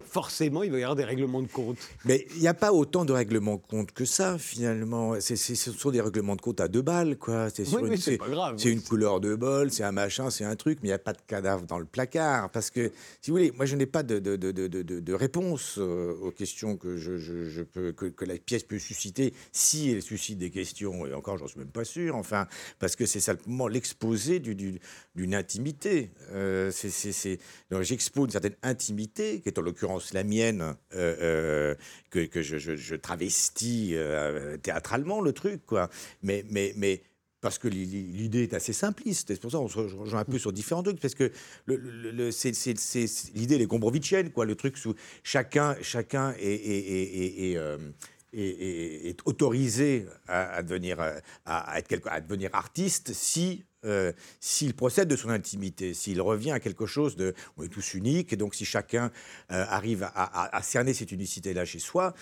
forcément, 0.10 0.64
il 0.64 0.72
va 0.72 0.80
y 0.80 0.84
avoir 0.84 0.96
des 0.96 1.04
règlements 1.04 1.42
de 1.42 1.48
compte. 1.48 1.78
Mais 2.06 2.26
il 2.36 2.42
n'y 2.42 2.48
a 2.48 2.54
pas 2.54 2.74
autant 2.74 3.06
de 3.06 3.14
règlements 3.14 3.56
de 3.56 3.62
compte 3.68 3.92
que 3.92 4.06
ça, 4.06 4.38
finalement. 4.38 5.20
C'est, 5.20 5.36
c'est- 5.36 5.56
ce 5.56 5.72
sont 5.72 5.92
des 5.92 6.02
règlements 6.02 6.36
de 6.36 6.42
compte 6.42 6.60
à 6.62 6.68
deux 6.68 6.82
balles, 6.82 7.18
quoi. 7.18 7.50
C'est, 7.50 7.66
sur 7.66 7.78
Oui, 7.80 7.84
une, 7.88 7.90
oui, 7.94 7.98
c'est 7.98 8.12
c'est- 8.12 8.18
pas 8.18 8.30
grave. 8.30 8.56
c'est 8.58 8.72
une 8.72 8.82
couleur 8.82 9.20
de 9.20 9.36
bol, 9.36 9.72
c'est 9.72 9.84
un 9.84 9.92
machin, 9.92 10.30
c'est 10.30 10.44
un 10.46 10.56
truc, 10.56 10.80
mais 10.82 10.88
il 10.90 10.92
n'y 10.92 10.96
a 10.96 11.00
pas 11.00 11.14
de 11.14 11.22
cadavre 11.28 11.66
dans 11.66 11.80
le 11.80 11.86
placard. 11.86 12.50
Parce 12.52 12.70
que, 12.70 12.92
si 13.22 13.32
vous 13.32 13.38
voulez, 13.38 13.52
moi, 13.56 13.66
je 13.66 13.76
n'ai 13.76 13.86
pas 13.86 14.04
de, 14.04 14.20
de, 14.20 14.36
de, 14.36 14.52
de, 14.52 14.68
de- 14.68 15.00
de 15.00 15.14
réponse 15.14 15.76
euh, 15.78 16.14
aux 16.22 16.32
questions 16.32 16.76
que, 16.78 16.98
je, 16.98 17.18
je- 17.18 17.50
je 17.50 17.62
peux, 17.62 17.92
que, 17.92 18.06
que 18.06 18.26
la 18.26 18.38
pièce 18.38 18.64
peut 18.64 18.80
susciter, 18.80 19.34
si 19.52 19.92
elle 19.92 20.02
suscite 20.02 20.38
des 20.38 20.50
questions, 20.50 21.06
et 21.06 21.14
encore, 21.14 21.38
j'en 21.38 21.48
suis 21.48 21.60
même 21.60 21.68
pas 21.70 21.86
sûr, 21.86 22.16
enfin, 22.16 22.48
parce 22.80 22.96
que 22.96 23.06
c'est 23.06 23.20
simplement 23.20 23.68
l'exposé 23.68 24.40
du- 24.40 24.56
du- 24.56 24.80
d'une 25.16 25.36
intimité. 25.36 26.12
Euh, 26.32 26.72
c'est- 26.72 27.40
donc, 27.72 27.84
J'expose 27.84 28.26
une 28.26 28.32
certaine 28.32 28.56
intimité, 28.64 29.42
qui 29.42 29.50
est 29.50 29.58
en 29.58 29.62
l'occurrence 29.62 29.99
la 30.14 30.24
mienne, 30.24 30.62
euh, 30.96 31.16
euh, 31.22 31.76
que, 32.10 32.42
je, 32.42 32.96
travestis 32.96 33.92
euh, 33.94 34.58
théâtralement, 34.58 35.22
le 35.22 35.34
truc, 35.34 35.66
quoi. 35.66 35.90
Mais, 36.24 36.44
mais, 36.50 36.74
mais 36.78 37.02
parce 37.42 37.58
que 37.58 37.68
li- 37.70 37.86
li- 37.86 38.04
l'idée 38.12 38.44
est 38.44 38.54
assez 38.54 38.74
simpliste, 38.74 39.30
c'est 39.34 39.40
pour 39.40 39.52
ça 39.52 39.58
qu'on 39.60 39.70
se 39.70 39.80
rejoint 39.80 40.20
un 40.22 40.26
peu 40.26 40.38
sur 40.40 40.52
différents 40.52 40.84
trucs, 40.84 41.00
parce 41.00 41.16
que 41.16 41.32
l'idée, 41.68 43.56
elle 43.56 43.62
est 43.62 43.66
gombrowiczienne, 43.68 44.32
quoi, 44.32 44.46
le 44.46 44.56
truc 44.56 44.78
sous 44.78 44.94
chacun, 45.24 45.76
chacun 45.82 46.34
est, 46.40 46.44
est- 46.46 47.54
est- 47.54 49.10
est- 49.10 49.18
autorisé 49.26 50.06
à, 50.28 50.62
devenir, 50.64 51.00
à, 51.00 51.14
à 51.46 51.80
être 51.80 51.88
quelque- 51.88 52.10
à 52.10 52.22
devenir 52.22 52.50
artiste 52.54 53.14
si 53.14 53.64
euh, 53.86 54.12
s'il 54.40 54.74
procède 54.74 55.08
de 55.08 55.16
son 55.16 55.30
intimité, 55.30 55.94
s'il 55.94 56.22
revient 56.22 56.52
à 56.52 56.60
quelque 56.60 56.86
chose 56.86 57.16
de, 57.16 57.34
on 57.58 57.64
est 57.64 57.70
tous 57.70 57.94
uniques, 57.94 58.34
et 58.34 58.36
donc 58.36 58.56
si 58.56 58.66
chacun 58.66 59.12
euh, 59.52 59.66
arrive 59.70 60.10
à, 60.14 60.62
cerner 60.62 60.94
cette 60.94 61.12
unicité-là 61.12 61.66
chez 61.66 61.80
soi, 61.80 62.14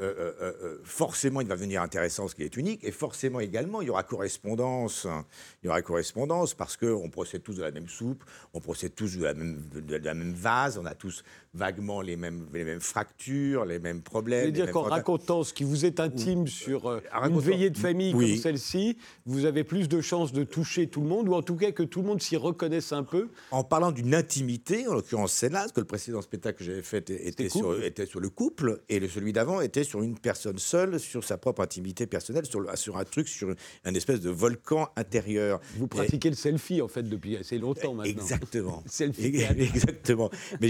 euh, 0.00 0.32
euh, 0.40 0.52
euh, 0.62 0.78
forcément 0.84 1.40
il 1.40 1.46
va 1.46 1.54
devenir 1.54 1.82
intéressant 1.82 2.28
ce 2.28 2.34
qui 2.34 2.42
est 2.42 2.56
unique, 2.56 2.84
et 2.84 2.92
forcément 2.92 3.40
également 3.40 3.82
il 3.82 3.88
y 3.88 3.90
aura 3.90 4.02
correspondance, 4.02 5.06
hein. 5.06 5.24
il 5.62 5.66
y 5.66 5.68
aura 5.68 5.82
correspondance 5.82 6.54
parce 6.54 6.76
qu'on 6.76 7.08
procède 7.10 7.42
tous 7.42 7.54
de 7.54 7.62
la 7.62 7.70
même 7.70 7.88
soupe, 7.88 8.24
on 8.54 8.60
procède 8.60 8.94
tous 8.94 9.16
de 9.16 9.24
la 9.24 9.34
même, 9.34 9.62
de 9.74 9.96
la 9.96 10.14
même 10.14 10.32
vase, 10.32 10.78
on 10.78 10.86
a 10.86 10.94
tous 10.94 11.22
vaguement 11.56 12.00
les 12.02 12.16
mêmes, 12.16 12.46
les 12.52 12.64
mêmes 12.64 12.80
fractures, 12.80 13.64
les 13.64 13.78
mêmes 13.78 14.02
problèmes. 14.02 14.40
veux 14.40 14.46
les 14.46 14.52
dire 14.52 14.70
qu'en 14.70 14.82
racontant 14.82 15.42
ce 15.42 15.52
qui 15.52 15.64
vous 15.64 15.84
est 15.84 16.00
intime 16.00 16.46
sur 16.46 16.86
euh, 16.86 17.00
une 17.24 17.40
veillée 17.40 17.70
de 17.70 17.78
famille 17.78 18.14
Oui. 18.14 18.34
comme 18.34 18.42
celle-ci, 18.42 18.98
vous 19.24 19.46
avez 19.46 19.64
plus 19.64 19.88
de 19.88 20.00
chances 20.00 20.32
de 20.32 20.44
toucher 20.44 20.88
tout 20.88 21.00
le 21.00 21.08
monde, 21.08 21.28
ou 21.28 21.34
en 21.34 21.42
tout 21.42 21.56
cas 21.56 21.72
que 21.72 21.82
tout 21.82 22.02
le 22.02 22.08
monde 22.08 22.20
s'y 22.20 22.36
reconnaisse 22.36 22.92
un 22.92 23.02
peu. 23.02 23.28
en 23.50 23.64
parlant 23.64 23.92
d'une 23.92 24.14
intimité, 24.14 24.86
en 24.86 24.94
l'occurrence 24.94 25.32
celle-là, 25.32 25.60
parce 25.60 25.72
que 25.72 25.80
le 25.80 25.86
précédent 25.86 26.22
spectacle 26.22 26.58
que 26.58 26.64
j'avais 26.64 26.82
fait 26.82 27.10
était 27.10 27.48
sur, 27.48 27.82
était 27.82 28.06
sur 28.06 28.20
le 28.20 28.28
couple, 28.28 28.82
et 28.88 29.00
le, 29.00 29.08
celui 29.08 29.32
d'avant 29.32 29.60
était 29.60 29.84
sur 29.86 30.02
une 30.02 30.18
personne 30.18 30.58
seule, 30.58 31.00
sur 31.00 31.24
sa 31.24 31.38
propre 31.38 31.62
intimité 31.62 32.06
personnelle, 32.06 32.44
sur, 32.46 32.96
un 32.96 33.04
truc, 33.04 33.28
sur 33.28 33.54
un 33.84 33.94
espèce 33.94 34.20
de 34.20 34.30
volcan 34.30 34.88
intérieur. 34.96 35.60
Vous 35.76 35.86
pratiquez 35.86 36.28
le 36.30 36.36
selfie, 36.36 36.82
en 36.82 36.88
fait, 36.88 37.02
depuis 37.02 37.36
assez 37.36 37.58
longtemps 37.58 37.92
eh, 37.92 38.12
maintenant. 38.12 38.22
Exactement. 38.22 38.84
selfie. 38.86 39.32
Eh, 39.34 39.62
exactement. 39.62 40.30
Mais 40.60 40.68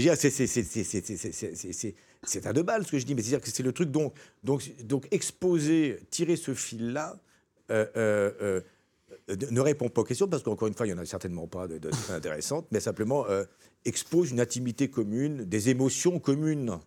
c'est 2.23 2.47
un 2.47 2.53
de 2.53 2.61
balle, 2.61 2.85
ce 2.85 2.91
que 2.91 2.99
je 2.99 3.05
dis, 3.05 3.15
mais 3.15 3.21
c'est-à-dire 3.21 3.41
que 3.41 3.49
c'est 3.49 3.63
le 3.63 3.71
truc. 3.71 3.91
Donc, 3.91 4.13
donc, 4.43 4.63
donc 4.83 5.07
exposer, 5.11 5.99
tirer 6.09 6.35
ce 6.35 6.53
fil-là. 6.53 7.19
Euh, 7.69 7.85
euh, 7.97 8.61
euh, 9.29 9.35
ne 9.51 9.59
répond 9.59 9.89
pas 9.89 10.01
aux 10.01 10.05
questions, 10.05 10.27
parce 10.27 10.43
qu'encore 10.43 10.67
une 10.67 10.73
fois, 10.73 10.85
il 10.85 10.93
n'y 10.93 10.99
en 10.99 11.01
a 11.01 11.05
certainement 11.05 11.47
pas 11.47 11.67
de, 11.67 11.89
intéressantes, 12.09 12.67
mais 12.71 12.79
simplement 12.79 13.25
expose 13.85 14.31
une 14.31 14.39
intimité 14.39 14.89
commune, 14.89 15.43
des 15.45 15.69
émotions 15.69 16.19
communes. 16.19 16.77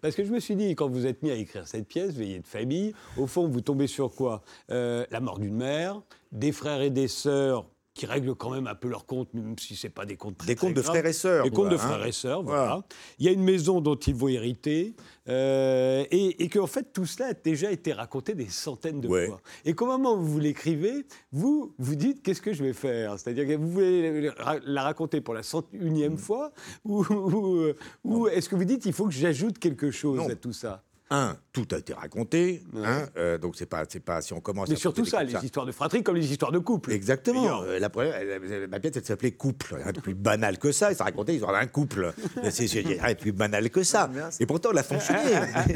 Parce 0.00 0.14
que 0.14 0.24
je 0.24 0.32
me 0.32 0.40
suis 0.40 0.56
dit, 0.56 0.74
quand 0.74 0.88
vous 0.88 1.06
êtes 1.06 1.22
mis 1.22 1.30
à 1.30 1.34
écrire 1.34 1.66
cette 1.66 1.86
pièce, 1.88 2.12
Veillée 2.12 2.38
de 2.40 2.46
famille, 2.46 2.94
au 3.16 3.26
fond, 3.26 3.48
vous 3.48 3.60
tombez 3.60 3.86
sur 3.86 4.14
quoi? 4.14 4.42
Euh, 4.70 5.04
La 5.10 5.20
mort 5.20 5.38
d'une 5.38 5.56
mère, 5.56 6.02
des 6.32 6.52
frères 6.52 6.80
et 6.82 6.90
des 6.90 7.08
sœurs 7.08 7.66
qui 7.92 8.06
règlent 8.06 8.34
quand 8.36 8.50
même 8.50 8.66
un 8.68 8.74
peu 8.74 8.88
leurs 8.88 9.04
comptes, 9.04 9.34
même 9.34 9.58
si 9.58 9.74
c'est 9.74 9.88
pas 9.90 10.06
des 10.06 10.16
comptes 10.16 10.44
Des 10.46 10.54
comptes 10.54 10.74
de 10.74 10.80
frères 10.82 11.04
et 11.06 11.12
sœurs, 11.12 11.44
Des 11.44 11.50
comptes 11.50 11.68
de 11.70 11.74
hein. 11.74 11.78
frères 11.78 12.06
et 12.06 12.12
sœurs, 12.12 12.42
voilà. 12.42 12.82
Il 13.18 13.26
y 13.26 13.28
a 13.28 13.32
une 13.32 13.42
maison 13.42 13.80
dont 13.80 13.96
il 13.96 14.14
faut 14.14 14.28
hériter, 14.28 14.94
euh, 15.28 16.04
et, 16.10 16.42
et 16.44 16.48
qu'en 16.48 16.66
fait, 16.68 16.92
tout 16.92 17.04
cela 17.04 17.28
a 17.30 17.34
déjà 17.34 17.70
été 17.72 17.92
raconté 17.92 18.34
des 18.34 18.48
centaines 18.48 19.00
de 19.00 19.08
Ouais. 19.08 19.26
fois. 19.26 19.40
Et 19.64 19.74
qu'au 19.74 19.86
moment 19.86 20.14
où 20.14 20.22
vous 20.22 20.38
l'écrivez, 20.38 21.04
vous 21.32 21.74
vous 21.78 21.96
dites 21.96 22.22
qu'est-ce 22.22 22.40
que 22.42 22.52
je 22.52 22.62
vais 22.62 22.72
faire? 22.72 23.18
C'est-à-dire 23.18 23.46
que 23.46 23.54
vous 23.54 23.68
voulez 23.70 24.30
la 24.64 24.82
raconter 24.82 25.20
pour 25.20 25.34
la 25.34 25.42
cent 25.42 25.62
Mm. 25.72 25.86
unième 25.86 26.16
fois, 26.16 26.52
ou, 26.84 27.04
ou, 27.04 27.72
ou 28.04 28.28
est-ce 28.28 28.48
que 28.48 28.54
vous 28.54 28.64
dites 28.64 28.86
il 28.86 28.92
faut 28.92 29.06
que 29.06 29.12
j'ajoute 29.14 29.58
quelque 29.58 29.90
chose 29.90 30.18
Non. 30.18 30.28
à 30.28 30.34
tout 30.36 30.52
ça? 30.52 30.82
Un, 31.12 31.36
tout 31.52 31.66
a 31.72 31.78
été 31.78 31.92
raconté, 31.92 32.62
hein, 32.76 33.08
euh, 33.16 33.36
donc 33.36 33.56
c'est 33.56 33.66
pas, 33.66 33.82
c'est 33.88 33.98
pas, 33.98 34.20
si 34.22 34.32
on 34.32 34.40
commence 34.40 34.68
Mais 34.68 34.76
à 34.76 34.78
surtout 34.78 35.04
ça, 35.04 35.24
les 35.24 35.34
histoires 35.44 35.66
de 35.66 35.72
fratrie 35.72 36.04
comme 36.04 36.14
les 36.14 36.30
histoires 36.30 36.52
de 36.52 36.60
couple. 36.60 36.92
Exactement. 36.92 37.62
Euh, 37.64 37.80
la 37.80 37.90
première, 37.90 38.14
elle- 38.14 38.68
ma 38.68 38.78
pièce, 38.78 38.92
elle 38.94 39.04
s'appelait 39.04 39.32
Couple. 39.32 39.74
Rien 39.74 39.90
de 39.90 39.98
plus 40.00 40.14
banal 40.14 40.58
que 40.58 40.70
ça. 40.70 40.94
Ça 40.94 41.02
racontait 41.02 41.32
l'histoire 41.32 41.52
d'un 41.52 41.66
couple. 41.66 42.12
C'est 42.50 42.66
rien 42.66 43.12
de 43.12 43.18
plus 43.18 43.32
banal 43.32 43.70
que 43.70 43.82
ça. 43.82 44.08
ça. 44.30 44.30
Et 44.38 44.46
pourtant, 44.46 44.70
elle 44.70 44.78
a 44.78 44.82
fonctionné. 44.84 45.20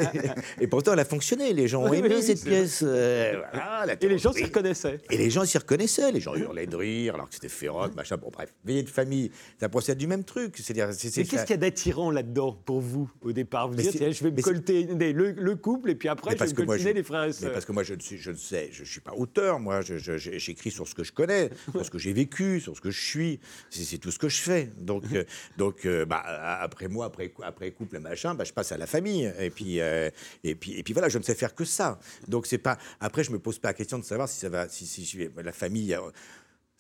Et 0.61 0.68
pourtant, 0.68 0.92
elle 0.92 1.01
a 1.01 1.05
fonctionné. 1.05 1.53
Les 1.53 1.66
gens 1.66 1.83
ont 1.83 1.90
Oui, 1.90 1.99
aimé 1.99 2.11
oui, 2.14 2.23
cette 2.23 2.44
pièce. 2.44 2.83
euh, 2.87 3.42
la 3.53 3.97
Et 4.01 4.09
les 4.09 4.18
gens 4.18 4.33
s'y 4.33 4.44
reconnaissaient. 4.44 5.01
Et 5.11 5.16
les 5.18 5.31
gens 5.31 5.44
s'y 5.44 5.59
reconnaissaient, 5.59 6.12
les 6.12 6.20
gens 6.20 6.35
hurlaient 6.37 6.66
de 6.68 6.77
rire 6.77 7.14
alors 7.14 7.29
que 7.29 7.35
c'était 7.35 7.49
féroce, 7.49 7.92
machin. 7.97 8.16
Bon, 8.18 8.31
bref, 8.33 8.55
veillée 8.64 8.85
de 8.85 8.88
famille, 8.88 9.33
ça 9.59 9.68
procède 9.68 9.99
du 9.99 10.07
même 10.07 10.23
truc. 10.23 10.59
C'est-à-dire, 10.59 10.90
c'est- 10.92 11.11
c'est 11.11 11.23
Mais 11.23 11.27
qu'est-ce 11.27 11.42
qu'il 11.42 11.51
y 11.51 11.55
a 11.55 11.57
d'attirant 11.57 12.12
là-dedans 12.12 12.57
pour 12.64 12.81
vous 12.81 13.11
au 13.23 13.33
départ? 13.33 13.68
Vous 13.68 13.75
dites, 13.75 14.12
je 14.12 14.23
vais 14.25 14.31
me 14.31 14.40
coltiner 14.40 15.12
le, 15.25 15.43
le 15.43 15.57
couple 15.57 15.91
et 15.91 15.95
puis 15.95 16.09
après 16.09 16.33
Mais 16.33 16.37
je 16.39 16.45
vais 16.45 16.55
parce 16.55 16.67
coltiner 16.67 16.93
les 16.93 17.03
frères 17.03 17.25
et 17.25 17.29
Mais 17.29 17.33
sœurs. 17.33 17.53
parce 17.53 17.65
que 17.65 17.73
moi, 17.73 17.83
je 17.83 17.95
ne 17.95 18.01
suis, 18.01 18.19
je 18.19 18.31
ne 18.31 18.37
sais, 18.37 18.69
je 18.73 18.85
suis 18.85 19.01
pas 19.01 19.13
auteur. 19.15 19.61
Moi, 19.61 19.81
j'écris 19.83 20.71
sur 20.71 20.87
ce 20.87 20.95
que 20.95 21.05
je 21.05 21.13
connais, 21.13 21.51
sur 21.71 21.85
ce 21.85 21.91
que 21.91 21.99
j'ai 21.99 22.13
vécu, 22.13 22.61
sur 22.61 22.77
ce 22.77 22.81
que 22.81 22.91
je 22.91 23.01
suis. 23.01 23.41
C'est 23.71 23.99
tout 23.99 24.11
ce 24.11 24.19
que 24.19 24.29
je 24.29 24.41
fais. 24.41 24.71
Donc, 24.79 25.05
euh, 25.13 25.25
donc, 25.57 25.87
euh, 25.87 26.05
bah, 26.05 26.23
après 26.61 26.89
moi, 26.89 27.07
après, 27.07 27.33
après 27.43 27.71
couple, 27.71 27.99
machin, 27.99 28.35
bah, 28.35 28.45
je 28.45 28.53
passe 28.53 28.73
à 28.73 28.79
la 28.79 28.87
famille. 28.87 29.33
Et 29.39 29.51
puis, 29.51 29.81
euh, 29.81 30.11
et 30.43 30.55
puis, 30.55 30.75
et 30.79 30.83
puis 30.83 30.93
voilà, 30.93 31.09
je 31.09 31.19
ne 31.19 31.23
sais 31.23 31.35
faire 31.35 31.55
que 31.55 31.65
ça. 31.65 31.99
Donc 32.29 32.47
c'est 32.47 32.59
pas. 32.59 32.79
Après, 33.01 33.25
je 33.25 33.31
me 33.31 33.39
pose 33.39 33.59
pas 33.59 33.69
la 33.69 33.75
question 33.75 33.99
de 33.99 34.05
savoir 34.05 34.29
si 34.29 34.39
ça 34.41 34.49
va, 34.49 34.69
si, 34.69 34.87
si, 34.87 35.05
si 35.05 35.29
la 35.37 35.53
famille. 35.53 35.97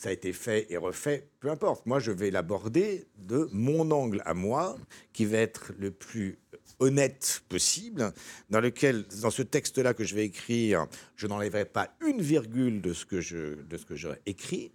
Ça 0.04 0.10
a 0.10 0.12
été 0.12 0.34
fait 0.34 0.66
et 0.70 0.76
refait, 0.76 1.30
peu 1.40 1.48
importe. 1.50 1.86
Moi, 1.86 1.98
je 1.98 2.12
vais 2.12 2.30
l'aborder 2.30 3.06
de 3.16 3.48
mon 3.52 3.90
angle 3.90 4.20
à 4.26 4.34
moi, 4.34 4.76
qui 5.14 5.24
va 5.24 5.38
être 5.38 5.72
le 5.78 5.90
plus 5.90 6.38
honnête 6.78 7.42
possible, 7.48 8.12
dans 8.50 8.60
lequel, 8.60 9.06
dans 9.22 9.30
ce 9.30 9.40
texte-là 9.40 9.94
que 9.94 10.04
je 10.04 10.14
vais 10.14 10.26
écrire, 10.26 10.86
je 11.16 11.26
n'enlèverai 11.26 11.64
pas 11.64 11.96
une 12.06 12.20
virgule 12.20 12.82
de 12.82 12.92
ce 12.92 13.06
que 13.06 13.22
je, 13.22 13.62
de 13.62 13.76
ce 13.78 13.86
que 13.86 13.96
j'aurai 13.96 14.20
écrit. 14.26 14.72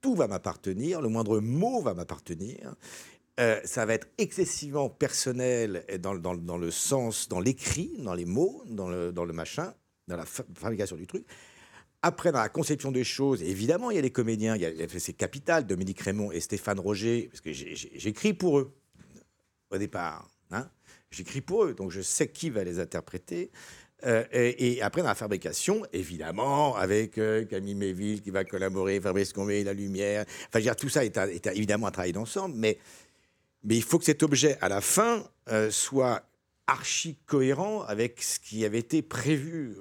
Tout 0.00 0.16
va 0.16 0.26
m'appartenir, 0.26 1.00
le 1.00 1.08
moindre 1.08 1.38
mot 1.38 1.80
va 1.80 1.94
m'appartenir. 1.94 2.74
Euh, 3.38 3.60
ça 3.64 3.86
va 3.86 3.94
être 3.94 4.08
excessivement 4.18 4.90
personnel 4.90 5.84
et 5.88 5.98
dans, 5.98 6.16
dans- 6.16 6.58
le 6.58 6.70
sens, 6.72 7.28
dans 7.28 7.38
l'écrit, 7.38 7.92
dans 7.98 8.14
les 8.14 8.24
mots, 8.24 8.64
dans 8.66 8.88
le, 8.88 9.12
dans 9.12 9.24
le 9.24 9.32
machin, 9.32 9.74
dans 10.08 10.16
la 10.16 10.26
fa- 10.26 10.44
fabrication 10.54 10.96
du 10.96 11.06
truc. 11.06 11.24
Après, 12.02 12.32
dans 12.32 12.40
la 12.40 12.48
conception 12.48 12.90
des 12.90 13.04
choses, 13.04 13.42
évidemment, 13.42 13.90
il 13.90 13.94
y 13.94 13.98
a 13.98 14.02
des 14.02 14.10
comédiens, 14.10 14.56
il 14.56 14.62
y 14.62 14.66
a, 14.66 14.88
c'est 14.98 15.12
capital, 15.12 15.66
Dominique 15.66 16.00
Raymond 16.00 16.32
et 16.32 16.40
Stéphane 16.40 16.80
Roger, 16.80 17.28
parce 17.30 17.40
que 17.40 17.52
j'écris 17.52 18.34
pour 18.34 18.58
eux 18.58 18.74
au 19.70 19.78
départ. 19.78 20.28
hein. 20.50 20.68
J'écris 21.10 21.40
pour 21.42 21.64
eux, 21.64 21.74
donc 21.74 21.90
je 21.90 22.00
sais 22.00 22.28
qui 22.28 22.50
va 22.50 22.64
les 22.64 22.80
interpréter. 22.80 23.50
Euh, 24.04 24.24
et, 24.32 24.82
après, 24.82 25.02
dans 25.02 25.08
la 25.08 25.14
fabrication, 25.14 25.86
évidemment, 25.92 26.74
avec 26.74 27.18
euh, 27.18 27.44
Camille 27.44 27.76
Méville 27.76 28.20
qui 28.20 28.30
va 28.30 28.44
collaborer, 28.44 29.00
Fabrice 29.00 29.32
Combé, 29.32 29.62
La 29.62 29.72
Lumière. 29.72 30.24
Enfin, 30.26 30.48
je 30.54 30.58
veux 30.58 30.62
dire, 30.64 30.76
tout 30.76 30.88
ça 30.88 31.04
est, 31.04 31.16
est 31.16 31.46
évidemment 31.46 31.86
un 31.86 31.92
travail 31.92 32.12
d'ensemble, 32.12 32.56
mais, 32.56 32.78
mais 33.62 33.76
il 33.76 33.82
faut 33.82 33.98
que 33.98 34.04
cet 34.04 34.24
objet, 34.24 34.58
à 34.60 34.68
la 34.68 34.80
fin, 34.80 35.24
euh, 35.50 35.70
soit 35.70 36.22
archi 36.66 37.16
cohérent 37.26 37.82
avec 37.82 38.22
ce 38.22 38.40
qui 38.40 38.64
avait 38.64 38.78
été 38.78 39.02
prévu. 39.02 39.76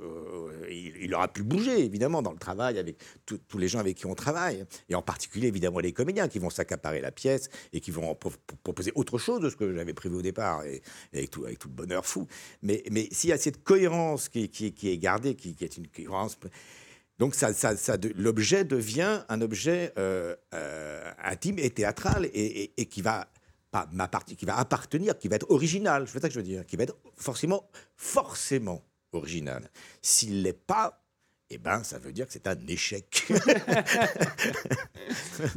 Il, 0.72 1.14
aura 1.14 1.28
pu 1.28 1.44
bouger, 1.44 1.84
évidemment, 1.84 2.22
dans 2.22 2.32
le 2.32 2.38
travail 2.38 2.80
avec 2.80 2.98
tous 3.26 3.58
les 3.58 3.68
gens 3.68 3.80
avec 3.80 3.98
qui 3.98 4.06
on 4.06 4.16
travaille, 4.16 4.66
et 4.90 4.96
en 4.96 5.02
particulier, 5.02 5.48
évidemment, 5.48 5.80
les 5.80 5.94
comédiens 5.94 6.28
qui 6.28 6.40
vont 6.40 6.50
s'accaparer 6.50 7.02
la 7.02 7.12
pièce 7.12 7.50
et 7.74 7.80
qui 7.80 7.92
vont 7.92 8.18
proposer 8.64 8.92
autre 8.96 9.18
chose 9.18 9.42
de 9.42 9.50
ce 9.50 9.56
que 9.56 9.74
j'avais 9.74 9.94
prévu 9.94 10.16
au 10.16 10.22
départ, 10.22 10.64
et, 10.64 10.82
avec, 11.14 11.30
tout, 11.32 11.46
avec 11.46 11.60
tout 11.60 11.68
le 11.68 11.76
bonheur 11.76 12.06
fou. 12.06 12.28
Mais, 12.62 12.84
s'il 13.12 13.30
y 13.30 13.34
a 13.34 13.38
cette 13.38 13.64
cohérence 13.64 14.30
qui, 14.30 14.44
est 14.44 14.98
gardée, 14.98 15.36
qui, 15.36 15.56
est 15.60 15.78
une 15.78 15.88
cohérence... 15.88 16.38
Donc 17.20 17.36
ça, 17.36 17.54
ça, 17.54 17.78
ça 17.78 17.98
l'objet 18.16 18.66
devient 18.66 19.22
un 19.30 19.42
objet 19.42 19.94
euh, 20.00 20.36
euh, 20.56 21.12
intime 21.24 21.60
et 21.60 21.70
théâtral 21.70 22.28
et, 22.34 22.72
qui 22.90 23.04
va 23.04 23.28
qui 24.36 24.46
va 24.46 24.58
appartenir, 24.58 25.18
qui 25.18 25.28
va 25.28 25.36
être 25.36 25.50
original. 25.50 26.08
C'est 26.08 26.20
ça 26.20 26.28
que 26.28 26.34
je 26.34 26.40
veux 26.40 26.46
dire, 26.46 26.66
qui 26.66 26.76
va 26.76 26.84
être 26.84 26.98
forcément, 27.16 27.70
forcément 27.96 28.84
original. 29.14 29.70
S'il 30.02 30.44
l'est 30.44 30.54
pas, 30.54 31.04
eh 31.50 31.58
ben, 31.58 31.84
ça 31.84 32.00
veut 32.00 32.14
dire 32.14 32.28
que 32.28 32.34
c'est 32.34 32.48
un 32.48 32.56
échec. 32.68 33.28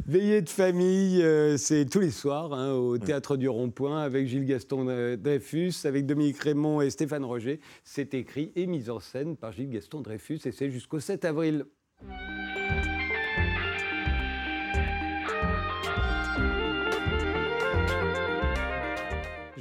Veillée 0.07 0.41
de 0.41 0.49
famille, 0.49 1.23
euh, 1.23 1.55
c'est 1.55 1.85
tous 1.85 2.01
les 2.01 2.11
soirs 2.11 2.53
hein, 2.53 2.73
au 2.73 2.97
Théâtre 2.97 3.37
du 3.37 3.47
Rond-Point 3.47 4.01
avec 4.01 4.27
Gilles 4.27 4.45
Gaston 4.45 5.15
Dreyfus, 5.15 5.73
avec 5.85 6.05
Dominique 6.05 6.39
Raymond 6.39 6.81
et 6.81 6.89
Stéphane 6.89 7.23
Roger. 7.23 7.61
C'est 7.85 8.13
écrit 8.13 8.51
et 8.57 8.67
mis 8.67 8.89
en 8.89 8.99
scène 8.99 9.37
par 9.37 9.53
Gilles 9.53 9.69
Gaston 9.69 10.01
Dreyfus 10.01 10.41
et 10.43 10.51
c'est 10.51 10.69
jusqu'au 10.69 10.99
7 10.99 11.23
avril. 11.23 11.65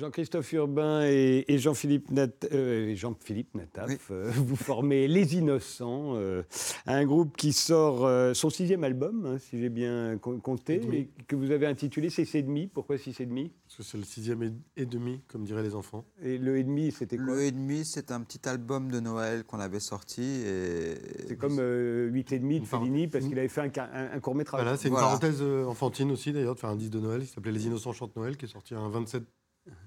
Jean-Christophe 0.09 0.53
Urbain 0.53 1.03
et, 1.07 1.47
et 1.49 1.57
Jean-Philippe 1.59 2.11
Nat- 2.11 2.29
euh, 2.53 2.95
Nataf, 3.55 3.89
Oui. 3.89 3.97
euh, 4.11 4.31
vous 4.37 4.55
formez 4.57 5.09
Les 5.09 5.37
Innocents, 5.37 6.15
euh, 6.17 6.43
un 6.87 7.07
groupe 7.07 7.39
qui 7.39 7.55
sort 7.55 8.05
euh, 8.05 8.35
son 8.35 8.51
sixième 8.51 8.85
album, 8.85 9.25
hein, 9.25 9.39
si 9.39 9.59
j'ai 9.59 9.71
bien 9.71 10.19
co- 10.19 10.37
compté, 10.37 10.83
Et 10.93 11.09
que 11.27 11.37
vous 11.37 11.51
avez 11.53 11.67
intitulé 11.67 12.11
C'est 12.11 12.35
et 12.35 12.43
demi. 12.43 12.67
Pourquoi 12.67 12.99
six 12.99 13.19
et 13.21 13.25
demi? 13.27 13.51
Parce 13.67 13.77
que 13.79 13.83
c'est 13.83 13.97
le 13.97 14.05
sixième 14.05 14.43
et, 14.43 14.53
et 14.77 14.85
demi, 14.85 15.23
comme 15.29 15.45
diraient 15.45 15.63
les 15.63 15.75
enfants. 15.75 16.05
Et 16.23 16.37
le 16.37 16.59
et 16.59 16.65
demi, 16.65 16.93
c'était 16.93 17.17
quoi? 17.17 17.25
Le 17.27 17.43
et 17.45 17.51
demi, 17.53 17.87
c'est 17.87 18.11
un 18.13 18.21
petit 18.21 18.47
album 18.47 18.91
de 18.91 19.01
Noël 19.01 19.45
qu'on 19.45 19.59
avait 19.61 19.81
sorti 19.81 20.23
et 20.23 20.97
C'est 21.29 21.39
comme 21.39 21.57
euh, 21.61 22.09
huit 22.11 22.31
et 22.33 22.39
demi 22.39 22.61
de 22.61 22.67
Fellini 22.67 23.09
parce 23.09 23.25
qu'il 23.27 23.39
avait 23.39 23.49
fait 23.49 23.63
un, 23.63 23.71
ca- 23.75 23.89
un- 23.95 24.13
un 24.17 24.21
court 24.21 24.35
métrage. 24.35 24.61
Voilà, 24.63 24.77
c'est 24.77 24.89
une 24.89 24.95
Voilà. 24.95 25.07
parenthèse 25.07 25.41
enfantine 25.41 26.11
aussi 26.13 26.31
d'ailleurs 26.33 26.57
de 26.57 26.61
faire 26.61 26.71
un 26.71 26.77
disque 26.77 26.93
de 26.93 27.01
Noël 27.01 27.23
qui 27.23 27.29
s'appelait 27.29 27.53
Les 27.53 27.65
Innocents 27.67 27.93
chantent 27.95 28.17
Noël, 28.17 28.37
qui 28.37 28.45
est 28.45 28.49
sorti 28.49 28.75
un 28.75 28.89
27 28.91 29.23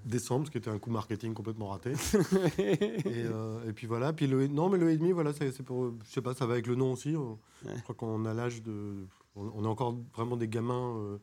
décembre, 0.04 0.46
ce 0.46 0.50
qui 0.50 0.58
était 0.58 0.70
un 0.70 0.78
coup 0.78 0.90
marketing 0.90 1.34
complètement 1.34 1.68
raté. 1.68 1.92
et, 2.58 3.24
euh, 3.24 3.68
et 3.68 3.72
puis 3.72 3.86
voilà, 3.86 4.12
puis 4.12 4.26
le 4.26 4.46
non 4.48 4.68
mais 4.68 4.78
le 4.78 4.90
et 4.90 4.96
demi, 4.96 5.12
voilà, 5.12 5.32
c'est 5.32 5.62
pour, 5.62 5.92
je 6.04 6.10
sais 6.10 6.22
pas, 6.22 6.34
ça 6.34 6.46
va 6.46 6.54
avec 6.54 6.66
le 6.66 6.74
nom 6.74 6.92
aussi. 6.92 7.14
on- 7.16 7.38
Je 7.64 7.82
crois 7.82 7.94
qu'on 7.94 8.24
a 8.24 8.34
l'âge 8.34 8.62
de, 8.62 9.06
on, 9.36 9.50
on 9.54 9.64
est 9.64 9.68
encore 9.68 9.96
vraiment 10.14 10.36
des 10.36 10.48
gamins. 10.48 10.96
euh, 10.98 11.18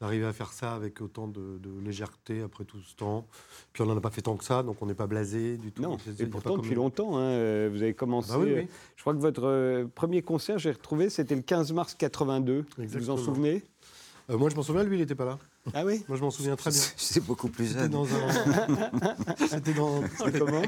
d'arriver 0.00 0.24
à 0.24 0.32
faire 0.32 0.50
ça 0.54 0.72
avec 0.74 1.02
autant 1.02 1.28
de, 1.28 1.58
de 1.58 1.78
légèreté 1.78 2.40
après 2.40 2.64
tout 2.64 2.80
ce 2.80 2.94
temps. 2.94 3.26
Puis 3.74 3.82
on 3.82 3.86
n'en 3.86 3.94
a 3.98 4.00
pas 4.00 4.08
fait 4.08 4.22
tant 4.22 4.34
que 4.38 4.44
ça, 4.44 4.62
donc 4.62 4.80
on 4.80 4.86
n'est 4.86 4.94
pas 4.94 5.06
blasé 5.06 5.58
du 5.58 5.72
tout. 5.72 5.82
Non, 5.82 5.98
et 6.18 6.24
pourtant 6.24 6.52
comme- 6.54 6.62
depuis 6.62 6.74
longtemps, 6.74 7.18
hein, 7.18 7.20
euh, 7.20 7.68
vous 7.70 7.82
avez 7.82 7.92
commencé. 7.92 8.30
Bah 8.32 8.38
oui, 8.38 8.46
oui. 8.46 8.60
euh, 8.60 8.64
Je 8.96 9.02
crois 9.02 9.12
que 9.12 9.18
votre 9.18 9.44
euh, 9.44 9.84
premier 9.94 10.22
concert, 10.22 10.58
j'ai 10.58 10.70
retrouvé, 10.70 11.10
c'était 11.10 11.34
le 11.34 11.42
15 11.42 11.74
mars 11.74 11.94
82. 11.94 12.64
Vous 12.78 12.84
vous 12.98 13.10
en 13.10 13.18
souvenez? 13.18 13.62
Euh, 14.30 14.38
moi 14.38 14.48
je 14.48 14.56
m'en 14.56 14.62
souviens, 14.62 14.84
lui 14.84 14.96
il 14.96 15.00
n'était 15.00 15.14
pas 15.14 15.26
là. 15.26 15.38
Ah 15.74 15.84
oui 15.84 16.02
Moi 16.08 16.16
je 16.16 16.22
m'en 16.22 16.30
souviens 16.30 16.56
très 16.56 16.70
bien. 16.70 16.80
c'est 16.96 17.24
beaucoup 17.24 17.48
plus 17.48 17.72
jeune. 17.72 17.90
dans 17.90 18.06
un. 18.06 19.16
C'était 19.48 19.74
dans. 19.74 20.02
C'est 20.18 20.38
comment? 20.38 20.62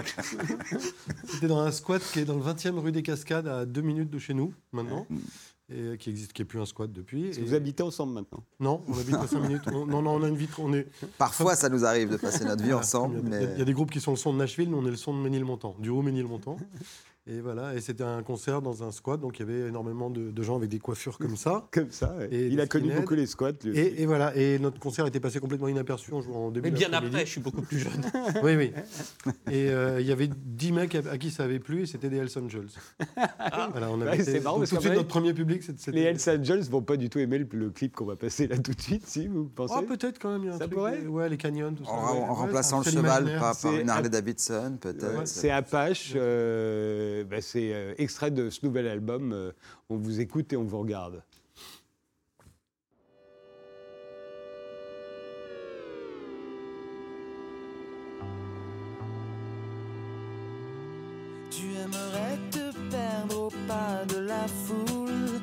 C'était 1.27 1.47
dans 1.49 1.61
un 1.61 1.73
squat 1.73 2.03
qui 2.13 2.21
est 2.21 2.25
dans 2.25 2.37
le 2.37 2.43
20e 2.43 2.79
rue 2.79 2.93
des 2.93 3.03
Cascades, 3.03 3.49
à 3.49 3.65
deux 3.67 3.81
minutes 3.83 4.11
de 4.11 4.19
chez 4.19 4.35
nous, 4.35 4.53
maintenant. 4.73 5.07
Et 5.71 5.81
euh, 5.81 5.97
qui 5.97 6.11
existe, 6.11 6.33
qui 6.35 6.43
n'est 6.43 6.47
plus 6.47 6.61
un 6.61 6.67
squat 6.67 6.93
depuis. 6.93 7.27
Et- 7.29 7.41
Vous 7.41 7.55
habitez 7.55 7.83
ensemble 7.83 8.13
maintenant. 8.13 8.43
Non, 8.61 8.83
on 8.89 8.99
habite 8.99 9.15
à 9.15 9.27
5 9.27 9.41
minutes. 9.49 9.63
On- 9.73 9.87
non, 9.87 10.03
non, 10.03 10.11
on 10.17 10.23
a 10.23 10.29
une 10.29 10.37
vitre. 10.37 10.61
On 10.61 10.75
est. 10.75 10.87
Parfois, 11.17 11.57
ça 11.57 11.69
nous 11.71 11.85
arrive 11.87 12.11
de 12.11 12.17
passer 12.19 12.45
notre 12.45 12.63
vie 12.63 12.75
ensemble, 12.75 13.21
Il 13.25 13.31
y, 13.31 13.35
a, 13.35 13.37
il 13.39 13.43
y 13.43 13.45
a- 13.45 13.47
mais 13.49 13.53
il 13.55 13.59
y 13.61 13.63
a 13.63 13.65
des 13.65 13.73
groupes 13.73 13.91
qui 13.91 14.01
sont 14.01 14.11
le 14.11 14.17
son 14.19 14.33
de 14.35 14.39
Nashville, 14.39 14.69
nous 14.69 14.77
on 14.77 14.85
est 14.87 14.91
le 14.91 14.97
son 14.97 15.17
de 15.17 15.23
Ménilmontant, 15.23 15.75
du 15.79 15.89
haut 15.89 16.03
Ménilmontant. 16.03 16.57
Et 17.29 17.41
voilà, 17.41 17.77
et 17.77 17.81
c'était 17.81 18.03
un 18.03 18.21
concert 18.25 18.63
dans 18.63 18.83
un 18.83 18.91
squat, 18.91 19.21
donc 19.21 19.39
il 19.39 19.47
y 19.47 19.49
avait 19.49 19.69
énormément 19.69 20.11
de, 20.11 20.33
de 20.33 20.43
gens 20.43 20.57
avec 20.57 20.69
des 20.69 20.81
coiffures 20.81 21.19
comme 21.19 21.37
ça. 21.37 21.69
Comme 21.73 21.93
ça. 21.93 22.17
ouais. 22.19 22.29
Et 22.33 22.49
Il 22.49 22.61
a 22.61 22.67
connu 22.67 22.93
beaucoup 22.93 23.15
les 23.15 23.27
squats. 23.27 23.53
lui 23.63 23.71
aussi. 23.71 23.79
Et, 23.81 24.03
et 24.03 24.07
voilà, 24.07 24.35
et 24.37 24.59
notre 24.59 24.81
concert 24.81 25.07
était 25.07 25.21
passé 25.21 25.39
complètement 25.39 25.69
inaperçu. 25.69 26.13
On 26.13 26.21
jouait 26.21 26.35
en 26.35 26.51
début 26.51 26.69
Mais 26.73 26.77
bien 26.77 26.93
après, 26.93 27.25
je 27.25 27.31
suis 27.31 27.41
beaucoup 27.41 27.63
plus 27.63 27.79
jeune. 27.79 28.03
Oui, 28.43 28.57
oui. 28.57 28.73
Et 29.53 29.71
euh, 29.71 30.01
il 30.01 30.07
y 30.09 30.11
avait 30.11 30.29
10 30.35 30.73
mecs 30.73 30.95
à, 30.97 31.03
à 31.13 31.17
qui 31.19 31.31
ça 31.31 31.45
avait 31.45 31.61
plu, 31.61 31.83
et 31.83 31.87
c'était 31.87 32.09
des 32.09 32.17
Hells 32.17 32.37
Angels. 32.43 32.67
Voilà, 33.71 33.89
on 33.93 34.01
avait 34.01 34.25
c'est 34.25 34.41
marrant, 34.41 34.57
donc 34.59 34.69
parce 34.69 34.71
tout 34.71 34.77
de 34.77 34.81
suite, 34.81 34.95
notre 34.95 35.07
premier 35.09 35.33
public, 35.33 35.63
c'était. 35.63 35.93
Les 35.93 36.01
Hells 36.03 36.41
Angels 36.41 36.63
vont 36.71 36.83
pas 36.83 36.97
du 36.97 37.09
tout 37.09 37.21
aimer 37.21 37.39
le, 37.39 37.47
le 37.53 37.71
clip 37.71 37.95
qu'on 37.95 38.05
va 38.05 38.17
passer 38.17 38.49
là 38.49 38.59
tout 38.59 38.73
de 38.73 38.81
suite, 38.81 39.07
si 39.07 39.29
vous 39.29 39.45
pensez 39.45 39.75
Oh, 39.79 39.83
peut-être 39.83 40.19
quand 40.19 40.33
même, 40.33 40.43
il 40.43 40.47
y 40.47 40.51
a 40.51 40.55
un 40.55 40.59
Ça 40.59 40.65
truc. 40.65 40.75
pourrait 40.75 40.99
des- 41.01 41.07
Ouais, 41.07 41.29
les 41.29 41.37
canyons, 41.37 41.73
tout 41.73 41.85
ça. 41.85 41.93
en, 41.93 42.03
Ouais, 42.15 42.19
en 42.19 42.23
ouais, 42.23 42.35
remplaçant 42.35 42.79
le 42.81 42.85
cheval 42.91 43.39
par, 43.39 43.55
une 43.73 43.89
un- 43.89 43.93
Harley 43.93 44.09
Davidson, 44.09 44.77
peut-être. 44.81 45.23
C'est 45.29 45.51
Apache, 45.51 46.15
euh, 46.17 47.12
bah, 47.25 47.41
c'est 47.41 47.73
euh, 47.73 47.95
extrait 47.99 48.31
de 48.31 48.51
ce 48.51 48.65
nouvel 48.65 48.87
album. 48.89 49.33
euh, 49.33 49.53
on 49.89 49.97
vous 49.97 50.21
écoute 50.21 50.53
et 50.53 50.57
on 50.57 50.65
vous 50.65 50.79
regarde. 50.79 51.23
Tu 61.51 61.67
aimerais 61.85 62.39
te 62.51 62.73
perdre 62.91 63.47
au 63.47 63.51
pas 63.69 64.05
de 64.09 64.19
la 64.21 64.47
foule, 64.49 65.41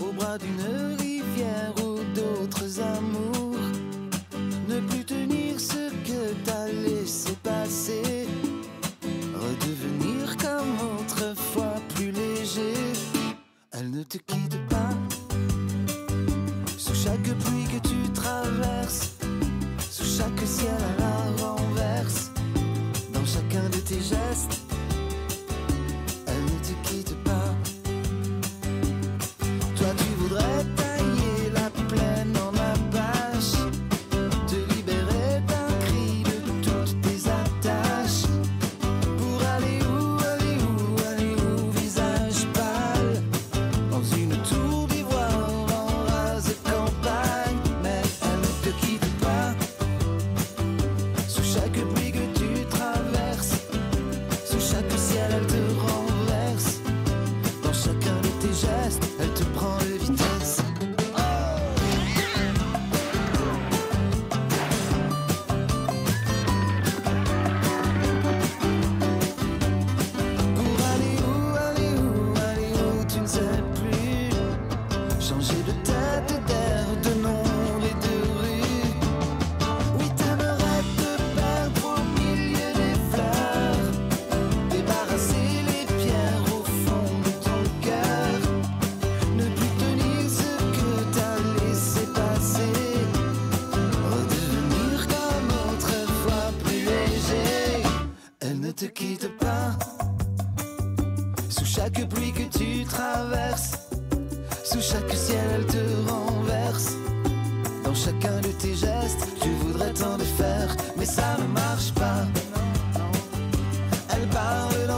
au 0.00 0.12
bras 0.12 0.38
d'une 0.38 0.96
rivière 0.98 1.74
ou 1.84 1.98
d'autres 2.14 2.80
amours. 2.80 3.58
Ne 4.68 4.80
plus 4.88 5.04
tenir 5.04 5.60
ce 5.60 5.90
que 6.08 6.34
t'as 6.44 6.68
laissé 6.68 7.32
passer, 7.42 8.26
redevenir 9.34 10.07
comme 11.08 11.30
autrefois 11.30 11.74
plus 11.94 12.10
léger. 12.10 12.74
Elle 13.72 13.90
ne 13.90 14.02
te 14.02 14.18
quitte 14.18 14.56
pas, 14.68 14.90
sous 16.76 16.94
chaque 16.94 17.22
pluie 17.22 17.64
que 17.64 17.88
tu 17.88 18.12
traverses, 18.12 19.12
sous 19.90 20.04
chaque 20.04 20.46
ciel 20.46 20.74
à 20.98 21.00
la 21.00 21.44
renverse, 21.44 22.30
dans 23.12 23.24
chacun 23.24 23.68
de 23.70 23.78
tes 23.78 24.00
gestes. 24.00 24.57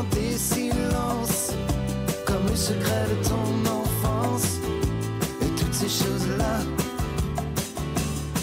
Dans 0.00 0.08
tes 0.08 0.38
silences, 0.38 1.52
comme 2.26 2.46
le 2.48 2.56
secret 2.56 3.06
de 3.10 3.28
ton 3.28 3.70
enfance. 3.70 4.56
Et 5.42 5.60
toutes 5.60 5.74
ces 5.74 5.88
choses-là 5.88 6.60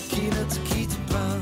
qui 0.09 0.21
ne 0.25 0.43
te 0.43 0.59
quittent 0.69 1.05
pas. 1.09 1.37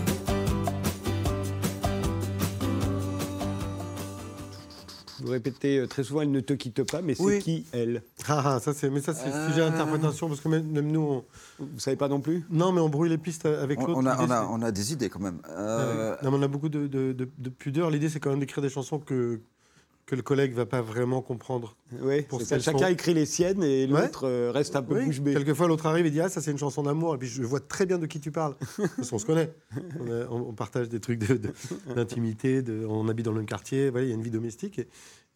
Vous 5.22 5.32
répétez 5.32 5.80
euh, 5.80 5.88
très 5.88 6.04
souvent, 6.04 6.22
elle 6.22 6.32
ne 6.32 6.40
te 6.40 6.54
quitte 6.54 6.84
pas, 6.90 7.02
mais 7.02 7.16
c'est 7.16 7.24
Oui. 7.24 7.40
qui 7.40 7.66
elle? 7.74 8.04
Ah, 8.28 8.56
ah, 8.56 8.60
ça 8.60 8.74
c'est, 8.74 8.90
mais 8.90 9.02
ça 9.02 9.14
c'est 9.14 9.28
Euh. 9.34 9.50
sujet 9.50 9.62
à 9.64 9.68
interprétation 9.68 10.28
parce 10.30 10.40
que 10.40 10.48
même, 10.50 10.66
nous, 10.72 11.00
on- 11.02 11.24
Vous 11.60 11.80
savez 11.80 11.98
pas 11.98 12.08
non 12.10 12.20
plus? 12.22 12.46
Non, 12.50 12.72
mais 12.72 12.80
on 12.82 12.90
brouille 12.90 13.10
les 13.10 13.18
pistes 13.18 13.46
avec 13.46 13.80
On, 13.80 13.88
l'autre. 13.88 14.00
on 14.02 14.06
a, 14.06 14.12
L'idée, 14.14 14.26
on, 14.28 14.32
a, 14.32 14.42
c'est- 14.42 14.48
on 14.52 14.62
a 14.62 14.72
des 14.72 14.94
idées 14.94 15.10
quand 15.10 15.20
même. 15.22 15.40
Euh. 15.50 16.16
Non, 16.24 16.32
mais 16.32 16.38
on 16.38 16.42
a 16.44 16.48
beaucoup 16.48 16.70
de, 16.70 16.88
de, 16.88 17.12
de- 17.14 17.30
de 17.38 17.50
pudeur. 17.50 17.90
L'idée, 17.90 18.08
c'est 18.10 18.20
quand 18.20 18.30
même 18.30 18.40
d'écrire 18.40 18.62
des 18.62 18.70
chansons 18.70 19.00
que, 19.00 19.40
que 20.06 20.16
le 20.16 20.22
collègue 20.22 20.54
va 20.54 20.66
pas 20.68 20.82
vraiment 20.82 21.22
comprendre. 21.22 21.76
Oui, 22.02 22.22
Pour 22.24 22.42
ça. 22.42 22.60
chacun 22.60 22.90
écrit 22.90 23.14
les 23.16 23.26
siennes 23.26 23.64
et 23.64 23.88
l'autre 23.88 24.26
euh, 24.28 24.52
reste 24.54 24.76
un 24.76 24.84
peu 24.84 25.00
Oui, 25.00 25.06
bouche 25.06 25.20
bée. 25.22 25.34
Quelquefois, 25.34 25.68
l'autre 25.68 25.88
arrive 25.88 26.06
et 26.06 26.12
dit 26.12 26.22
Ah, 26.22 26.30
ça, 26.30 26.42
c'est 26.42 26.52
une 26.52 26.60
chanson 26.60 26.84
d'amour. 26.84 27.16
Et 27.16 27.18
puis, 27.18 27.28
je 27.28 27.42
vois 27.42 27.60
très 27.60 27.86
bien 27.88 27.98
de 27.98 28.06
qui 28.06 28.20
tu 28.20 28.32
parles. 28.32 28.56
Parce 28.98 29.10
qu'on 29.10 29.18
se 29.18 29.26
connaît. 29.26 29.52
On, 30.00 30.12
a- 30.12 30.26
on- 30.30 30.50
on 30.50 30.54
partage 30.54 30.90
des 30.90 31.00
trucs 31.00 31.20
de- 31.20 31.40
d'intimité, 31.96 32.62
de, 32.62 32.86
on 32.88 33.08
habite 33.10 33.26
dans 33.26 33.32
le 33.32 33.38
même 33.38 33.48
quartier. 33.48 33.90
Voilà, 33.90 34.06
il 34.06 34.10
y 34.10 34.12
a 34.12 34.16
une 34.16 34.22
vie 34.24 34.32
domestique. 34.32 34.78
Et, 34.80 34.88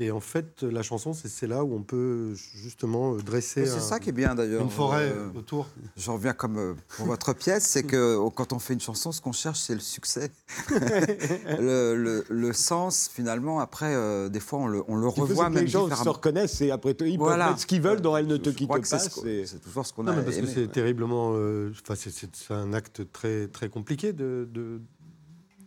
et 0.01 0.11
en 0.11 0.19
fait, 0.21 0.63
la 0.63 0.81
chanson, 0.81 1.11
c'est 1.13 1.45
là 1.47 1.63
où 1.65 1.73
on 1.75 1.83
peut 1.83 2.33
justement 2.33 3.15
euh, 3.15 3.17
dresser 3.21 3.61
Mais 3.61 3.65
C'est 3.67 3.75
un- 3.77 3.79
ça 3.81 3.99
qui 3.99 4.09
est 4.09 4.13
bien 4.13 4.33
d'ailleurs. 4.33 4.61
une 4.63 4.69
forêt 4.69 5.11
Euh, 5.13 5.27
autour. 5.37 5.67
Je 5.97 6.09
reviens 6.09 6.31
comme 6.33 6.57
euh, 6.57 6.73
pour 6.95 7.05
votre 7.07 7.33
pièce, 7.33 7.65
c'est 7.65 7.83
que 7.83 8.15
oh, 8.19 8.29
quand 8.29 8.53
on 8.53 8.59
fait 8.59 8.73
une 8.73 8.79
chanson, 8.79 9.11
ce 9.11 9.19
qu'on 9.21 9.33
cherche, 9.33 9.59
c'est 9.59 9.73
le 9.73 9.79
succès. 9.81 10.31
le, 10.69 11.95
le- 11.95 12.25
le 12.29 12.53
sens, 12.53 13.09
finalement, 13.13 13.59
après, 13.59 13.93
euh, 13.93 14.29
des 14.29 14.39
fois, 14.39 14.59
on 14.59 14.67
le, 14.67 14.83
on 14.87 14.95
le 14.95 15.07
revoit 15.07 15.27
c'est 15.27 15.49
que 15.49 15.53
même 15.55 15.63
les 15.63 15.67
gens 15.69 15.89
se 15.89 16.09
reconnaissent 16.09 16.61
et 16.61 16.71
après 16.71 16.91
ils 17.01 17.17
Voilà. 17.17 17.37
peuvent 17.45 17.47
mettre 17.53 17.61
ce 17.61 17.65
qu'ils 17.67 17.81
veulent 17.81 18.01
dans 18.01 18.15
Elle 18.17 18.27
ne 18.27 18.37
te 18.37 18.49
quitte 18.49 18.69
pas. 18.69 18.77
c'est 18.83 18.99
ce 19.45 19.57
toujours 19.57 19.85
ce 19.85 19.93
qu'on 19.93 20.03
Non, 20.03 20.13
a 20.13 20.15
mais 20.15 20.23
parce 20.23 20.37
que 20.37 20.45
c'est 20.45 20.67
terriblement. 20.71 21.31
euh, 21.35 21.71
Enfin, 21.81 21.95
c'est- 21.95 22.51
un 22.51 22.73
acte 22.73 23.01
très, 23.11 23.47
très 23.47 23.69
compliqué 23.69 24.13
de- 24.13 24.47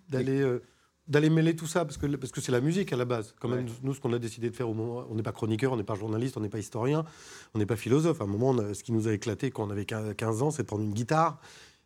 d'aller. 0.09 0.43
D'aller 1.13 1.31
mêler 1.31 1.55
tout 1.55 1.67
ça, 1.67 1.85
parce 1.85 1.97
que 1.99 2.07
parce 2.17 2.33
que 2.33 2.41
c'est 2.41 2.53
la 2.53 2.61
musique 2.61 2.93
à 2.93 2.97
la 2.97 3.05
base. 3.05 3.35
Quand 3.39 3.49
même, 3.49 3.67
nous, 3.83 3.95
ce 3.95 4.01
qu'on 4.01 4.13
a 4.13 4.19
décidé 4.19 4.51
de 4.51 4.57
faire 4.57 4.69
au 4.69 4.75
moment, 4.75 5.05
on 5.11 5.15
n'est 5.15 5.23
pas 5.23 5.33
chroniqueur, 5.33 5.73
on 5.73 5.77
n'est 5.77 5.85
pas 5.85 5.95
journaliste, 5.95 6.37
on 6.37 6.41
n'est 6.41 6.49
pas 6.49 6.59
historien, 6.59 7.05
on 7.55 7.59
n'est 7.59 7.67
pas 7.67 7.77
philosophe. 7.77 8.21
À 8.21 8.25
un 8.25 8.27
moment, 8.27 8.57
a- 8.59 8.75
ce 8.75 8.83
qui 8.83 8.93
nous 8.93 9.07
a 9.09 9.13
éclaté 9.13 9.51
quand 9.51 9.65
on 9.67 9.71
avait 9.71 9.85
15 9.85 10.43
ans, 10.43 10.51
c'est 10.51 10.63
de 10.63 10.67
prendre 10.67 10.83
une 10.85 10.93
guitare 10.95 11.39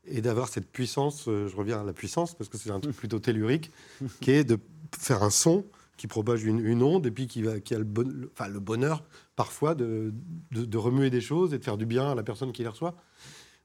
et 0.07 0.21
d'avoir 0.23 0.49
cette 0.49 0.71
puissance, 0.71 1.27
euh, 1.29 1.49
je 1.49 1.57
reviens 1.57 1.81
à 1.81 1.85
la 1.85 1.93
puissance, 1.93 2.35
parce 2.35 2.49
que 2.49 2.57
c'est 2.57 2.71
un 2.71 2.79
truc 2.81 2.95
plutôt 3.03 3.19
tellurique, 3.19 3.73
qui 4.21 4.31
est 4.31 4.45
de 4.45 4.59
faire 4.99 5.23
un 5.23 5.31
son 5.31 5.65
qui 5.97 6.07
propage 6.07 6.45
une, 6.45 6.61
une 6.65 6.83
onde 6.83 7.07
et 7.07 7.11
puis 7.11 7.27
qui, 7.27 7.43
va, 7.43 7.59
qui 7.59 7.75
a 7.75 7.79
le, 7.79 7.85
bon- 7.85 8.09
le- 8.09 8.31
enfin, 8.33 8.49
le 8.49 8.61
bonheur 8.61 9.03
parfois 9.35 9.75
de, 9.75 10.13
de, 10.53 10.65
de 10.65 10.79
remuer 10.79 11.11
des 11.11 11.21
choses 11.23 11.53
et 11.55 11.59
de 11.59 11.65
faire 11.65 11.77
du 11.79 11.87
bien 11.87 12.11
à 12.11 12.15
la 12.15 12.23
personne 12.23 12.53
qui 12.53 12.63
les 12.63 12.69
reçoit. 12.69 12.95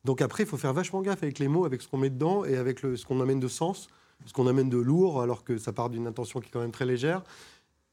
Donc 0.05 0.21
après, 0.21 0.43
il 0.43 0.45
faut 0.49 0.57
faire 0.57 0.73
vachement 0.73 1.01
gaffe 1.01 1.21
avec 1.21 1.37
les 1.39 1.47
mots, 1.47 1.65
avec 1.65 1.81
ce 1.81 1.87
qu'on 1.87 1.97
met 1.97 2.09
dedans 2.09 2.43
et 2.45 2.55
avec 2.57 2.81
le, 2.81 2.95
ce 2.95 3.05
qu'on 3.05 3.19
amène 3.21 3.39
de 3.39 3.47
sens, 3.47 3.87
ce 4.25 4.33
qu'on 4.33 4.47
amène 4.47 4.69
de 4.69 4.77
lourd, 4.77 5.21
alors 5.21 5.43
que 5.43 5.57
ça 5.57 5.71
part 5.73 5.89
d'une 5.89 6.07
intention 6.07 6.39
qui 6.39 6.47
est 6.47 6.51
quand 6.51 6.59
même 6.61 6.71
très 6.71 6.85
légère. 6.85 7.23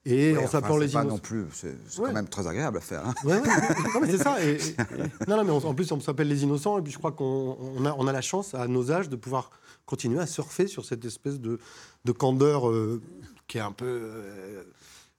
Et 0.04 0.32
Ouais, 0.32 0.44
en 0.44 0.46
s'appelant 0.46 0.76
les 0.78 0.86
pas 0.88 1.00
innocents. 1.02 1.08
non 1.16 1.18
plus, 1.18 1.44
c'est 1.52 1.68
Ouais. 1.98 2.06
quand 2.06 2.12
même 2.12 2.28
très 2.28 2.46
agréable 2.46 2.78
à 2.78 2.80
faire. 2.80 3.06
hein. 3.06 3.14
Ouais. 3.24 3.40
Non, 3.40 4.00
mais 4.00 4.10
c'est 4.10 4.18
ça. 4.22 4.42
Et, 4.42 4.52
et- 4.54 4.56
non, 5.28 5.36
non, 5.36 5.44
mais 5.44 5.50
on- 5.50 5.66
en 5.68 5.74
plus, 5.74 5.90
on 5.92 6.00
s'appelle 6.00 6.28
les 6.28 6.44
innocents. 6.44 6.78
Et 6.78 6.82
puis, 6.82 6.92
je 6.92 6.98
crois 6.98 7.12
qu'on 7.12 7.58
on 7.60 7.84
a, 7.84 7.94
on 7.98 8.06
a 8.06 8.12
la 8.12 8.22
chance, 8.22 8.54
à 8.54 8.68
nos 8.68 8.90
âges, 8.90 9.08
de 9.10 9.16
pouvoir 9.16 9.50
continuer 9.84 10.20
à 10.20 10.26
surfer 10.26 10.66
sur 10.66 10.84
cette 10.84 11.04
espèce 11.04 11.40
de, 11.40 11.58
de 12.04 12.12
candeur 12.12 12.70
euh, 12.70 13.02
qui 13.48 13.58
est 13.58 13.62
un 13.62 13.72
peu 13.72 13.86
euh, 13.86 14.62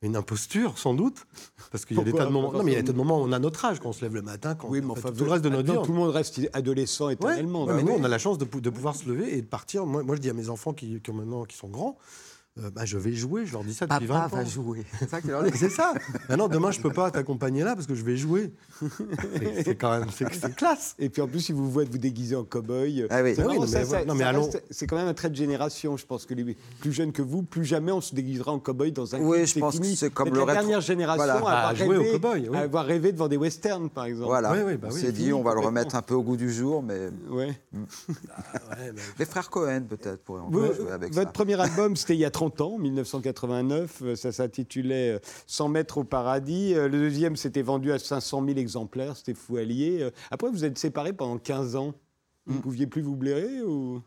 une 0.02 0.16
imposture, 0.16 0.78
sans 0.78 0.93
doute. 0.93 1.26
Parce 1.72 1.84
qu'il 1.86 1.97
y 1.97 2.00
a 2.00 2.04
des 2.04 2.14
tas 2.14 2.26
de 2.26 2.30
moments. 2.32 2.54
Non, 2.54 2.64
mais 2.64 2.72
il 2.72 2.76
y 2.76 2.78
a 2.78 2.82
des 2.82 2.88
tas 2.88 2.93
de 2.93 2.97
moments 2.97 3.20
où 3.22 3.26
on 3.26 3.32
a 3.34 3.39
notre 3.39 3.66
âge, 3.66 3.80
quand 3.80 3.89
on 3.89 3.93
se 3.93 4.02
lève 4.02 4.14
le 4.16 4.22
matin, 4.22 4.56
quand 4.56 4.70
Oui, 4.70 4.80
mais 4.82 4.88
on 4.91 4.95
fait 4.95 5.06
enfin, 5.08 5.12
tout 5.18 5.26
le 5.26 5.32
reste 5.32 5.43
de 5.43 5.50
notre 5.50 5.72
vie. 5.74 5.78
tout 5.84 5.91
le 5.91 5.97
monde 5.97 6.12
reste 6.12 6.39
adolescent 6.54 7.10
éternellement. 7.10 7.62
ouais, 7.66 7.68
Bah 7.68 7.74
mais 7.76 7.84
nous, 7.84 7.91
oui. 7.93 7.97
on 8.00 8.04
a 8.04 8.08
la 8.08 8.18
chance 8.18 8.38
de, 8.38 8.45
pou- 8.45 8.62
de 8.62 8.70
pouvoir 8.70 8.95
se 8.95 9.08
lever 9.10 9.38
et 9.38 9.41
de 9.41 9.47
partir. 9.47 9.86
Moi, 9.86 10.04
moi 10.04 10.16
je 10.16 10.22
dis 10.22 10.30
à 10.30 10.34
mes 10.34 10.50
enfants 10.50 10.74
qui, 10.74 11.02
qui 11.02 11.12
maintenant, 11.12 11.43
qui 11.43 11.58
sont 11.58 11.68
grands, 11.68 11.97
euh, 12.64 12.70
bah, 12.74 12.86
je 12.86 12.97
vais 12.97 13.14
jouer. 13.14 13.45
Je 13.45 13.53
leur 13.53 13.64
dis 13.64 13.74
ça 13.74 13.88
depuis 13.88 14.05
20 14.05 14.34
ans. 14.34 14.45
jouer. 14.45 14.84
C'est 14.99 15.10
ça 15.10 15.22
qu'il 15.22 15.32
leur 15.32 15.43
Mais 15.43 15.51
C'est 15.55 15.70
ça. 15.70 15.93
Maintenant, 16.28 16.47
demain, 16.47 16.72
je 16.72 16.80
peux 16.82 16.91
pas 16.91 17.10
t'accompagner 17.12 17.64
là 17.64 17.76
parce 17.76 17.88
que 17.88 17.95
je 17.95 18.03
vais 18.03 18.18
jouer. 18.18 18.51
C'est- 19.64 19.76
quand 19.76 19.91
même, 19.99 20.10
c'est 20.16 20.26
c'est 20.34 20.55
classe. 20.55 20.95
Et 20.99 21.10
puis 21.10 21.22
en 21.22 21.28
plus, 21.28 21.39
si 21.41 21.51
vous 21.51 21.70
voyez 21.70 21.89
vous 21.89 21.97
déguiser 21.97 22.36
en 22.36 22.43
cow-boy. 22.43 23.07
Ah 23.10 23.22
oui. 23.24 23.34
c'est 23.36 23.41
Ah 23.41 23.47
oui, 23.47 23.53
marrant, 23.55 23.62
non, 23.62 23.68
ça, 23.68 23.78
mais 23.80 23.84
ça- 23.84 23.89
voilà. 23.89 24.05
Non, 24.05 24.14
mais 24.16 24.24
ça 24.24 24.30
allons- 24.30 24.45
reste- 24.45 24.64
C'est 24.70 24.88
quand 24.88 24.95
même 24.95 25.07
un 25.07 25.14
trait 25.14 25.30
de 25.30 25.36
génération. 25.36 25.97
Je 25.97 26.05
pense 26.05 26.26
que 26.26 26.34
les 26.34 26.55
plus 26.80 26.91
jeunes 26.91 27.12
que 27.12 27.22
vous, 27.22 27.43
plus 27.43 27.66
jamais 27.66 27.91
on 27.91 28.01
se 28.01 28.14
déguisera 28.16 28.51
en 28.51 28.60
cow-boy 28.60 28.91
dans 28.91 29.16
un 29.16 29.20
Oui, 29.20 29.45
je 29.45 29.60
pense 29.60 29.76
fini. 29.76 29.93
que 29.93 29.97
c'est 29.99 30.10
comme 30.14 30.30
le 30.30 30.39
la 30.39 30.45
rétro- 30.45 30.53
dernière 30.53 30.82
génération 30.82 31.24
Voilà. 31.24 31.34
à, 31.34 31.38
avoir 31.38 31.66
À 31.68 31.76
jouer 31.76 31.97
au 31.97 32.01
rêvé, 32.01 32.12
cow-boy, 32.20 32.49
oui. 32.49 32.57
à 32.57 32.62
avoir 32.62 32.86
rêvé 32.86 33.12
devant 33.12 33.28
des 33.28 33.38
westerns, 33.38 33.89
par 33.89 34.05
exemple. 34.05 34.28
Voilà. 34.28 34.51
Oui, 34.53 34.60
oui, 34.66 34.78
bah 34.78 34.88
on 34.91 34.93
oui, 34.93 34.99
s'est 35.01 35.12
dit, 35.12 35.34
on 35.34 35.43
va 35.43 35.53
le 35.53 35.60
remettre 35.62 35.95
un 35.95 36.01
peu 36.01 36.14
au 36.16 36.24
goût 36.24 36.38
du 36.38 36.51
jour, 36.51 36.82
mais 36.84 37.10
Ouais. 37.30 37.55
Ouais, 37.74 38.91
mais- 38.93 39.01
les 39.18 39.26
frères 39.26 39.49
Cohen, 39.49 39.84
peut-être, 39.89 40.20
pourraient 40.24 40.41
encore 40.41 40.74
jouer 40.74 40.91
avec 40.91 41.14
votre 41.14 41.28
ça. 41.28 41.32
premier 41.34 41.60
album, 41.60 41.95
c'était 41.95 42.16
il 42.16 42.20
y 42.20 42.26
a 42.26 42.32
30 42.32 42.49
ans, 42.62 42.78
1989. 42.78 44.02
euh, 44.04 44.16
Ça 44.16 44.32
s'intitulait 44.32 45.16
euh, 45.16 45.20
100 45.47 45.70
mètres 45.70 45.97
au 46.00 46.04
paradis. 46.04 46.74
Euh, 46.76 46.88
Le 46.88 46.97
deuxième, 47.00 47.36
c'était 47.36 47.62
vendu 47.62 47.91
à 47.91 48.00
500 48.00 48.45
000 48.45 48.58
exemplaires. 48.58 49.16
C'était 49.18 49.34
fou 49.34 49.58
allié. 49.58 50.00
Euh, 50.02 50.12
Après, 50.32 50.50
vous 50.50 50.66
êtes 50.66 50.78
séparés 50.78 51.14
pendant 51.14 51.38
15 51.38 51.76
ans. 51.76 51.93
Vous 52.45 52.54
Mm. 52.54 52.58
ne 52.58 52.62
pouviez 52.62 52.88
plus 52.88 53.02
vous 53.02 53.16
blairer 53.16 53.62
ou... 53.62 54.02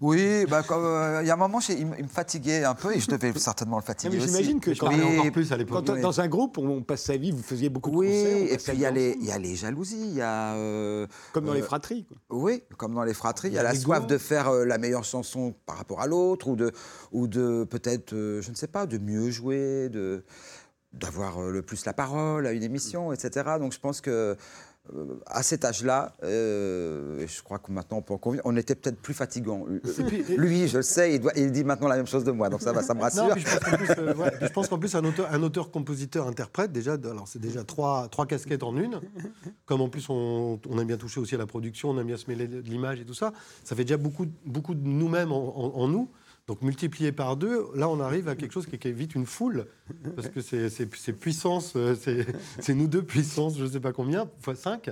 Oui, 0.00 0.44
bah, 0.48 0.62
euh, 0.70 1.20
il 1.22 1.26
y 1.26 1.30
a 1.30 1.34
un 1.34 1.36
moment, 1.36 1.58
il, 1.68 1.86
me- 1.86 1.96
il 1.98 2.04
me 2.04 2.08
fatiguait 2.08 2.64
un 2.64 2.74
peu 2.74 2.94
et 2.94 3.00
je 3.00 3.08
devais 3.10 3.32
certainement 3.38 3.76
le 3.76 3.82
Non, 3.82 3.86
fatiguer 3.86 4.16
mais 4.16 4.22
aussi. 4.22 4.32
J'imagine 4.32 4.60
que 4.60 4.70
quand, 4.78 4.88
Oui, 4.88 5.02
encore 5.18 5.32
plus 5.32 5.52
à 5.52 5.56
l'époque. 5.56 5.84
quand 5.86 5.92
oui. 5.94 6.00
dans 6.00 6.20
un 6.20 6.28
groupe, 6.28 6.58
on, 6.58 6.68
on 6.68 6.82
passe 6.82 7.02
sa 7.04 7.16
vie, 7.16 7.30
vous 7.32 7.42
faisiez 7.42 7.68
beaucoup 7.68 7.90
de 7.90 7.96
Oui, 7.96 8.06
concerts. 8.08 8.36
on 8.36 8.44
et 8.54 8.56
puis 8.56 8.72
il 8.74 8.80
y, 8.80 8.86
a 8.86 8.90
les, 8.90 9.08
ensemble, 9.10 9.22
il 9.22 9.28
y 9.28 9.32
a 9.32 9.38
les 9.38 9.54
jalousies, 9.56 10.00
il 10.08 10.14
y 10.14 10.20
a... 10.22 10.54
euh, 10.54 11.06
Comme 11.32 11.44
dans 11.46 11.52
les 11.54 11.62
euh, 11.62 11.64
fratries. 11.64 12.04
quoi. 12.04 12.16
Oui, 12.30 12.62
comme 12.76 12.94
dans 12.94 13.04
les 13.04 13.14
fratries, 13.14 13.48
il 13.48 13.54
y 13.54 13.58
a 13.58 13.62
la 13.62 13.72
l'ego. 13.72 13.84
soif 13.84 14.06
de 14.06 14.18
faire 14.18 14.48
euh, 14.48 14.64
la 14.64 14.78
meilleure 14.78 15.04
chanson 15.04 15.54
par 15.66 15.76
rapport 15.76 16.00
à 16.00 16.06
l'autre, 16.06 16.48
ou 16.48 16.56
de, 16.56 16.72
ou 17.12 17.26
de 17.26 17.64
peut-être, 17.64 18.12
euh, 18.14 18.40
je 18.42 18.50
ne 18.50 18.56
sais 18.56 18.68
pas, 18.68 18.86
de 18.86 18.98
mieux 18.98 19.30
jouer, 19.30 19.88
de 19.88 20.24
d'avoir 20.92 21.38
euh, 21.40 21.52
le 21.52 21.62
plus 21.62 21.84
la 21.84 21.92
parole 21.92 22.48
à 22.48 22.52
une 22.52 22.64
émission, 22.64 23.12
etc. 23.12 23.48
Donc 23.60 23.72
je 23.72 23.78
pense 23.78 24.00
que 24.00 24.10
euh, 24.10 24.34
à 25.26 25.42
cet 25.42 25.64
âge-là, 25.64 26.12
euh, 26.24 27.24
je 27.26 27.42
crois 27.42 27.58
que 27.58 27.70
maintenant 27.70 27.98
on 27.98 28.02
peut 28.02 28.14
en 28.14 28.18
convenir, 28.18 28.42
on 28.44 28.56
était 28.56 28.74
peut-être 28.74 29.00
plus 29.00 29.14
fatigant. 29.14 29.66
et- 29.68 30.36
Lui, 30.36 30.66
je 30.66 30.78
le 30.78 30.82
sais, 30.82 31.14
il, 31.14 31.20
doit- 31.20 31.32
il 31.36 31.52
dit 31.52 31.62
maintenant 31.64 31.86
la 31.86 31.96
même 31.96 32.06
chose 32.08 32.24
de 32.24 32.32
moi, 32.32 32.48
donc 32.48 32.60
ça 32.62 32.72
va, 32.72 32.82
ça 32.82 32.94
me 32.94 33.00
rassure. 33.00 33.28
Non, 33.28 33.34
je 33.36 33.44
pense 33.44 33.58
qu'en 33.60 33.76
plus, 33.76 33.90
euh, 33.98 34.14
ouais, 34.14 34.30
puis 34.32 34.46
je 34.48 34.52
pense 34.52 34.68
qu'en 34.68 34.78
plus, 34.78 34.94
un 34.96 35.04
auteur, 35.04 35.28
un 35.32 35.42
auteur, 35.42 35.70
compositeur, 35.70 36.26
interprète, 36.26 36.72
déjà, 36.72 36.94
alors 36.94 37.28
c'est 37.28 37.38
déjà 37.38 37.62
trois, 37.62 38.08
trois 38.08 38.26
casquettes 38.26 38.62
en 38.64 38.76
une. 38.76 39.00
Comme 39.66 39.80
en 39.82 39.88
plus 39.88 40.08
on, 40.08 40.58
on 40.68 40.78
aime 40.78 40.86
bien 40.88 40.96
toucher 40.96 41.20
aussi 41.20 41.34
à 41.34 41.38
la 41.38 41.46
production, 41.46 41.90
on 41.90 41.98
aime 42.00 42.06
bien 42.08 42.16
se 42.16 42.28
mêler 42.28 42.48
de 42.48 42.60
l'image 42.60 43.00
et 43.00 43.04
tout 43.04 43.14
ça, 43.14 43.32
ça 43.62 43.76
fait 43.76 43.84
déjà 43.84 43.96
beaucoup, 43.98 44.26
beaucoup 44.44 44.74
de 44.74 44.84
nous-mêmes 44.86 45.30
en, 45.30 45.56
en- 45.56 45.74
en 45.82 45.88
nous. 45.88 46.08
Donc 46.46 46.62
multiplié 46.62 47.12
par 47.12 47.36
deux, 47.36 47.66
là 47.74 47.88
on 47.88 48.00
arrive 48.00 48.28
à 48.28 48.34
quelque 48.34 48.52
chose 48.52 48.66
qui, 48.66 48.76
qui 48.78 48.88
est 48.88 48.92
vite 48.92 49.14
une 49.14 49.26
foule, 49.26 49.66
parce 50.16 50.28
que 50.28 50.40
c'est 50.40 51.12
puissance, 51.12 51.74
euh, 51.76 51.94
c'est 52.60 52.74
nous 52.74 52.88
deux 52.88 53.02
puissance, 53.02 53.56
je 53.56 53.64
ne 53.64 53.68
sais 53.70 53.80
pas 53.80 53.92
combien, 53.92 54.28
fois 54.40 54.54
5. 54.56 54.90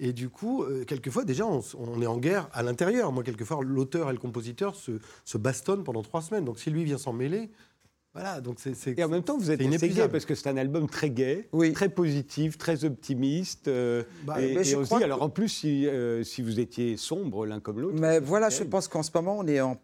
Et 0.00 0.12
du 0.12 0.28
coup, 0.28 0.64
euh, 0.64 0.84
quelquefois, 0.84 1.24
déjà, 1.24 1.46
on, 1.46 2.02
est 2.02 2.06
en 2.06 2.18
guerre 2.18 2.48
à 2.52 2.64
l'intérieur. 2.64 3.12
Moi, 3.12 3.22
quelquefois, 3.22 3.60
l'auteur 3.62 4.10
et 4.10 4.12
le 4.12 4.18
compositeur 4.18 4.74
se, 4.74 4.98
se 5.24 5.38
bastonnent 5.38 5.84
pendant 5.84 6.02
trois 6.02 6.20
semaines. 6.20 6.44
Donc, 6.44 6.58
si 6.58 6.70
lui 6.70 6.82
vient 6.82 6.98
s'en 6.98 7.12
mêler, 7.12 7.48
voilà. 8.12 8.40
Donc, 8.40 8.58
c'est. 8.58 8.98
Et 8.98 9.04
en 9.04 9.08
même 9.08 9.22
temps, 9.22 9.38
vous 9.38 9.52
êtes 9.52 9.62
inépuisable. 9.62 10.10
parce 10.10 10.24
que 10.24 10.34
c'est 10.34 10.48
un 10.48 10.56
album 10.56 10.88
très 10.88 11.10
gay, 11.10 11.48
Oui. 11.52 11.72
très 11.72 11.88
positif, 11.88 12.58
très 12.58 12.84
optimiste. 12.84 13.68
euh, 13.68 14.02
Bah, 14.24 14.42
et 14.42 14.54
et 14.54 14.64
je 14.64 14.76
on 14.76 14.80
se 14.82 14.86
crois 14.86 14.98
dit, 14.98 15.02
que- 15.02 15.04
alors 15.04 15.22
en 15.22 15.28
plus, 15.30 15.48
si, 15.48 15.86
euh, 15.86 16.24
si 16.24 16.42
vous 16.42 16.58
étiez 16.58 16.96
sombre 16.96 17.46
l'un 17.46 17.60
comme 17.60 17.80
l'autre. 17.80 17.96
Mais 17.96 18.18
voilà, 18.18 18.50
je 18.50 18.64
pense 18.64 18.88
qu'en 18.88 19.04
ce 19.04 19.12
moment, 19.14 19.38
on 19.38 19.46
est 19.46 19.60
en, 19.60 19.80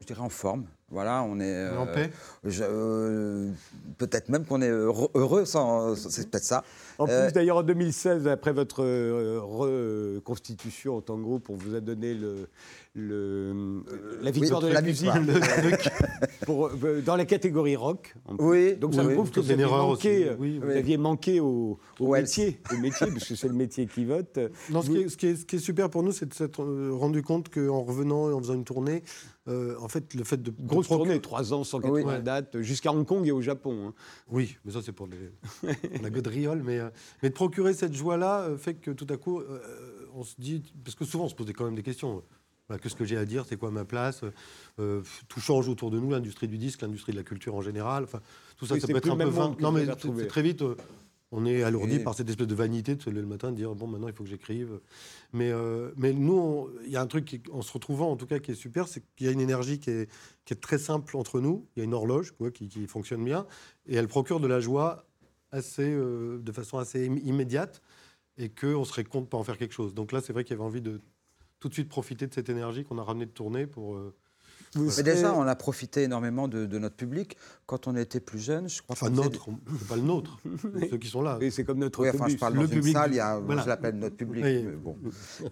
je 0.00 0.06
dirais 0.06 0.20
en 0.20 0.28
forme. 0.28 0.64
Voilà, 0.90 1.22
on 1.22 1.38
est. 1.40 1.68
en 1.76 1.86
euh, 1.86 1.94
paix. 1.94 2.10
je- 2.44 2.62
euh, 2.64 3.50
peut-être 3.98 4.28
même 4.30 4.44
qu'on 4.46 4.62
est 4.62 4.68
heureux, 4.70 5.10
heureux 5.14 5.44
sans. 5.44 5.94
C'est 5.96 6.30
peut-être 6.30 6.44
ça. 6.44 6.64
En 6.98 7.06
plus, 7.06 7.14
Euh, 7.14 7.30
d'ailleurs, 7.30 7.58
en 7.58 7.62
2016, 7.62 8.26
après 8.26 8.52
votre 8.52 8.82
euh, 8.82 9.40
reconstitution 9.40 10.96
en 10.96 11.00
tant 11.00 11.16
que 11.16 11.22
groupe, 11.22 11.48
on 11.48 11.54
vous 11.54 11.74
a 11.76 11.80
donné 11.80 12.12
le, 12.14 12.48
le- 12.94 13.82
la 14.20 14.30
victoire 14.32 14.60
oui, 14.62 14.68
de 14.68 14.74
la, 14.74 14.80
la 14.80 14.86
musique 14.86 15.90
pour, 16.44 16.66
euh, 16.68 17.00
dans 17.04 17.14
la 17.16 17.24
catégorie 17.24 17.76
rock. 17.76 18.14
plus. 18.26 18.36
Oui. 18.40 18.76
Donc 18.76 18.94
ça 18.94 19.04
Oui, 19.04 19.14
prouve 19.14 19.30
que 19.30 19.36
c'est 19.36 19.40
vous 19.42 19.46
une 19.46 19.52
aviez 19.60 19.64
erreur 19.72 19.86
manqué, 19.88 20.28
euh, 20.28 20.34
Oui, 20.38 20.58
vous 20.58 20.66
oui. 20.68 20.74
aviez 20.76 20.96
manqué 20.96 21.40
au, 21.40 21.78
au 22.00 22.06
Ouais. 22.06 22.22
métier, 22.22 22.60
au 22.72 22.78
métier, 22.78 23.06
parce 23.06 23.24
que 23.28 23.34
c'est 23.36 23.48
le 23.48 23.54
métier 23.54 23.86
qui 23.86 24.04
vote. 24.04 24.38
Non, 24.70 24.82
ce 24.82 24.90
qui, 24.90 24.98
est, 24.98 25.08
ce 25.08 25.16
qui 25.16 25.26
est- 25.28 25.36
ce 25.36 25.44
qui 25.46 25.56
est 25.56 25.60
super 25.60 25.90
pour 25.90 26.02
nous, 26.02 26.10
c'est 26.12 26.26
de 26.26 26.34
s'être 26.34 26.62
euh, 26.62 26.90
rendu 26.92 27.22
compte 27.22 27.48
qu'en 27.48 27.82
revenant 27.82 28.28
et 28.30 28.32
en 28.32 28.40
faisant 28.40 28.54
une 28.54 28.64
tournée, 28.64 29.04
euh, 29.46 29.76
en 29.80 29.88
fait, 29.88 30.12
le 30.14 30.24
fait 30.24 30.36
de. 30.42 30.50
de 30.50 30.56
Grosse 30.66 30.86
proc- 30.88 30.98
tournée, 30.98 31.20
3 31.20 31.52
ans, 31.54 31.64
180 31.64 32.16
Oui. 32.18 32.22
dates, 32.22 32.60
jusqu'à 32.60 32.92
Hong 32.92 33.06
Kong 33.06 33.26
et 33.26 33.32
au 33.32 33.40
Japon. 33.40 33.88
hein. 33.88 33.94
Oui, 34.30 34.56
mais 34.64 34.72
ça, 34.72 34.80
c'est 34.84 34.92
pour, 34.92 35.06
les- 35.06 35.68
pour 35.88 36.02
la 36.02 36.10
gaudriole. 36.10 36.62
Mais, 36.64 36.78
euh, 36.80 36.87
mais 37.22 37.28
de 37.30 37.34
procurer 37.34 37.74
cette 37.74 37.94
joie-là 37.94 38.42
euh, 38.42 38.56
fait 38.56 38.74
que 38.74 38.90
tout 38.90 39.06
à 39.10 39.16
coup, 39.16 39.40
euh, 39.40 39.60
on 40.14 40.24
se 40.24 40.34
dit. 40.38 40.62
Parce 40.84 40.94
que 40.96 41.04
souvent, 41.04 41.24
on 41.24 41.28
se 41.28 41.34
posait 41.34 41.52
quand 41.52 41.64
même 41.64 41.74
des 41.76 41.82
questions. 41.82 42.22
Voilà, 42.68 42.80
Qu'est-ce 42.82 42.96
que 42.96 43.04
j'ai 43.06 43.16
à 43.16 43.24
dire? 43.24 43.44
C'est 43.48 43.56
quoi 43.56 43.70
ma 43.70 43.84
place? 43.86 44.22
Euh, 44.78 45.00
Tout 45.28 45.40
change 45.40 45.68
autour 45.68 45.90
de 45.90 45.98
nous, 45.98 46.10
l'industrie 46.10 46.48
du 46.48 46.58
disque, 46.58 46.82
l'industrie 46.82 47.12
de 47.12 47.16
la 47.16 47.24
culture 47.24 47.54
en 47.54 47.62
général. 47.62 48.04
Enfin, 48.04 48.20
tout 48.58 48.66
ça, 48.66 48.74
Oui, 48.74 48.80
ça 48.80 48.86
peut 48.88 48.96
être 48.96 49.10
un 49.10 49.16
peu 49.16 49.24
vain. 49.24 49.56
Non, 49.60 49.72
mais 49.72 49.86
très 50.26 50.42
vite. 50.42 50.62
euh, 50.62 50.74
on 51.30 51.44
est 51.44 51.62
alourdi 51.62 51.98
par 51.98 52.14
cette 52.14 52.30
espèce 52.30 52.46
de 52.46 52.54
vanité 52.54 52.94
de 52.94 53.02
se 53.02 53.10
lever 53.10 53.20
le 53.20 53.26
matin, 53.26 53.50
de 53.50 53.56
dire 53.56 53.74
bon, 53.74 53.86
maintenant 53.86 54.08
il 54.08 54.14
faut 54.14 54.24
que 54.24 54.30
j'écrive. 54.30 54.80
Mais, 55.34 55.50
euh, 55.52 55.90
mais 55.98 56.14
nous, 56.14 56.70
il 56.86 56.90
y 56.90 56.96
a 56.96 57.02
un 57.02 57.06
truc 57.06 57.26
qui- 57.26 57.42
en 57.52 57.60
se 57.60 57.70
retrouvant, 57.70 58.10
en 58.10 58.16
tout 58.16 58.24
cas, 58.26 58.38
qui 58.38 58.52
est 58.52 58.54
super, 58.54 58.88
c'est 58.88 59.02
qu'il 59.14 59.26
y 59.26 59.28
a 59.28 59.32
une 59.32 59.40
énergie 59.42 59.78
qui 59.78 59.90
est, 59.90 60.10
qui 60.46 60.54
est 60.54 60.56
très 60.56 60.78
simple 60.78 61.18
entre 61.18 61.40
nous. 61.40 61.66
Il 61.76 61.80
y 61.80 61.82
a 61.82 61.84
une 61.84 61.92
horloge 61.92 62.30
quoi, 62.32 62.50
qui, 62.50 62.68
qui 62.68 62.86
fonctionne 62.86 63.22
bien 63.22 63.46
et 63.86 63.96
elle 63.96 64.08
procure 64.08 64.40
de 64.40 64.46
la 64.46 64.60
joie 64.60 65.04
assez, 65.52 65.90
euh, 65.90 66.38
de 66.42 66.52
façon 66.52 66.78
assez 66.78 67.06
im- 67.08 67.18
immédiate 67.24 67.80
et 68.36 68.48
qu'on 68.50 68.84
serait 68.84 69.04
con 69.04 69.20
de 69.22 69.26
pas 69.26 69.36
en 69.38 69.44
faire 69.44 69.58
quelque 69.58 69.74
chose. 69.74 69.94
Donc 69.94 70.12
là, 70.12 70.20
c'est 70.20 70.32
vrai 70.32 70.44
qu'il 70.44 70.52
y 70.56 70.58
avait 70.58 70.66
envie 70.66 70.82
de 70.82 71.00
tout 71.60 71.68
de 71.68 71.74
suite 71.74 71.88
profiter 71.88 72.26
de 72.26 72.34
cette 72.34 72.48
énergie 72.48 72.84
qu'on 72.84 72.98
a 72.98 73.02
ramenée 73.02 73.26
de 73.26 73.30
tournée 73.32 73.66
pour, 73.66 73.96
euh, 73.96 74.14
Vous 74.74 74.84
Mais 74.84 74.90
serez- 74.90 75.02
déjà, 75.02 75.32
on 75.34 75.42
a 75.46 75.56
profité 75.56 76.02
énormément 76.02 76.46
de, 76.46 76.66
de 76.66 76.78
notre 76.78 76.94
public 76.94 77.38
quand 77.64 77.86
on 77.88 77.96
était 77.96 78.20
plus 78.20 78.38
jeune. 78.38 78.68
Je 78.68 78.82
crois 78.82 78.92
Enfin, 78.92 79.08
notre, 79.08 79.46
c'est 79.78 79.88
pas 79.88 79.96
le 79.96 80.02
nôtre, 80.02 80.38
ceux 80.90 80.98
qui 80.98 81.08
sont 81.08 81.22
là. 81.22 81.38
Et 81.40 81.50
c'est 81.50 81.64
comme 81.64 81.78
notre 81.78 82.00
Oui, 82.02 82.10
enfin, 82.12 82.28
je 82.28 82.36
parle 82.36 82.52
le 82.52 82.60
dans 82.60 82.66
une 82.66 82.70
public 82.80 82.92
salle, 82.94 83.08
du- 83.10 83.14
il 83.16 83.18
y 83.18 83.20
a, 83.20 83.38
voilà. 83.38 83.62
je 83.62 83.66
l'appelle 83.68 83.94
notre 83.98 84.16
public. 84.16 84.44
Oui. 84.44 84.62
mais 84.64 84.72
bon. 84.76 84.98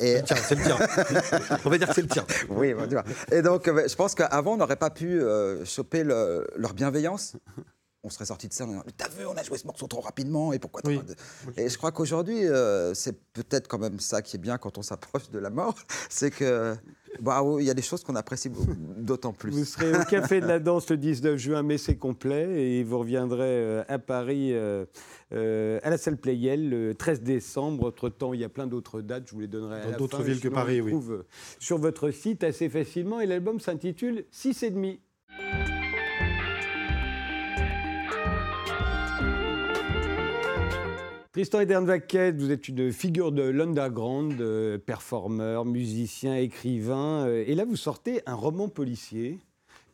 Et, 0.01 0.21
Tiens, 0.25 0.37
c'est 0.37 0.55
le 0.57 0.63
tien. 0.65 0.77
on 1.65 1.71
va 1.71 1.79
dire 1.79 1.89
que 1.89 1.95
c'est 1.95 2.03
le 2.03 2.09
tien. 2.09 2.27
oui, 2.51 2.75
bon, 2.75 2.83
tu 2.87 2.91
vois. 2.95 3.05
Et 3.33 3.41
donc, 3.41 3.67
euh, 3.69 3.89
je 3.89 3.95
pense 3.97 4.15
qu'avant, 4.15 4.53
on 4.53 4.57
n'aurait 4.59 4.77
pas 4.77 4.91
pu 4.91 5.19
euh, 5.19 5.65
choper 5.65 6.05
le- 6.05 6.47
leur 6.57 6.75
bienveillance. 6.75 7.37
On 8.07 8.11
serait 8.11 8.27
sorti 8.27 8.47
de 8.47 8.53
ça 8.53 8.65
en 8.65 8.69
disant 8.69 8.85
T'as 8.97 9.09
vu, 9.09 9.27
on 9.27 9.37
a 9.37 9.43
joué 9.43 9.59
ce 9.59 9.67
morceau 9.67 9.89
trop 9.89 10.01
rapidement, 10.01 10.53
et 10.53 10.61
pourquoi 10.61 10.81
Oui. 10.85 11.01
Et 11.57 11.69
je 11.69 11.77
crois 11.77 11.91
qu'aujourd'hui, 11.91 12.47
euh, 12.47 12.95
c'est 12.95 13.21
peut-être 13.33 13.67
quand 13.67 13.81
même 13.81 13.99
ça 13.99 14.23
qui 14.23 14.37
est 14.37 14.39
bien 14.39 14.59
quand 14.59 14.79
on 14.79 14.83
s'approche 14.83 15.29
de 15.31 15.41
la 15.41 15.51
mort, 15.51 15.75
c'est 16.09 16.31
que. 16.31 16.77
Bah, 17.21 17.43
oui, 17.43 17.65
il 17.65 17.67
y 17.67 17.71
a 17.71 17.75
des 17.75 17.83
choses 17.83 18.05
qu'on 18.05 18.15
apprécie 18.15 18.49
d'autant 18.97 19.33
plus. 19.33 19.51
Vous 19.51 19.65
serez 19.65 19.93
au 19.93 20.05
Café 20.05 20.41
de 20.41 20.47
la 20.47 20.61
Danse 20.61 20.89
le 20.91 20.99
19 20.99 21.37
juin, 21.37 21.65
mais 21.65 21.79
c'est 21.79 21.97
complet. 21.97 22.63
Et 22.63 22.85
vous 22.85 22.99
reviendrez 23.01 23.43
euh, 23.43 23.83
à 23.89 23.99
Paris, 23.99 24.51
euh, 24.53 24.85
à 25.33 25.91
la 25.91 25.99
salle 25.99 26.19
Playel, 26.19 26.69
le 26.71 26.95
13 26.95 27.23
décembre. 27.23 27.89
Entre-temps, 27.89 28.35
il 28.35 28.41
y 28.41 28.45
a 28.45 28.49
plein 28.49 28.69
d'autres 28.69 29.01
dates. 29.01 29.25
Je 29.27 29.33
vous 29.33 29.41
les 29.41 29.49
donnerai 29.49 29.81
à 29.81 29.85
Dans 29.85 29.91
la 29.91 29.97
d'autres 29.97 30.23
villes 30.23 30.41
que 30.41 30.49
on 30.49 30.53
Paris, 30.53 30.75
les 30.75 30.81
oui. 30.83 30.91
trouve 30.93 31.25
sur 31.59 31.79
votre 31.79 32.13
site 32.13 32.45
assez 32.45 32.69
facilement. 32.69 33.21
Et 33.21 33.27
l'album 33.27 33.59
s'intitule 33.59 34.27
6 34.31 34.63
et 34.63 34.71
demi. 34.71 35.01
Tristan 41.37 41.61
Edernvaquet, 41.61 42.33
vous 42.33 42.51
êtes 42.51 42.67
une 42.67 42.91
figure 42.91 43.31
de 43.31 43.43
l'underground, 43.43 44.41
euh, 44.41 44.79
performeur, 44.79 45.67
musicien, 45.67 46.35
écrivain. 46.35 47.27
euh, 47.27 47.45
et 47.47 47.55
là, 47.55 47.67
vous 47.67 47.77
sortez 47.77 48.23
un 48.25 48.33
roman 48.33 48.71
policier. 48.71 49.39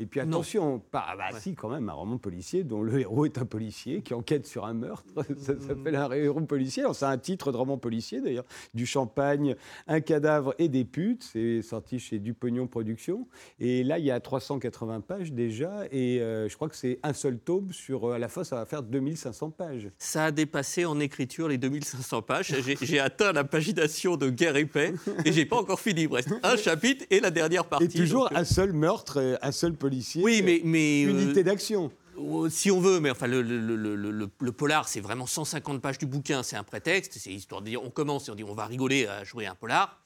Et 0.01 0.07
puis 0.07 0.19
attention, 0.21 0.81
pas, 0.91 1.05
ah 1.11 1.17
bah 1.17 1.25
Ouais. 1.33 1.39
si 1.41 1.55
quand 1.55 1.69
même, 1.69 1.89
un 1.89 1.93
roman 1.93 2.19
policier 2.19 2.65
dont 2.65 2.83
le 2.83 2.99
héros 2.99 3.25
est 3.25 3.39
un 3.39 3.45
policier 3.45 4.03
qui 4.03 4.15
enquête 4.15 4.47
sur 4.47 4.65
un 4.65 4.75
meurtre. 4.75 5.05
Ça 5.39 5.53
s'appelle 5.61 5.95
un 5.95 6.11
héros 6.11 6.41
policier. 6.41 6.83
Alors, 6.83 6.97
C'est 6.97 7.05
un 7.05 7.19
titre 7.19 7.53
de 7.53 7.57
roman 7.57 7.79
policier 7.79 8.21
d'ailleurs. 8.21 8.45
Du 8.75 8.85
champagne, 8.87 9.55
un 9.87 10.01
cadavre 10.01 10.55
et 10.59 10.69
des 10.69 10.85
putes. 10.85 11.23
C'est 11.33 11.63
sorti 11.63 11.99
chez 12.01 12.19
Dupognon 12.19 12.67
Productions. 12.67 13.29
Et 13.61 13.85
là, 13.85 13.99
il 14.01 14.05
y 14.05 14.11
a 14.11 14.19
380 14.19 15.03
pages 15.03 15.33
déjà. 15.33 15.85
Et 15.93 16.21
euh, 16.21 16.49
je 16.49 16.57
crois 16.57 16.69
que 16.69 16.77
c'est 16.77 16.99
un 17.05 17.13
seul 17.13 17.39
tome 17.39 17.71
sur. 17.73 18.09
euh, 18.09 18.15
à 18.15 18.19
la 18.19 18.29
fin, 18.29 18.43
ça 18.45 18.57
va 18.57 18.67
faire 18.67 18.83
2500 18.83 19.51
pages. 19.51 19.89
Ça 19.99 20.25
a 20.27 20.31
dépassé 20.33 20.85
en 20.85 20.99
écriture 20.99 21.47
les 21.49 21.59
2500 21.59 22.23
pages. 22.23 22.55
J'ai- 22.81 22.99
atteint 22.99 23.33
la 23.33 23.45
pagination 23.45 24.17
de 24.17 24.31
Guerre 24.31 24.57
et 24.57 24.65
Paix 24.67 24.95
et 25.25 25.33
j'ai 25.33 25.45
pas 25.47 25.57
encore 25.57 25.81
fini. 25.81 26.03
Il 26.03 26.13
reste 26.15 26.31
un 26.43 26.57
chapitre 26.57 27.05
et 27.11 27.21
la 27.21 27.31
dernière 27.31 27.65
partie. 27.67 27.85
Et 27.85 27.89
toujours 27.89 28.25
donc, 28.29 28.33
euh, 28.33 28.41
un 28.41 28.45
seul 28.45 28.73
meurtre, 28.73 29.21
euh, 29.21 29.37
un 29.43 29.53
seul 29.53 29.75
policier. 29.83 30.23
Oui, 30.23 30.41
mais. 30.43 30.61
mais 30.65 31.05
euh, 31.05 31.11
Unité 31.11 31.43
d'action. 31.45 31.91
euh, 32.19 32.49
Si 32.49 32.71
on 32.71 32.81
veut, 32.81 33.01
mais 33.01 33.11
enfin, 33.11 33.27
le, 33.27 33.43
le- 33.43 33.59
le- 33.77 34.31
le- 34.41 34.53
polar, 34.53 34.89
c'est 34.89 35.01
vraiment 35.01 35.27
150 35.27 35.83
pages 35.83 35.99
du 35.99 36.07
bouquin, 36.07 36.43
c'est 36.43 36.57
un 36.57 36.65
prétexte, 36.65 37.13
c'est 37.19 37.31
histoire 37.33 37.61
de 37.61 37.67
dire, 37.67 37.83
on 37.83 37.91
commence 37.91 38.29
et 38.29 38.31
on 38.31 38.35
dit, 38.35 38.45
on 38.45 38.55
va 38.55 38.67
rigoler 38.67 39.07
à 39.07 39.25
jouer 39.25 39.47
un 39.47 39.55
polar. 39.55 40.01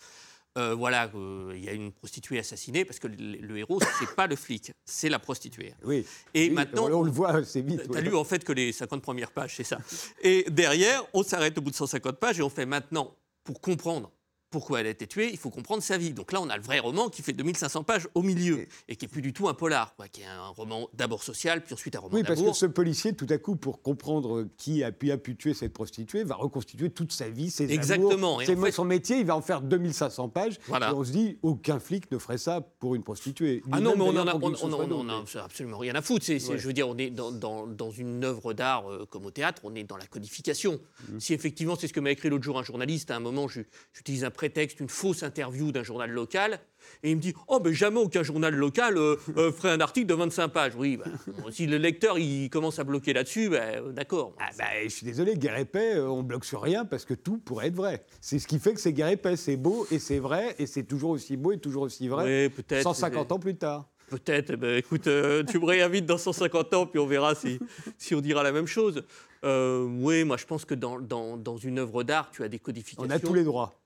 Euh, 0.58 0.74
voilà, 0.74 1.10
euh, 1.14 1.52
il 1.54 1.62
y 1.62 1.68
a 1.68 1.72
une 1.72 1.92
prostituée 1.92 2.38
assassinée, 2.38 2.86
parce 2.86 2.98
que 2.98 3.08
le, 3.08 3.16
le 3.48 3.58
héros, 3.58 3.78
c'est 3.98 4.14
pas 4.16 4.26
le 4.26 4.36
flic, 4.36 4.72
c'est 4.86 5.10
la 5.10 5.18
prostituée. 5.18 5.74
Oui. 5.84 6.06
Et 6.32 6.48
Oui, 6.48 6.54
maintenant, 6.54 6.88
on, 6.90 7.02
le 7.02 7.10
voit 7.10 7.32
assez 7.32 7.60
vite. 7.60 7.82
T'as 7.92 7.98
ouais. 7.98 8.00
lu 8.02 8.14
en 8.16 8.24
fait 8.24 8.42
que 8.42 8.52
les 8.54 8.72
50 8.72 9.02
premières 9.02 9.32
pages, 9.32 9.54
c'est 9.56 9.64
ça. 9.64 9.76
Et 10.22 10.46
derrière, 10.50 11.04
on 11.12 11.22
s'arrête 11.22 11.58
au 11.58 11.60
bout 11.60 11.70
de 11.72 11.76
150 11.76 12.16
pages 12.18 12.38
et 12.38 12.42
on 12.42 12.48
fait 12.48 12.64
maintenant, 12.64 13.14
pour 13.44 13.60
comprendre 13.60 14.10
pourquoi 14.51 14.80
elle 14.80 14.86
a 14.86 14.90
été 14.90 15.07
tuée, 15.07 15.28
il 15.30 15.38
faut 15.38 15.51
comprendre 15.51 15.82
sa 15.82 15.99
vie. 15.99 16.12
Donc 16.12 16.32
là, 16.32 16.40
on 16.40 16.49
a 16.49 16.57
le 16.57 16.62
vrai 16.62 16.78
roman 16.78 17.09
qui 17.09 17.22
fait 17.22 17.32
2500 17.32 17.82
pages 17.84 18.09
au 18.14 18.22
milieu 18.22 18.66
et 18.88 18.97
qui 18.97 19.05
est 19.05 19.09
plus 19.09 19.22
du 19.22 19.32
tout 19.32 19.49
un 19.49 19.55
polar, 19.55 19.94
quoi, 19.97 20.09
qui 20.09 20.22
est 20.22 20.26
un 20.26 20.49
roman 20.49 20.88
d'abord 20.94 21.22
social, 21.22 21.62
puis 21.62 21.74
ensuite 21.74 21.97
un 21.97 22.01
roman 22.01 22.14
Oui, 22.14 22.22
parce 22.24 22.40
que 22.40 22.53
ce 22.53 22.66
policier, 22.66 23.14
tout 23.14 23.26
à 23.30 23.38
coup, 23.38 23.57
pour 23.57 23.82
comprendre 23.82 24.47
qui 24.57 24.82
a 24.84 24.92
pu, 24.92 25.11
a 25.11 25.18
pu 25.18 25.36
tuer 25.36 25.53
cette 25.55 25.72
prostituée, 25.72 26.24
va 26.24 26.36
reconstituer 26.36 26.90
toute 26.90 27.12
sa 27.12 27.28
vie, 27.28 27.51
ses 27.51 27.70
Exactement. 27.72 28.11
amours, 28.12 28.42
Et 28.42 28.47
ses- 28.47 28.57
fait- 28.57 28.70
son 28.72 28.84
métier. 28.84 29.18
Il 29.18 29.26
va 29.26 29.36
en 29.36 29.42
faire 29.42 29.61
2500 29.62 30.28
pages. 30.28 30.59
Voilà. 30.68 30.90
Et 30.90 30.92
on 30.94 31.05
se 31.05 31.11
dit, 31.12 31.38
aucun 31.42 31.78
flic 31.78 32.11
ne 32.11 32.18
ferait 32.18 32.38
ça 32.38 32.61
pour 32.61 32.94
une 32.94 33.03
prostituée. 33.03 33.62
Ah 33.72 33.80
non, 33.80 33.94
mais 33.97 34.03
on 34.03 34.09
en 34.16 34.26
a, 34.26 34.34
on, 34.36 34.53
on- 34.55 34.72
on 35.12 35.24
absolument 35.44 35.78
rien 35.78 35.94
à 35.94 36.03
foutre. 36.03 36.26
Ouais. 36.28 36.38
Je 36.38 36.66
veux 36.66 36.72
dire, 36.72 36.88
on 36.88 36.97
est 36.97 37.11
dans, 37.11 37.30
dans- 37.32 37.66
dans 37.66 37.90
une 37.90 38.24
œuvre 38.24 38.53
d'art 38.53 38.90
euh, 38.90 39.07
comme 39.09 39.26
au 39.26 39.30
théâtre, 39.30 39.62
on 39.64 39.74
est 39.74 39.84
dans 39.84 39.97
la 39.97 40.07
codification. 40.07 40.78
Mmh. 41.09 41.20
Si 41.20 41.34
effectivement, 41.34 41.76
c'est 41.78 41.88
ce 41.88 41.92
que 41.92 42.01
m'a 42.01 42.11
écrit 42.11 42.28
l'autre 42.28 42.44
jour 42.44 42.59
un 42.59 42.62
journaliste, 42.62 43.11
à 43.11 43.16
un 43.16 43.20
moment, 43.20 43.47
j'utilise 43.92 44.24
un 44.24 44.30
prétexte, 44.37 44.80
une 44.80 44.89
fausse 44.89 45.22
interview 45.22 45.72
d'un 45.72 45.82
journal 45.82 46.11
local, 46.11 46.61
et 47.03 47.11
il 47.11 47.16
me 47.16 47.20
dit 47.20 47.34
Oh, 47.49 47.61
mais 47.64 47.72
jamais 47.72 47.99
aucun 47.99 48.22
journal 48.22 48.55
local 48.55 48.97
euh, 48.97 49.16
euh, 49.37 49.51
ferait 49.51 49.70
un 49.70 49.80
article 49.80 50.07
de 50.07 50.14
25 50.14 50.49
pages. 50.49 50.74
Oui, 50.76 50.97
bah, 50.97 51.07
si 51.51 51.66
le 51.66 51.78
lecteur 51.78 52.18
il 52.18 52.49
commence 52.51 52.78
à 52.78 52.84
bloquer 52.84 53.12
là-dessus, 53.12 53.49
bah, 53.49 53.59
euh, 53.62 53.93
d'accord. 53.93 54.34
Ah 54.39 54.51
bah, 54.57 54.64
je 54.84 54.89
suis 54.89 55.05
désolé, 55.05 55.37
guerre 55.37 55.57
euh, 55.74 56.07
on 56.07 56.22
bloque 56.22 56.45
sur 56.45 56.62
rien 56.62 56.84
parce 56.84 57.05
que 57.05 57.14
tout 57.14 57.39
pourrait 57.39 57.68
être 57.68 57.74
vrai. 57.74 58.05
C'est 58.20 58.39
ce 58.39 58.47
qui 58.47 58.59
fait 58.59 58.74
que 58.74 58.80
c'est 58.80 58.93
guerre 58.93 59.09
et 59.09 59.16
paix. 59.16 59.37
C'est 59.37 59.57
beau 59.57 59.87
et 59.91 59.99
c'est 59.99 60.18
vrai 60.18 60.55
et 60.59 60.66
c'est 60.66 60.84
toujours 60.84 61.11
aussi 61.11 61.37
beau 61.37 61.53
et 61.53 61.59
toujours 61.59 61.82
aussi 61.82 62.09
vrai. 62.09 62.51
Peut-être. 62.51 62.82
150 62.82 63.32
ans 63.32 63.39
plus 63.39 63.57
tard. 63.57 63.89
Peut-être. 64.09 64.55
Ben, 64.57 64.76
écoute, 64.76 65.07
euh, 65.09 65.43
tu 65.45 65.59
me 65.59 65.66
réinvites 65.66 66.07
dans 66.07 66.18
150 66.18 66.74
ans, 66.74 66.87
puis 66.87 66.99
on 66.99 67.07
verra 67.07 67.34
si, 67.34 67.59
si 67.99 68.14
on 68.14 68.20
dira 68.20 68.43
la 68.43 68.53
même 68.53 68.66
chose. 68.66 69.05
Euh, 69.45 69.84
oui, 69.84 70.24
moi, 70.24 70.37
je 70.37 70.47
pense 70.47 70.64
que 70.64 70.74
dans, 70.74 71.01
dans, 71.01 71.37
dans 71.37 71.57
une 71.57 71.78
œuvre 71.78 72.05
d'art, 72.05 72.30
tu 72.30 72.43
as 72.43 72.49
des 72.49 72.59
codifications. 72.59 73.09
On 73.09 73.11
a 73.11 73.18
tous 73.18 73.34
les 73.34 73.45
droits. 73.45 73.80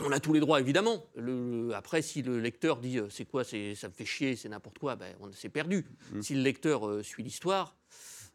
On 0.00 0.10
a 0.10 0.20
tous 0.20 0.32
les 0.32 0.40
droits, 0.40 0.60
évidemment. 0.60 1.04
Le- 1.16 1.66
le- 1.68 1.74
après, 1.74 2.02
si 2.02 2.22
le 2.22 2.40
lecteur 2.40 2.78
dit 2.78 2.98
euh, 2.98 3.08
c'est 3.10 3.24
quoi, 3.24 3.44
c'est, 3.44 3.74
ça 3.74 3.88
me 3.88 3.92
fait 3.92 4.04
chier, 4.06 4.36
c'est 4.36 4.48
n'importe 4.48 4.78
quoi, 4.78 4.96
ben, 4.96 5.14
on 5.20 5.30
s'est 5.32 5.48
perdu. 5.50 5.86
Mmh. 6.12 6.22
Si 6.22 6.34
le 6.34 6.42
lecteur 6.42 6.88
euh, 6.88 7.02
suit 7.02 7.22
l'histoire, 7.22 7.76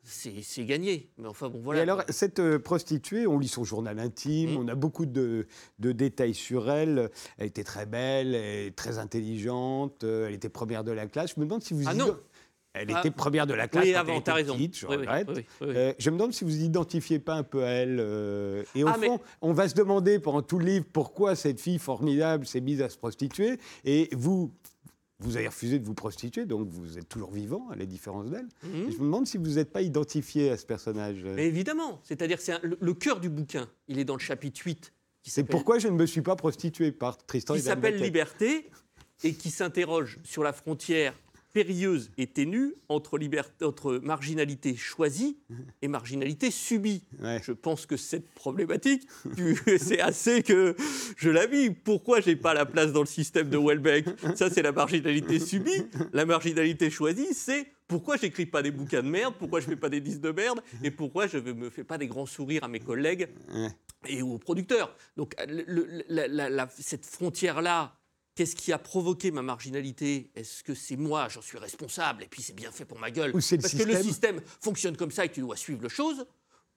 c'est, 0.04 0.64
gagné. 0.66 1.10
Mais 1.18 1.28
enfin, 1.28 1.50
bon, 1.50 1.60
voilà. 1.60 1.80
Et 1.80 1.84
alors, 1.84 2.04
cette 2.10 2.40
euh, 2.40 2.60
prostituée, 2.60 3.28
on 3.28 3.40
lit 3.40 3.50
son 3.50 3.66
journal 3.66 4.00
intime, 4.00 4.52
Mhm. 4.52 4.58
on 4.58 4.68
a 4.70 4.76
beaucoup 4.76 5.06
de, 5.06 5.48
de 5.80 5.92
détails 5.92 6.34
sur 6.36 6.70
elle. 6.72 7.10
Elle 7.38 7.48
était 7.48 7.66
très 7.66 7.86
belle, 7.86 8.34
elle 8.34 8.74
très 8.74 9.00
intelligente, 9.00 10.04
elle 10.04 10.34
était 10.34 10.48
première 10.50 10.86
de 10.86 10.92
la 10.92 11.08
classe. 11.08 11.34
Je 11.36 11.40
me 11.42 11.46
demande 11.46 11.64
si 11.64 11.74
vous... 11.74 11.84
Ah 11.88 11.94
non. 11.94 12.18
Elle 12.80 12.88
Ah. 12.94 13.00
était 13.00 13.12
première 13.12 13.48
de 13.48 13.54
la 13.54 13.68
classe 13.68 13.86
oui, 13.86 13.94
quand 13.94 14.00
avant, 14.00 14.12
elle 14.14 14.18
était 14.20 14.26
t'as 14.26 14.34
raison. 14.34 14.54
petite, 14.56 14.78
je 14.78 14.88
Oui, 14.88 14.96
regrette. 14.96 15.28
oui, 15.30 15.34
oui, 15.38 15.68
oui. 15.68 15.74
Euh, 15.76 15.94
je 15.98 16.10
me 16.10 16.18
demande 16.18 16.34
si 16.34 16.44
vous 16.44 16.62
identifiez 16.62 17.20
pas 17.20 17.36
un 17.36 17.44
peu 17.44 17.64
à 17.64 17.70
elle. 17.70 17.98
euh, 18.00 18.64
et 18.76 18.84
au 18.84 18.88
Ah, 18.88 18.98
mais- 19.00 19.08
fond, 19.08 19.20
on 19.42 19.54
va 19.54 19.68
se 19.70 19.76
demander 19.76 20.20
pendant 20.20 20.42
tout 20.42 20.60
le 20.60 20.66
livre 20.66 20.86
pourquoi 20.92 21.36
cette 21.36 21.60
fille 21.60 21.80
formidable 21.80 22.46
s'est 22.46 22.62
mise 22.62 22.82
à 22.82 22.90
se 22.90 22.98
prostituer. 22.98 23.60
Et 23.86 24.10
vous, 24.14 24.52
vous 25.20 25.36
avez 25.38 25.48
refusé 25.48 25.80
de 25.80 25.86
vous 25.86 25.96
prostituer, 25.96 26.46
donc 26.46 26.68
vous 26.70 26.98
êtes 27.00 27.10
toujours 27.10 27.32
vivant, 27.32 27.68
à 27.72 27.76
la 27.76 27.86
différence 27.86 28.30
d'elle. 28.30 28.48
Mhm. 28.64 28.92
Je 28.92 28.98
me 28.98 29.04
demande 29.06 29.26
si 29.28 29.38
vous 29.38 29.56
n'êtes 29.56 29.72
pas 29.72 29.82
identifié 29.82 30.52
à 30.52 30.58
ce 30.58 30.66
personnage. 30.66 31.24
euh. 31.26 31.34
Mais 31.36 31.48
évidemment, 31.48 32.00
c'est-à-dire 32.04 32.40
c'est 32.40 32.62
le, 32.64 32.78
le 32.80 32.94
cœur 32.94 33.20
du 33.20 33.30
bouquin. 33.30 33.68
Il 33.88 33.98
est 33.98 34.06
dans 34.06 34.14
le 34.16 34.20
chapitre 34.20 34.62
8 34.64 34.94
qui 35.24 35.32
C'est 35.32 35.44
pourquoi 35.44 35.80
je 35.80 35.88
ne 35.88 35.94
me 35.96 36.06
suis 36.06 36.22
pas 36.22 36.36
prostitué 36.36 36.92
par 36.92 37.18
Tristan 37.18 37.56
qui 37.56 37.62
s'appelle. 37.62 37.98
Liberté 38.02 38.70
et 39.24 39.34
qui 39.34 39.50
s'interroge 39.50 40.20
sur 40.24 40.44
la 40.44 40.54
frontière 40.54 41.16
périlleuse 41.62 42.12
et 42.20 42.28
ténue 42.28 42.76
entre, 42.88 43.98
marginalité 44.04 44.76
choisie 44.76 45.40
et 45.82 45.88
marginalité 45.88 46.52
subie. 46.52 47.02
Ouais. 47.20 47.42
Je 47.44 47.52
pense 47.52 47.88
que 47.88 47.98
cette 47.98 48.30
problématique, 48.36 49.08
c'est 49.80 50.00
assez 50.00 50.44
que 50.44 50.76
je 51.18 51.32
la 51.32 51.48
vis. 51.48 51.72
Pourquoi 51.72 52.22
j'ai 52.22 52.36
pas 52.36 52.54
la 52.54 52.68
place 52.68 52.92
dans 52.94 53.00
le 53.00 53.08
système 53.08 53.50
de 53.50 53.58
Welbeck? 53.58 54.06
Ça, 54.36 54.52
c'est 54.52 54.62
la 54.62 54.72
marginalité 54.72 55.40
subie. 55.40 55.82
La 56.14 56.26
marginalité 56.28 56.92
choisie, 56.92 57.34
c'est 57.34 57.66
pourquoi 57.88 58.18
j'écris 58.18 58.46
pas 58.46 58.62
des 58.62 58.70
bouquins 58.72 59.02
de 59.02 59.10
merde, 59.10 59.34
pourquoi 59.40 59.60
je 59.60 59.66
fais 59.66 59.76
pas 59.76 59.90
des 59.90 60.02
disques 60.02 60.22
de 60.22 60.32
merde, 60.32 60.62
et 60.84 60.92
pourquoi 60.92 61.26
je 61.26 61.40
ne 61.40 61.54
me 61.54 61.72
fais 61.72 61.84
pas 61.86 61.98
des 61.98 62.06
grands 62.08 62.26
sourires 62.28 62.66
à 62.66 62.68
mes 62.68 62.82
collègues 62.82 63.30
et 64.08 64.22
aux 64.22 64.38
producteurs. 64.38 64.96
Donc 65.16 65.34
le- 65.48 65.64
le- 65.66 66.04
la- 66.08 66.28
la- 66.28 66.50
la- 66.52 66.70
cette 66.70 67.06
frontière-là, 67.06 67.98
qu'est-ce 68.38 68.56
qui 68.56 68.72
a 68.72 68.78
provoqué 68.78 69.32
ma 69.32 69.42
marginalité? 69.42 70.30
Est-ce 70.36 70.64
que 70.64 70.76
c'est 70.76 70.96
moi, 70.96 71.28
j'en 71.28 71.42
suis 71.42 71.58
responsable, 71.58 72.24
et 72.24 72.28
puis 72.28 72.44
c'est 72.44 72.56
bien 72.56 72.72
fait 72.72 72.86
pour 72.86 73.00
ma 73.00 73.10
gueule 73.10 73.36
Ou 73.36 73.42
c'est 73.42 73.58
le 73.58 73.64
Parce 73.64 73.74
que 73.74 73.84
le 73.84 74.02
système 74.02 74.40
fonctionne 74.62 74.96
comme 74.96 75.12
ça 75.12 75.26
et 75.26 75.32
tu 75.32 75.42
dois 75.42 75.58
suivre 75.58 75.82
le 75.82 75.90
chose 75.90 76.26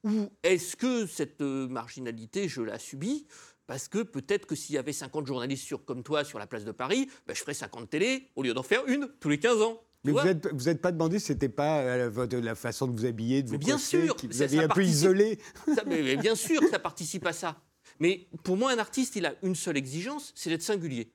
Ou 0.05 0.31
est-ce 0.43 0.75
que 0.75 1.07
cette 1.07 1.43
euh, 1.43 1.69
marginalité, 1.69 2.49
je 2.49 2.63
la 2.63 2.79
subis? 2.79 3.27
Parce 3.67 3.87
que 3.89 4.03
peut-être 4.03 4.47
que 4.47 4.57
s'il 4.57 4.75
y 4.75 4.79
avait 4.79 4.95
50 4.95 5.27
journalistes 5.27 5.65
sur, 5.65 5.85
comme 5.85 6.03
toi 6.03 6.25
sur 6.25 6.39
la 6.39 6.47
place 6.47 6.65
de 6.65 6.73
Paris, 6.73 7.09
ben, 7.27 7.35
je 7.35 7.41
ferais 7.41 7.55
50 7.55 7.91
télé 7.91 8.29
au 8.35 8.43
lieu 8.43 8.55
d'en 8.55 8.63
faire 8.65 8.85
une 8.87 9.09
tous 9.21 9.29
les 9.29 9.39
15 9.39 9.61
ans. 9.61 9.81
Mais 10.03 10.13
vous 10.13 10.23
n'êtes 10.25 10.49
vous 10.55 10.69
êtes 10.71 10.81
pas 10.81 10.93
demandé 10.93 11.19
c'était 11.19 11.51
pas 11.51 11.81
euh, 11.83 12.27
la 12.41 12.55
façon 12.55 12.87
de 12.89 12.99
vous 12.99 13.05
habiller, 13.05 13.43
de 13.43 13.49
vous 13.49 13.53
Mais 13.53 13.59
bien 13.59 13.77
sûr, 13.77 14.17
qui 14.17 14.27
vous 14.29 14.33
ça- 14.33 14.45
avez 14.45 14.57
ça 14.57 14.63
un 14.65 14.69
peu 14.69 14.83
isolé. 14.83 15.39
Ça, 15.75 15.83
mais, 15.87 16.03
mais 16.03 16.17
bien 16.17 16.35
sûr 16.35 16.63
ça 16.71 16.79
participe 16.79 17.27
à 17.27 17.35
ça. 17.35 17.61
Mais 17.99 18.27
pour 18.45 18.57
moi, 18.57 18.73
un 18.73 18.79
artiste, 18.79 19.15
il 19.17 19.27
a 19.27 19.35
une 19.43 19.55
seule 19.55 19.77
exigence, 19.77 20.33
c'est 20.35 20.49
d'être 20.49 20.63
singulier. 20.63 21.13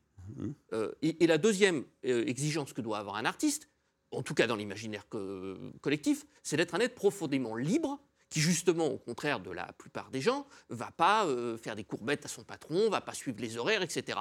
Euh, 0.74 0.92
et, 1.02 1.28
la 1.28 1.38
deuxième 1.38 1.86
euh, 2.06 2.26
exigence 2.26 2.74
que 2.74 2.82
doit 2.82 2.98
avoir 2.98 3.16
un 3.16 3.26
artiste, 3.26 3.70
en 4.12 4.22
tout 4.24 4.34
cas 4.34 4.48
dans 4.48 4.56
l'imaginaire 4.56 5.08
co- 5.10 5.56
collectif, 5.82 6.26
c'est 6.44 6.58
d'être 6.58 6.76
un 6.76 6.80
être 6.80 6.96
profondément 6.96 7.56
libre 7.56 8.00
qui 8.30 8.40
justement, 8.40 8.88
au 8.88 8.98
contraire 8.98 9.40
de 9.40 9.52
la 9.52 9.72
plupart 9.74 10.10
des 10.10 10.20
gens, 10.22 10.48
va 10.70 10.92
pas 10.92 11.26
euh, 11.26 11.58
faire 11.58 11.76
des 11.76 11.84
courbettes 11.84 12.26
à 12.26 12.28
son 12.28 12.44
patron, 12.44 12.90
va 12.90 13.02
pas 13.02 13.14
suivre 13.14 13.40
les 13.40 13.58
horaires, 13.58 13.84
etc. 13.84 14.20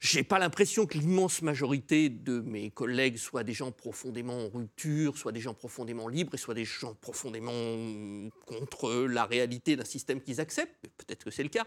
j'ai 0.00 0.24
pas 0.24 0.38
l'impression 0.38 0.86
que 0.86 0.98
l'immense 0.98 1.42
majorité 1.42 2.08
de 2.08 2.40
mes 2.40 2.70
collègues 2.70 3.16
soient 3.16 3.44
des 3.44 3.52
gens 3.52 3.72
profondément 3.72 4.46
en 4.46 4.48
rupture, 4.48 5.16
soit 5.16 5.32
des 5.32 5.40
gens 5.40 5.54
profondément 5.54 6.08
libres, 6.08 6.34
et 6.34 6.38
soit 6.38 6.54
des 6.54 6.64
gens 6.64 6.94
profondément 6.94 8.30
contre 8.46 9.06
la 9.06 9.24
réalité 9.26 9.76
d'un 9.76 9.84
système 9.84 10.20
qu'ils 10.20 10.40
acceptent. 10.40 10.74
Peut-être 10.96 11.24
que 11.24 11.30
c'est 11.30 11.42
le 11.42 11.50
cas, 11.50 11.66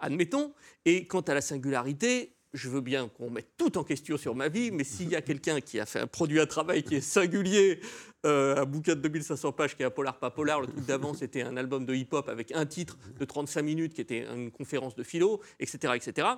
admettons. 0.00 0.52
Et 0.84 1.06
quant 1.06 1.20
à 1.20 1.34
la 1.34 1.40
singularité, 1.40 2.34
je 2.54 2.68
veux 2.68 2.80
bien 2.80 3.08
qu'on 3.08 3.30
mette 3.30 3.56
tout 3.56 3.76
en 3.78 3.84
question 3.84 4.16
sur 4.16 4.34
ma 4.34 4.48
vie, 4.48 4.70
mais 4.70 4.84
s'il 4.84 5.08
y 5.08 5.16
a 5.16 5.22
quelqu'un 5.22 5.60
qui 5.60 5.78
a 5.80 5.86
fait 5.86 6.00
un 6.00 6.06
produit 6.06 6.40
à 6.40 6.46
travail 6.46 6.82
qui 6.82 6.96
est 6.96 7.00
singulier, 7.00 7.80
euh, 8.26 8.56
un 8.56 8.64
bouquin 8.64 8.94
de 8.94 9.00
2500 9.00 9.52
pages 9.52 9.76
qui 9.76 9.82
est 9.82 9.86
un 9.86 9.90
polar 9.90 10.18
pas 10.18 10.30
polar, 10.30 10.60
le 10.60 10.66
truc 10.66 10.84
d'avant 10.86 11.14
c'était 11.14 11.42
un 11.42 11.56
album 11.56 11.84
de 11.86 11.94
hip-hop 11.94 12.28
avec 12.28 12.52
un 12.52 12.66
titre 12.66 12.98
de 13.18 13.24
35 13.24 13.62
minutes 13.62 13.94
qui 13.94 14.00
était 14.00 14.26
une 14.26 14.50
conférence 14.50 14.94
de 14.94 15.02
philo, 15.02 15.40
etc., 15.60 15.92
etc 15.96 16.28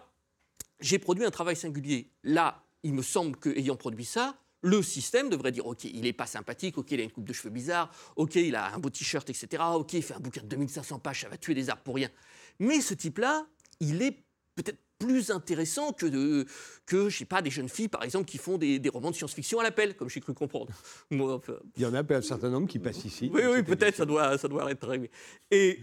j'ai 0.80 0.98
produit 0.98 1.24
un 1.24 1.30
travail 1.30 1.56
singulier. 1.56 2.10
Là, 2.24 2.64
il 2.82 2.94
me 2.94 3.02
semble 3.02 3.36
qu'ayant 3.38 3.76
produit 3.76 4.04
ça, 4.04 4.36
le 4.62 4.82
système 4.82 5.30
devrait 5.30 5.52
dire 5.52 5.66
ok, 5.66 5.84
il 5.84 6.02
n'est 6.02 6.12
pas 6.12 6.26
sympathique, 6.26 6.76
ok, 6.76 6.90
il 6.90 7.00
a 7.00 7.04
une 7.04 7.10
coupe 7.10 7.24
de 7.24 7.32
cheveux 7.32 7.50
bizarre, 7.50 7.90
ok, 8.16 8.34
il 8.36 8.56
a 8.56 8.74
un 8.74 8.78
beau 8.78 8.90
t-shirt, 8.90 9.28
etc. 9.30 9.62
Ok, 9.74 9.94
il 9.94 10.02
fait 10.02 10.14
un 10.14 10.20
bouquin 10.20 10.42
de 10.42 10.48
2500 10.48 10.98
pages, 10.98 11.22
ça 11.22 11.28
va 11.28 11.38
tuer 11.38 11.54
des 11.54 11.70
arbres 11.70 11.82
pour 11.82 11.94
rien. 11.94 12.10
Mais 12.58 12.80
ce 12.80 12.94
type-là, 12.94 13.46
il 13.80 14.02
est 14.02 14.22
peut-être 14.54 14.78
plus 15.00 15.32
intéressant 15.32 15.92
que, 15.92 16.06
de, 16.06 16.46
que 16.86 17.08
je 17.08 17.18
sais 17.18 17.24
pas, 17.24 17.42
des 17.42 17.50
jeunes 17.50 17.68
filles, 17.68 17.88
par 17.88 18.04
exemple, 18.04 18.26
qui 18.26 18.38
font 18.38 18.58
des, 18.58 18.78
des 18.78 18.88
romans 18.88 19.10
de 19.10 19.16
science-fiction 19.16 19.58
à 19.58 19.64
l'appel, 19.64 19.96
comme 19.96 20.08
j'ai 20.08 20.20
cru 20.20 20.34
comprendre. 20.34 20.72
Moi, 21.10 21.34
enfin, 21.34 21.54
Il 21.76 21.82
y 21.82 21.86
en 21.86 21.94
a 21.94 22.02
un 22.08 22.22
certain 22.22 22.50
nombre 22.50 22.68
qui 22.68 22.78
passent 22.78 23.04
ici. 23.04 23.28
oui, 23.34 23.42
oui, 23.50 23.62
peut-être, 23.64 23.96
ça 23.96 24.06
doit, 24.06 24.38
ça 24.38 24.46
doit 24.46 24.70
être 24.70 24.86
réglé. 24.86 25.10
Et 25.50 25.80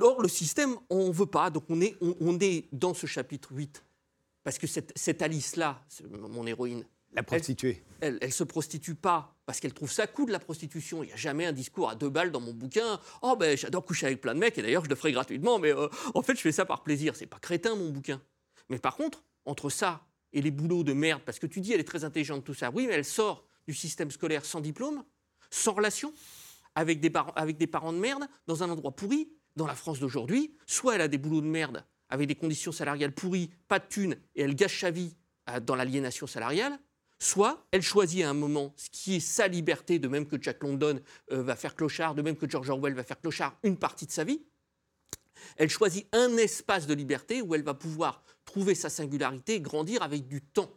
or, 0.00 0.20
le 0.20 0.28
système, 0.28 0.76
on 0.90 1.08
ne 1.08 1.12
veut 1.12 1.26
pas. 1.26 1.48
Donc, 1.48 1.64
on 1.68 1.80
est, 1.80 1.96
on, 2.00 2.14
on 2.20 2.38
est 2.40 2.68
dans 2.72 2.92
ce 2.92 3.06
chapitre 3.06 3.52
8. 3.52 3.82
Parce 4.44 4.58
que 4.58 4.66
cette, 4.66 4.92
cette 4.96 5.22
Alice-là, 5.22 5.82
c'est 5.88 6.06
mon 6.10 6.46
héroïne, 6.46 6.84
La 7.12 7.22
prostituée. 7.22 7.82
elle 8.00 8.18
ne 8.22 8.28
se 8.28 8.44
prostitue 8.44 8.94
pas 8.94 9.38
parce 9.48 9.60
qu'elle 9.60 9.72
trouve 9.72 9.90
ça 9.90 10.06
cool, 10.06 10.30
la 10.30 10.38
prostitution. 10.38 11.02
Il 11.02 11.06
n'y 11.06 11.12
a 11.14 11.16
jamais 11.16 11.46
un 11.46 11.52
discours 11.52 11.88
à 11.88 11.94
deux 11.94 12.10
balles 12.10 12.30
dans 12.30 12.40
mon 12.40 12.52
bouquin. 12.52 13.00
Oh, 13.22 13.34
ben, 13.34 13.56
j'adore 13.56 13.82
coucher 13.82 14.04
avec 14.04 14.20
plein 14.20 14.34
de 14.34 14.38
mecs, 14.38 14.58
et 14.58 14.62
d'ailleurs, 14.62 14.84
je 14.84 14.90
le 14.90 14.94
ferai 14.94 15.10
gratuitement, 15.12 15.58
mais 15.58 15.72
euh, 15.72 15.88
en 16.14 16.20
fait, 16.20 16.36
je 16.36 16.42
fais 16.42 16.52
ça 16.52 16.66
par 16.66 16.82
plaisir. 16.82 17.16
C'est 17.16 17.24
pas 17.24 17.38
crétin, 17.38 17.74
mon 17.74 17.88
bouquin. 17.88 18.20
Mais 18.68 18.78
par 18.78 18.94
contre, 18.94 19.24
entre 19.46 19.70
ça 19.70 20.06
et 20.34 20.42
les 20.42 20.50
boulots 20.50 20.84
de 20.84 20.92
merde, 20.92 21.22
parce 21.24 21.38
que 21.38 21.46
tu 21.46 21.62
dis, 21.62 21.72
elle 21.72 21.80
est 21.80 21.84
très 21.84 22.04
intelligente, 22.04 22.44
tout 22.44 22.52
ça. 22.52 22.70
Oui, 22.74 22.86
mais 22.86 22.92
elle 22.92 23.06
sort 23.06 23.46
du 23.66 23.72
système 23.72 24.10
scolaire 24.10 24.44
sans 24.44 24.60
diplôme, 24.60 25.02
sans 25.50 25.72
relation, 25.72 26.12
avec 26.74 27.00
des, 27.00 27.08
parents, 27.08 27.32
avec 27.34 27.56
des 27.56 27.66
parents 27.66 27.94
de 27.94 27.98
merde, 27.98 28.26
dans 28.46 28.62
un 28.62 28.68
endroit 28.68 28.94
pourri, 28.94 29.32
dans 29.56 29.66
la 29.66 29.74
France 29.74 29.98
d'aujourd'hui. 29.98 30.54
Soit 30.66 30.96
elle 30.96 31.00
a 31.00 31.08
des 31.08 31.16
boulots 31.16 31.40
de 31.40 31.46
merde, 31.46 31.86
avec 32.10 32.28
des 32.28 32.34
conditions 32.34 32.70
salariales 32.70 33.14
pourries, 33.14 33.50
pas 33.66 33.78
de 33.78 33.86
thunes, 33.88 34.16
et 34.34 34.42
elle 34.42 34.54
gâche 34.54 34.78
sa 34.78 34.90
vie 34.90 35.16
euh, 35.48 35.58
dans 35.58 35.74
l'aliénation 35.74 36.26
salariale. 36.26 36.78
Soit 37.18 37.66
elle 37.72 37.82
choisit 37.82 38.22
à 38.22 38.30
un 38.30 38.34
moment 38.34 38.72
ce 38.76 38.88
qui 38.90 39.16
est 39.16 39.20
sa 39.20 39.48
liberté, 39.48 39.98
de 39.98 40.06
même 40.06 40.26
que 40.26 40.40
Jack 40.40 40.62
London 40.62 41.00
euh, 41.32 41.42
va 41.42 41.56
faire 41.56 41.74
clochard, 41.74 42.14
de 42.14 42.22
même 42.22 42.36
que 42.36 42.48
George 42.48 42.70
Orwell 42.70 42.94
va 42.94 43.02
faire 43.02 43.20
clochard 43.20 43.58
une 43.64 43.76
partie 43.76 44.06
de 44.06 44.12
sa 44.12 44.24
vie. 44.24 44.40
Elle 45.56 45.68
choisit 45.68 46.06
un 46.12 46.36
espace 46.36 46.86
de 46.86 46.94
liberté 46.94 47.42
où 47.42 47.54
elle 47.54 47.62
va 47.62 47.74
pouvoir 47.74 48.22
trouver 48.44 48.74
sa 48.74 48.88
singularité 48.88 49.54
et 49.54 49.60
grandir 49.60 50.02
avec 50.02 50.28
du 50.28 50.42
temps. 50.42 50.72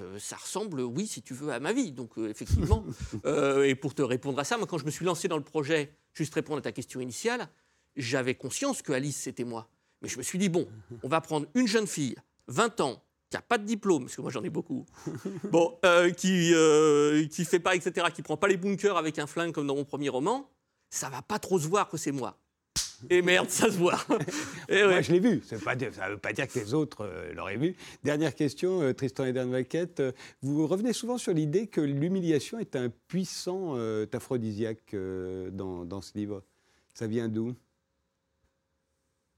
Euh, 0.00 0.18
ça 0.18 0.36
ressemble, 0.36 0.80
oui, 0.80 1.06
si 1.06 1.22
tu 1.22 1.34
veux, 1.34 1.50
à 1.50 1.60
ma 1.60 1.72
vie. 1.72 1.92
Donc, 1.92 2.18
euh, 2.18 2.28
effectivement, 2.28 2.84
et 3.64 3.74
pour 3.76 3.94
te 3.94 4.02
répondre 4.02 4.38
à 4.38 4.44
ça, 4.44 4.58
moi, 4.58 4.66
quand 4.66 4.78
je 4.78 4.84
me 4.84 4.90
suis 4.90 5.04
lancé 5.04 5.28
dans 5.28 5.36
le 5.36 5.44
projet, 5.44 5.94
juste 6.12 6.34
répondre 6.34 6.58
à 6.58 6.62
ta 6.62 6.72
question 6.72 7.00
initiale, 7.00 7.48
j'avais 7.94 8.34
conscience 8.34 8.82
que 8.82 8.92
Alice, 8.92 9.16
c'était 9.16 9.44
moi. 9.44 9.68
Mais 10.00 10.08
je 10.08 10.18
me 10.18 10.22
suis 10.22 10.38
dit, 10.38 10.48
bon, 10.48 10.68
on 11.02 11.08
va 11.08 11.20
prendre 11.20 11.46
une 11.54 11.68
jeune 11.68 11.86
fille, 11.86 12.16
20 12.48 12.80
ans, 12.80 13.04
qui 13.32 13.38
n'a 13.38 13.42
pas 13.42 13.56
de 13.56 13.64
diplôme, 13.64 14.04
parce 14.04 14.16
que 14.16 14.20
moi 14.20 14.30
j'en 14.30 14.44
ai 14.44 14.50
beaucoup, 14.50 14.84
bon, 15.50 15.78
euh, 15.86 16.10
qui 16.10 16.52
euh, 16.52 17.26
qui 17.28 17.46
fait 17.46 17.60
pas, 17.60 17.74
etc., 17.74 18.06
qui 18.14 18.20
prend 18.20 18.36
pas 18.36 18.46
les 18.46 18.58
bunkers 18.58 18.98
avec 18.98 19.18
un 19.18 19.26
flingue 19.26 19.52
comme 19.52 19.66
dans 19.66 19.74
mon 19.74 19.84
premier 19.84 20.10
roman, 20.10 20.50
ça 20.90 21.08
va 21.08 21.22
pas 21.22 21.38
trop 21.38 21.58
se 21.58 21.66
voir 21.66 21.88
que 21.88 21.96
c'est 21.96 22.12
moi. 22.12 22.36
Et 23.10 23.22
merde, 23.22 23.50
ça 23.50 23.70
se 23.70 23.78
voit. 23.78 23.98
Et 24.68 24.82
ouais. 24.82 24.88
Moi, 24.88 25.00
je 25.00 25.12
l'ai 25.12 25.20
vu. 25.20 25.42
Ça 25.44 25.56
ne 25.56 25.60
veut 26.10 26.18
pas 26.18 26.32
dire 26.32 26.46
que 26.48 26.58
les 26.58 26.74
autres 26.74 27.04
euh, 27.04 27.32
l'auraient 27.32 27.56
vu. 27.56 27.74
Dernière 28.04 28.34
question, 28.34 28.80
euh, 28.82 28.92
Tristan 28.92 29.24
Eden-Vaquette. 29.24 30.00
Euh, 30.00 30.12
vous 30.42 30.66
revenez 30.66 30.92
souvent 30.92 31.18
sur 31.18 31.32
l'idée 31.32 31.66
que 31.66 31.80
l'humiliation 31.80 32.58
est 32.58 32.76
un 32.76 32.90
puissant 33.08 33.76
aphrodisiaque 34.12 34.94
dans, 35.52 35.84
dans 35.84 36.00
ce 36.00 36.16
livre. 36.16 36.42
Ça 36.94 37.06
vient 37.06 37.28
d'où? 37.28 37.54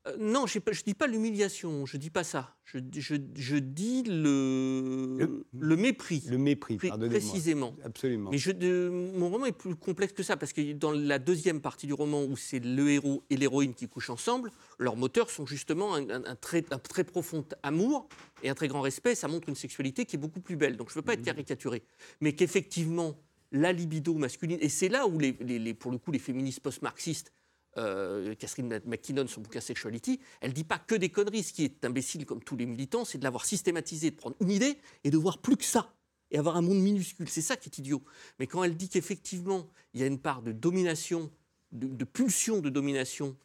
Euh, 0.06 0.16
non, 0.18 0.46
je 0.46 0.58
ne 0.58 0.82
dis 0.84 0.92
pas 0.92 1.06
l'humiliation, 1.06 1.86
je 1.86 1.96
dis 1.96 2.10
pas 2.10 2.24
ça. 2.24 2.54
Je, 2.64 2.78
je- 2.94 3.14
je 3.36 3.56
dis 3.56 4.02
le, 4.02 5.16
Le- 5.18 5.46
le 5.58 5.76
mépris. 5.76 6.22
Le 6.28 6.36
mépris, 6.36 6.76
pardonnez-moi. 6.76 7.18
précisément. 7.18 7.74
Absolument. 7.82 8.30
Mais 8.30 8.36
je, 8.38 8.50
de- 8.52 8.90
mon 8.90 9.30
roman 9.30 9.46
est 9.46 9.52
plus 9.52 9.74
complexe 9.76 10.12
que 10.12 10.22
ça, 10.22 10.36
parce 10.36 10.52
que 10.52 10.72
dans 10.72 10.92
la 10.92 11.18
deuxième 11.18 11.60
partie 11.62 11.86
du 11.86 11.94
roman, 11.94 12.22
où 12.24 12.36
c'est 12.36 12.58
le 12.60 12.90
héros 12.90 13.22
et 13.30 13.36
l'héroïne 13.38 13.72
qui 13.72 13.88
couchent 13.88 14.10
ensemble, 14.10 14.50
leurs 14.78 14.96
moteurs 14.96 15.30
sont 15.30 15.46
justement 15.46 15.94
un, 15.94 16.08
un- 16.10 16.24
un 16.24 16.36
très, 16.36 16.64
un 16.70 16.78
très 16.78 17.04
profond 17.04 17.44
amour 17.62 18.08
et 18.42 18.50
un 18.50 18.54
très 18.54 18.68
grand 18.68 18.82
respect. 18.82 19.14
Ça 19.14 19.28
montre 19.28 19.48
une 19.48 19.54
sexualité 19.56 20.04
qui 20.04 20.16
est 20.16 20.18
beaucoup 20.18 20.40
plus 20.40 20.56
belle. 20.56 20.76
Donc 20.76 20.88
je 20.90 20.94
ne 20.94 20.96
veux 20.96 21.02
pas 21.06 21.14
être 21.14 21.22
caricaturé. 21.22 21.82
Mais 22.20 22.34
qu'effectivement, 22.34 23.16
la 23.52 23.72
libido 23.72 24.12
masculine, 24.14 24.58
et 24.60 24.68
c'est 24.68 24.88
là 24.88 25.06
où, 25.06 25.18
les, 25.18 25.34
les- 25.40 25.58
les- 25.58 25.74
pour 25.74 25.92
le 25.92 25.98
coup, 25.98 26.10
les 26.12 26.18
féministes 26.18 26.60
post-marxistes, 26.60 27.32
euh, 27.78 28.34
Catherine 28.34 28.80
McKinnon, 28.84 29.26
son 29.26 29.40
bouquin 29.40 29.60
Sexuality, 29.60 30.20
elle 30.40 30.52
dit 30.52 30.64
pas 30.64 30.78
que 30.78 30.94
des 30.94 31.08
conneries. 31.08 31.42
Ce 31.42 31.52
qui 31.52 31.64
est 31.64 31.84
imbécile, 31.84 32.26
comme 32.26 32.42
tous 32.42 32.56
les 32.56 32.66
militants, 32.66 33.04
c'est 33.04 33.18
de 33.18 33.24
l'avoir 33.24 33.44
systématisé, 33.44 34.10
de 34.10 34.16
prendre 34.16 34.36
une 34.40 34.50
idée 34.50 34.78
et 35.04 35.10
de 35.10 35.16
voir 35.16 35.38
plus 35.38 35.56
que 35.56 35.64
ça 35.64 35.94
et 36.30 36.38
avoir 36.38 36.56
un 36.56 36.62
monde 36.62 36.80
minuscule. 36.80 37.28
C'est 37.28 37.42
ça 37.42 37.56
qui 37.56 37.68
est 37.68 37.78
idiot. 37.78 38.02
Mais 38.38 38.46
quand 38.46 38.64
elle 38.64 38.76
dit 38.76 38.88
qu'effectivement, 38.88 39.68
il 39.92 40.00
y 40.00 40.02
a 40.02 40.06
une 40.06 40.18
part 40.18 40.42
de 40.42 40.52
domination, 40.52 41.30
de, 41.72 41.86
de 41.86 42.04
pulsion 42.04 42.60
de 42.60 42.70
domination 42.70 43.36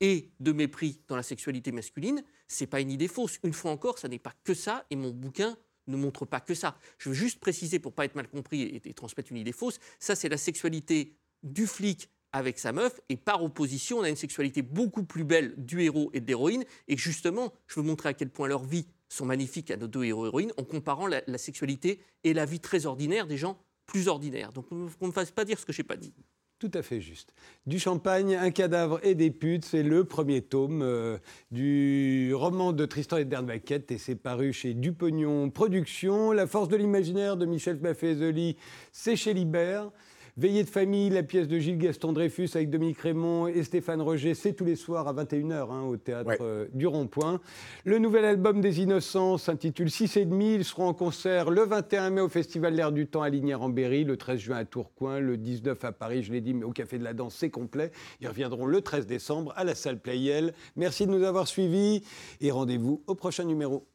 et 0.00 0.30
de 0.40 0.52
mépris 0.52 1.00
dans 1.08 1.16
la 1.16 1.22
sexualité 1.22 1.72
masculine, 1.72 2.22
c'est 2.46 2.66
pas 2.66 2.80
une 2.80 2.90
idée 2.90 3.08
fausse. 3.08 3.38
Une 3.42 3.52
fois 3.52 3.70
encore, 3.70 3.98
ça 3.98 4.08
n'est 4.08 4.18
pas 4.18 4.34
que 4.44 4.54
ça, 4.54 4.86
et 4.90 4.96
mon 4.96 5.10
bouquin 5.10 5.56
ne 5.88 5.96
montre 5.96 6.24
pas 6.24 6.40
que 6.40 6.54
ça. 6.54 6.78
Je 6.98 7.08
veux 7.08 7.14
juste 7.14 7.40
préciser, 7.40 7.78
pour 7.78 7.92
pas 7.92 8.04
être 8.04 8.14
mal 8.14 8.28
compris 8.28 8.62
et, 8.62 8.88
et 8.88 8.94
transmettre 8.94 9.32
une 9.32 9.38
idée 9.38 9.52
fausse, 9.52 9.80
ça 9.98 10.14
c'est 10.14 10.28
la 10.28 10.36
sexualité 10.36 11.16
du 11.42 11.66
flic 11.66 12.10
avec 12.32 12.58
sa 12.58 12.72
meuf, 12.72 13.00
et 13.08 13.16
par 13.16 13.42
opposition, 13.42 13.98
on 13.98 14.02
a 14.02 14.08
une 14.08 14.16
sexualité 14.16 14.62
beaucoup 14.62 15.04
plus 15.04 15.24
belle 15.24 15.54
du 15.56 15.82
héros 15.82 16.10
et 16.12 16.20
de 16.20 16.26
l'héroïne, 16.26 16.64
et 16.86 16.96
justement, 16.96 17.52
je 17.66 17.80
veux 17.80 17.86
montrer 17.86 18.10
à 18.10 18.14
quel 18.14 18.30
point 18.30 18.48
leur 18.48 18.64
vie 18.64 18.86
sont 19.08 19.24
magnifiques 19.24 19.70
à 19.70 19.76
nos 19.76 19.86
deux 19.86 20.04
héros-héroïnes, 20.04 20.52
en 20.56 20.64
comparant 20.64 21.06
la, 21.06 21.38
sexualité 21.38 22.00
et 22.24 22.34
la 22.34 22.44
vie 22.44 22.60
très 22.60 22.86
ordinaire 22.86 23.26
des 23.26 23.36
gens 23.36 23.58
plus 23.86 24.08
ordinaires. 24.08 24.52
Donc 24.52 24.66
on 24.70 24.76
ne 25.00 25.06
me 25.06 25.12
fasse 25.12 25.30
pas 25.30 25.44
dire 25.44 25.58
ce 25.58 25.64
que 25.64 25.72
je 25.72 25.80
n'ai 25.80 25.86
pas 25.86 25.96
dit. 25.96 26.12
Tout 26.58 26.70
à 26.74 26.82
fait 26.82 27.00
juste. 27.00 27.34
Du 27.66 27.78
champagne, 27.78 28.34
un 28.34 28.50
cadavre 28.50 28.98
et 29.04 29.14
des 29.14 29.30
putes, 29.30 29.64
c'est 29.64 29.84
le 29.84 30.02
premier 30.04 30.42
tome 30.42 30.82
euh, 30.82 31.18
du 31.52 32.34
roman 32.34 32.72
de 32.72 32.84
Tristan 32.84 33.18
et 33.18 33.24
Vaquette 33.24 33.92
et 33.92 33.98
c'est 33.98 34.16
paru 34.16 34.52
chez 34.52 34.74
Dupognon 34.74 35.50
Productions. 35.50 36.32
La 36.32 36.48
force 36.48 36.68
de 36.68 36.74
l'imaginaire 36.74 37.36
de 37.36 37.46
Michel 37.46 37.78
Maffezoli, 37.80 38.56
c'est 38.90 39.14
chez 39.14 39.34
Libert. 39.34 39.92
Veillée 40.38 40.62
de 40.62 40.70
famille, 40.70 41.10
la 41.10 41.24
pièce 41.24 41.48
de 41.48 41.58
Gilles 41.58 41.78
Gaston 41.78 42.12
Dreyfus 42.12 42.48
avec 42.54 42.70
Dominique 42.70 43.00
Raymond 43.00 43.48
et 43.48 43.64
Stéphane 43.64 44.00
Roger, 44.00 44.34
c'est 44.34 44.52
tous 44.52 44.64
les 44.64 44.76
soirs 44.76 45.08
à 45.08 45.12
21h 45.12 45.72
hein, 45.72 45.82
au 45.82 45.96
théâtre 45.96 46.28
Ouais. 46.28 46.38
euh, 46.40 46.66
du 46.72 46.86
Rond-Point. 46.86 47.40
Le 47.84 47.98
nouvel 47.98 48.24
album 48.24 48.60
des 48.60 48.80
Innocents 48.80 49.36
s'intitule 49.36 49.90
6 49.90 50.16
et 50.16 50.24
demi. 50.26 50.54
Ils 50.54 50.64
seront 50.64 50.86
en 50.86 50.94
concert 50.94 51.50
le 51.50 51.62
21 51.64 52.10
mai 52.10 52.20
au 52.20 52.28
Festival 52.28 52.72
L'Air 52.76 52.92
du 52.92 53.08
Temps 53.08 53.22
à 53.22 53.28
Lignières-en-Berry, 53.30 54.04
le 54.04 54.16
13 54.16 54.38
juin 54.38 54.56
à 54.58 54.64
Tourcoing, 54.64 55.18
le 55.18 55.36
19 55.36 55.84
à 55.84 55.90
Paris, 55.90 56.22
je 56.22 56.30
l'ai 56.30 56.40
dit, 56.40 56.54
mais 56.54 56.64
au 56.64 56.70
Café 56.70 56.98
de 57.00 57.04
la 57.04 57.14
Danse, 57.14 57.34
c'est 57.36 57.50
complet. 57.50 57.90
Ils 58.20 58.28
reviendront 58.28 58.66
le 58.66 58.80
13 58.80 59.08
décembre 59.08 59.52
à 59.56 59.64
la 59.64 59.74
salle 59.74 59.98
Playel. 59.98 60.52
Merci 60.76 61.04
de 61.08 61.10
nous 61.10 61.24
avoir 61.24 61.48
suivis 61.48 62.04
et 62.40 62.52
rendez-vous 62.52 63.02
au 63.08 63.16
prochain 63.16 63.42
numéro. 63.42 63.87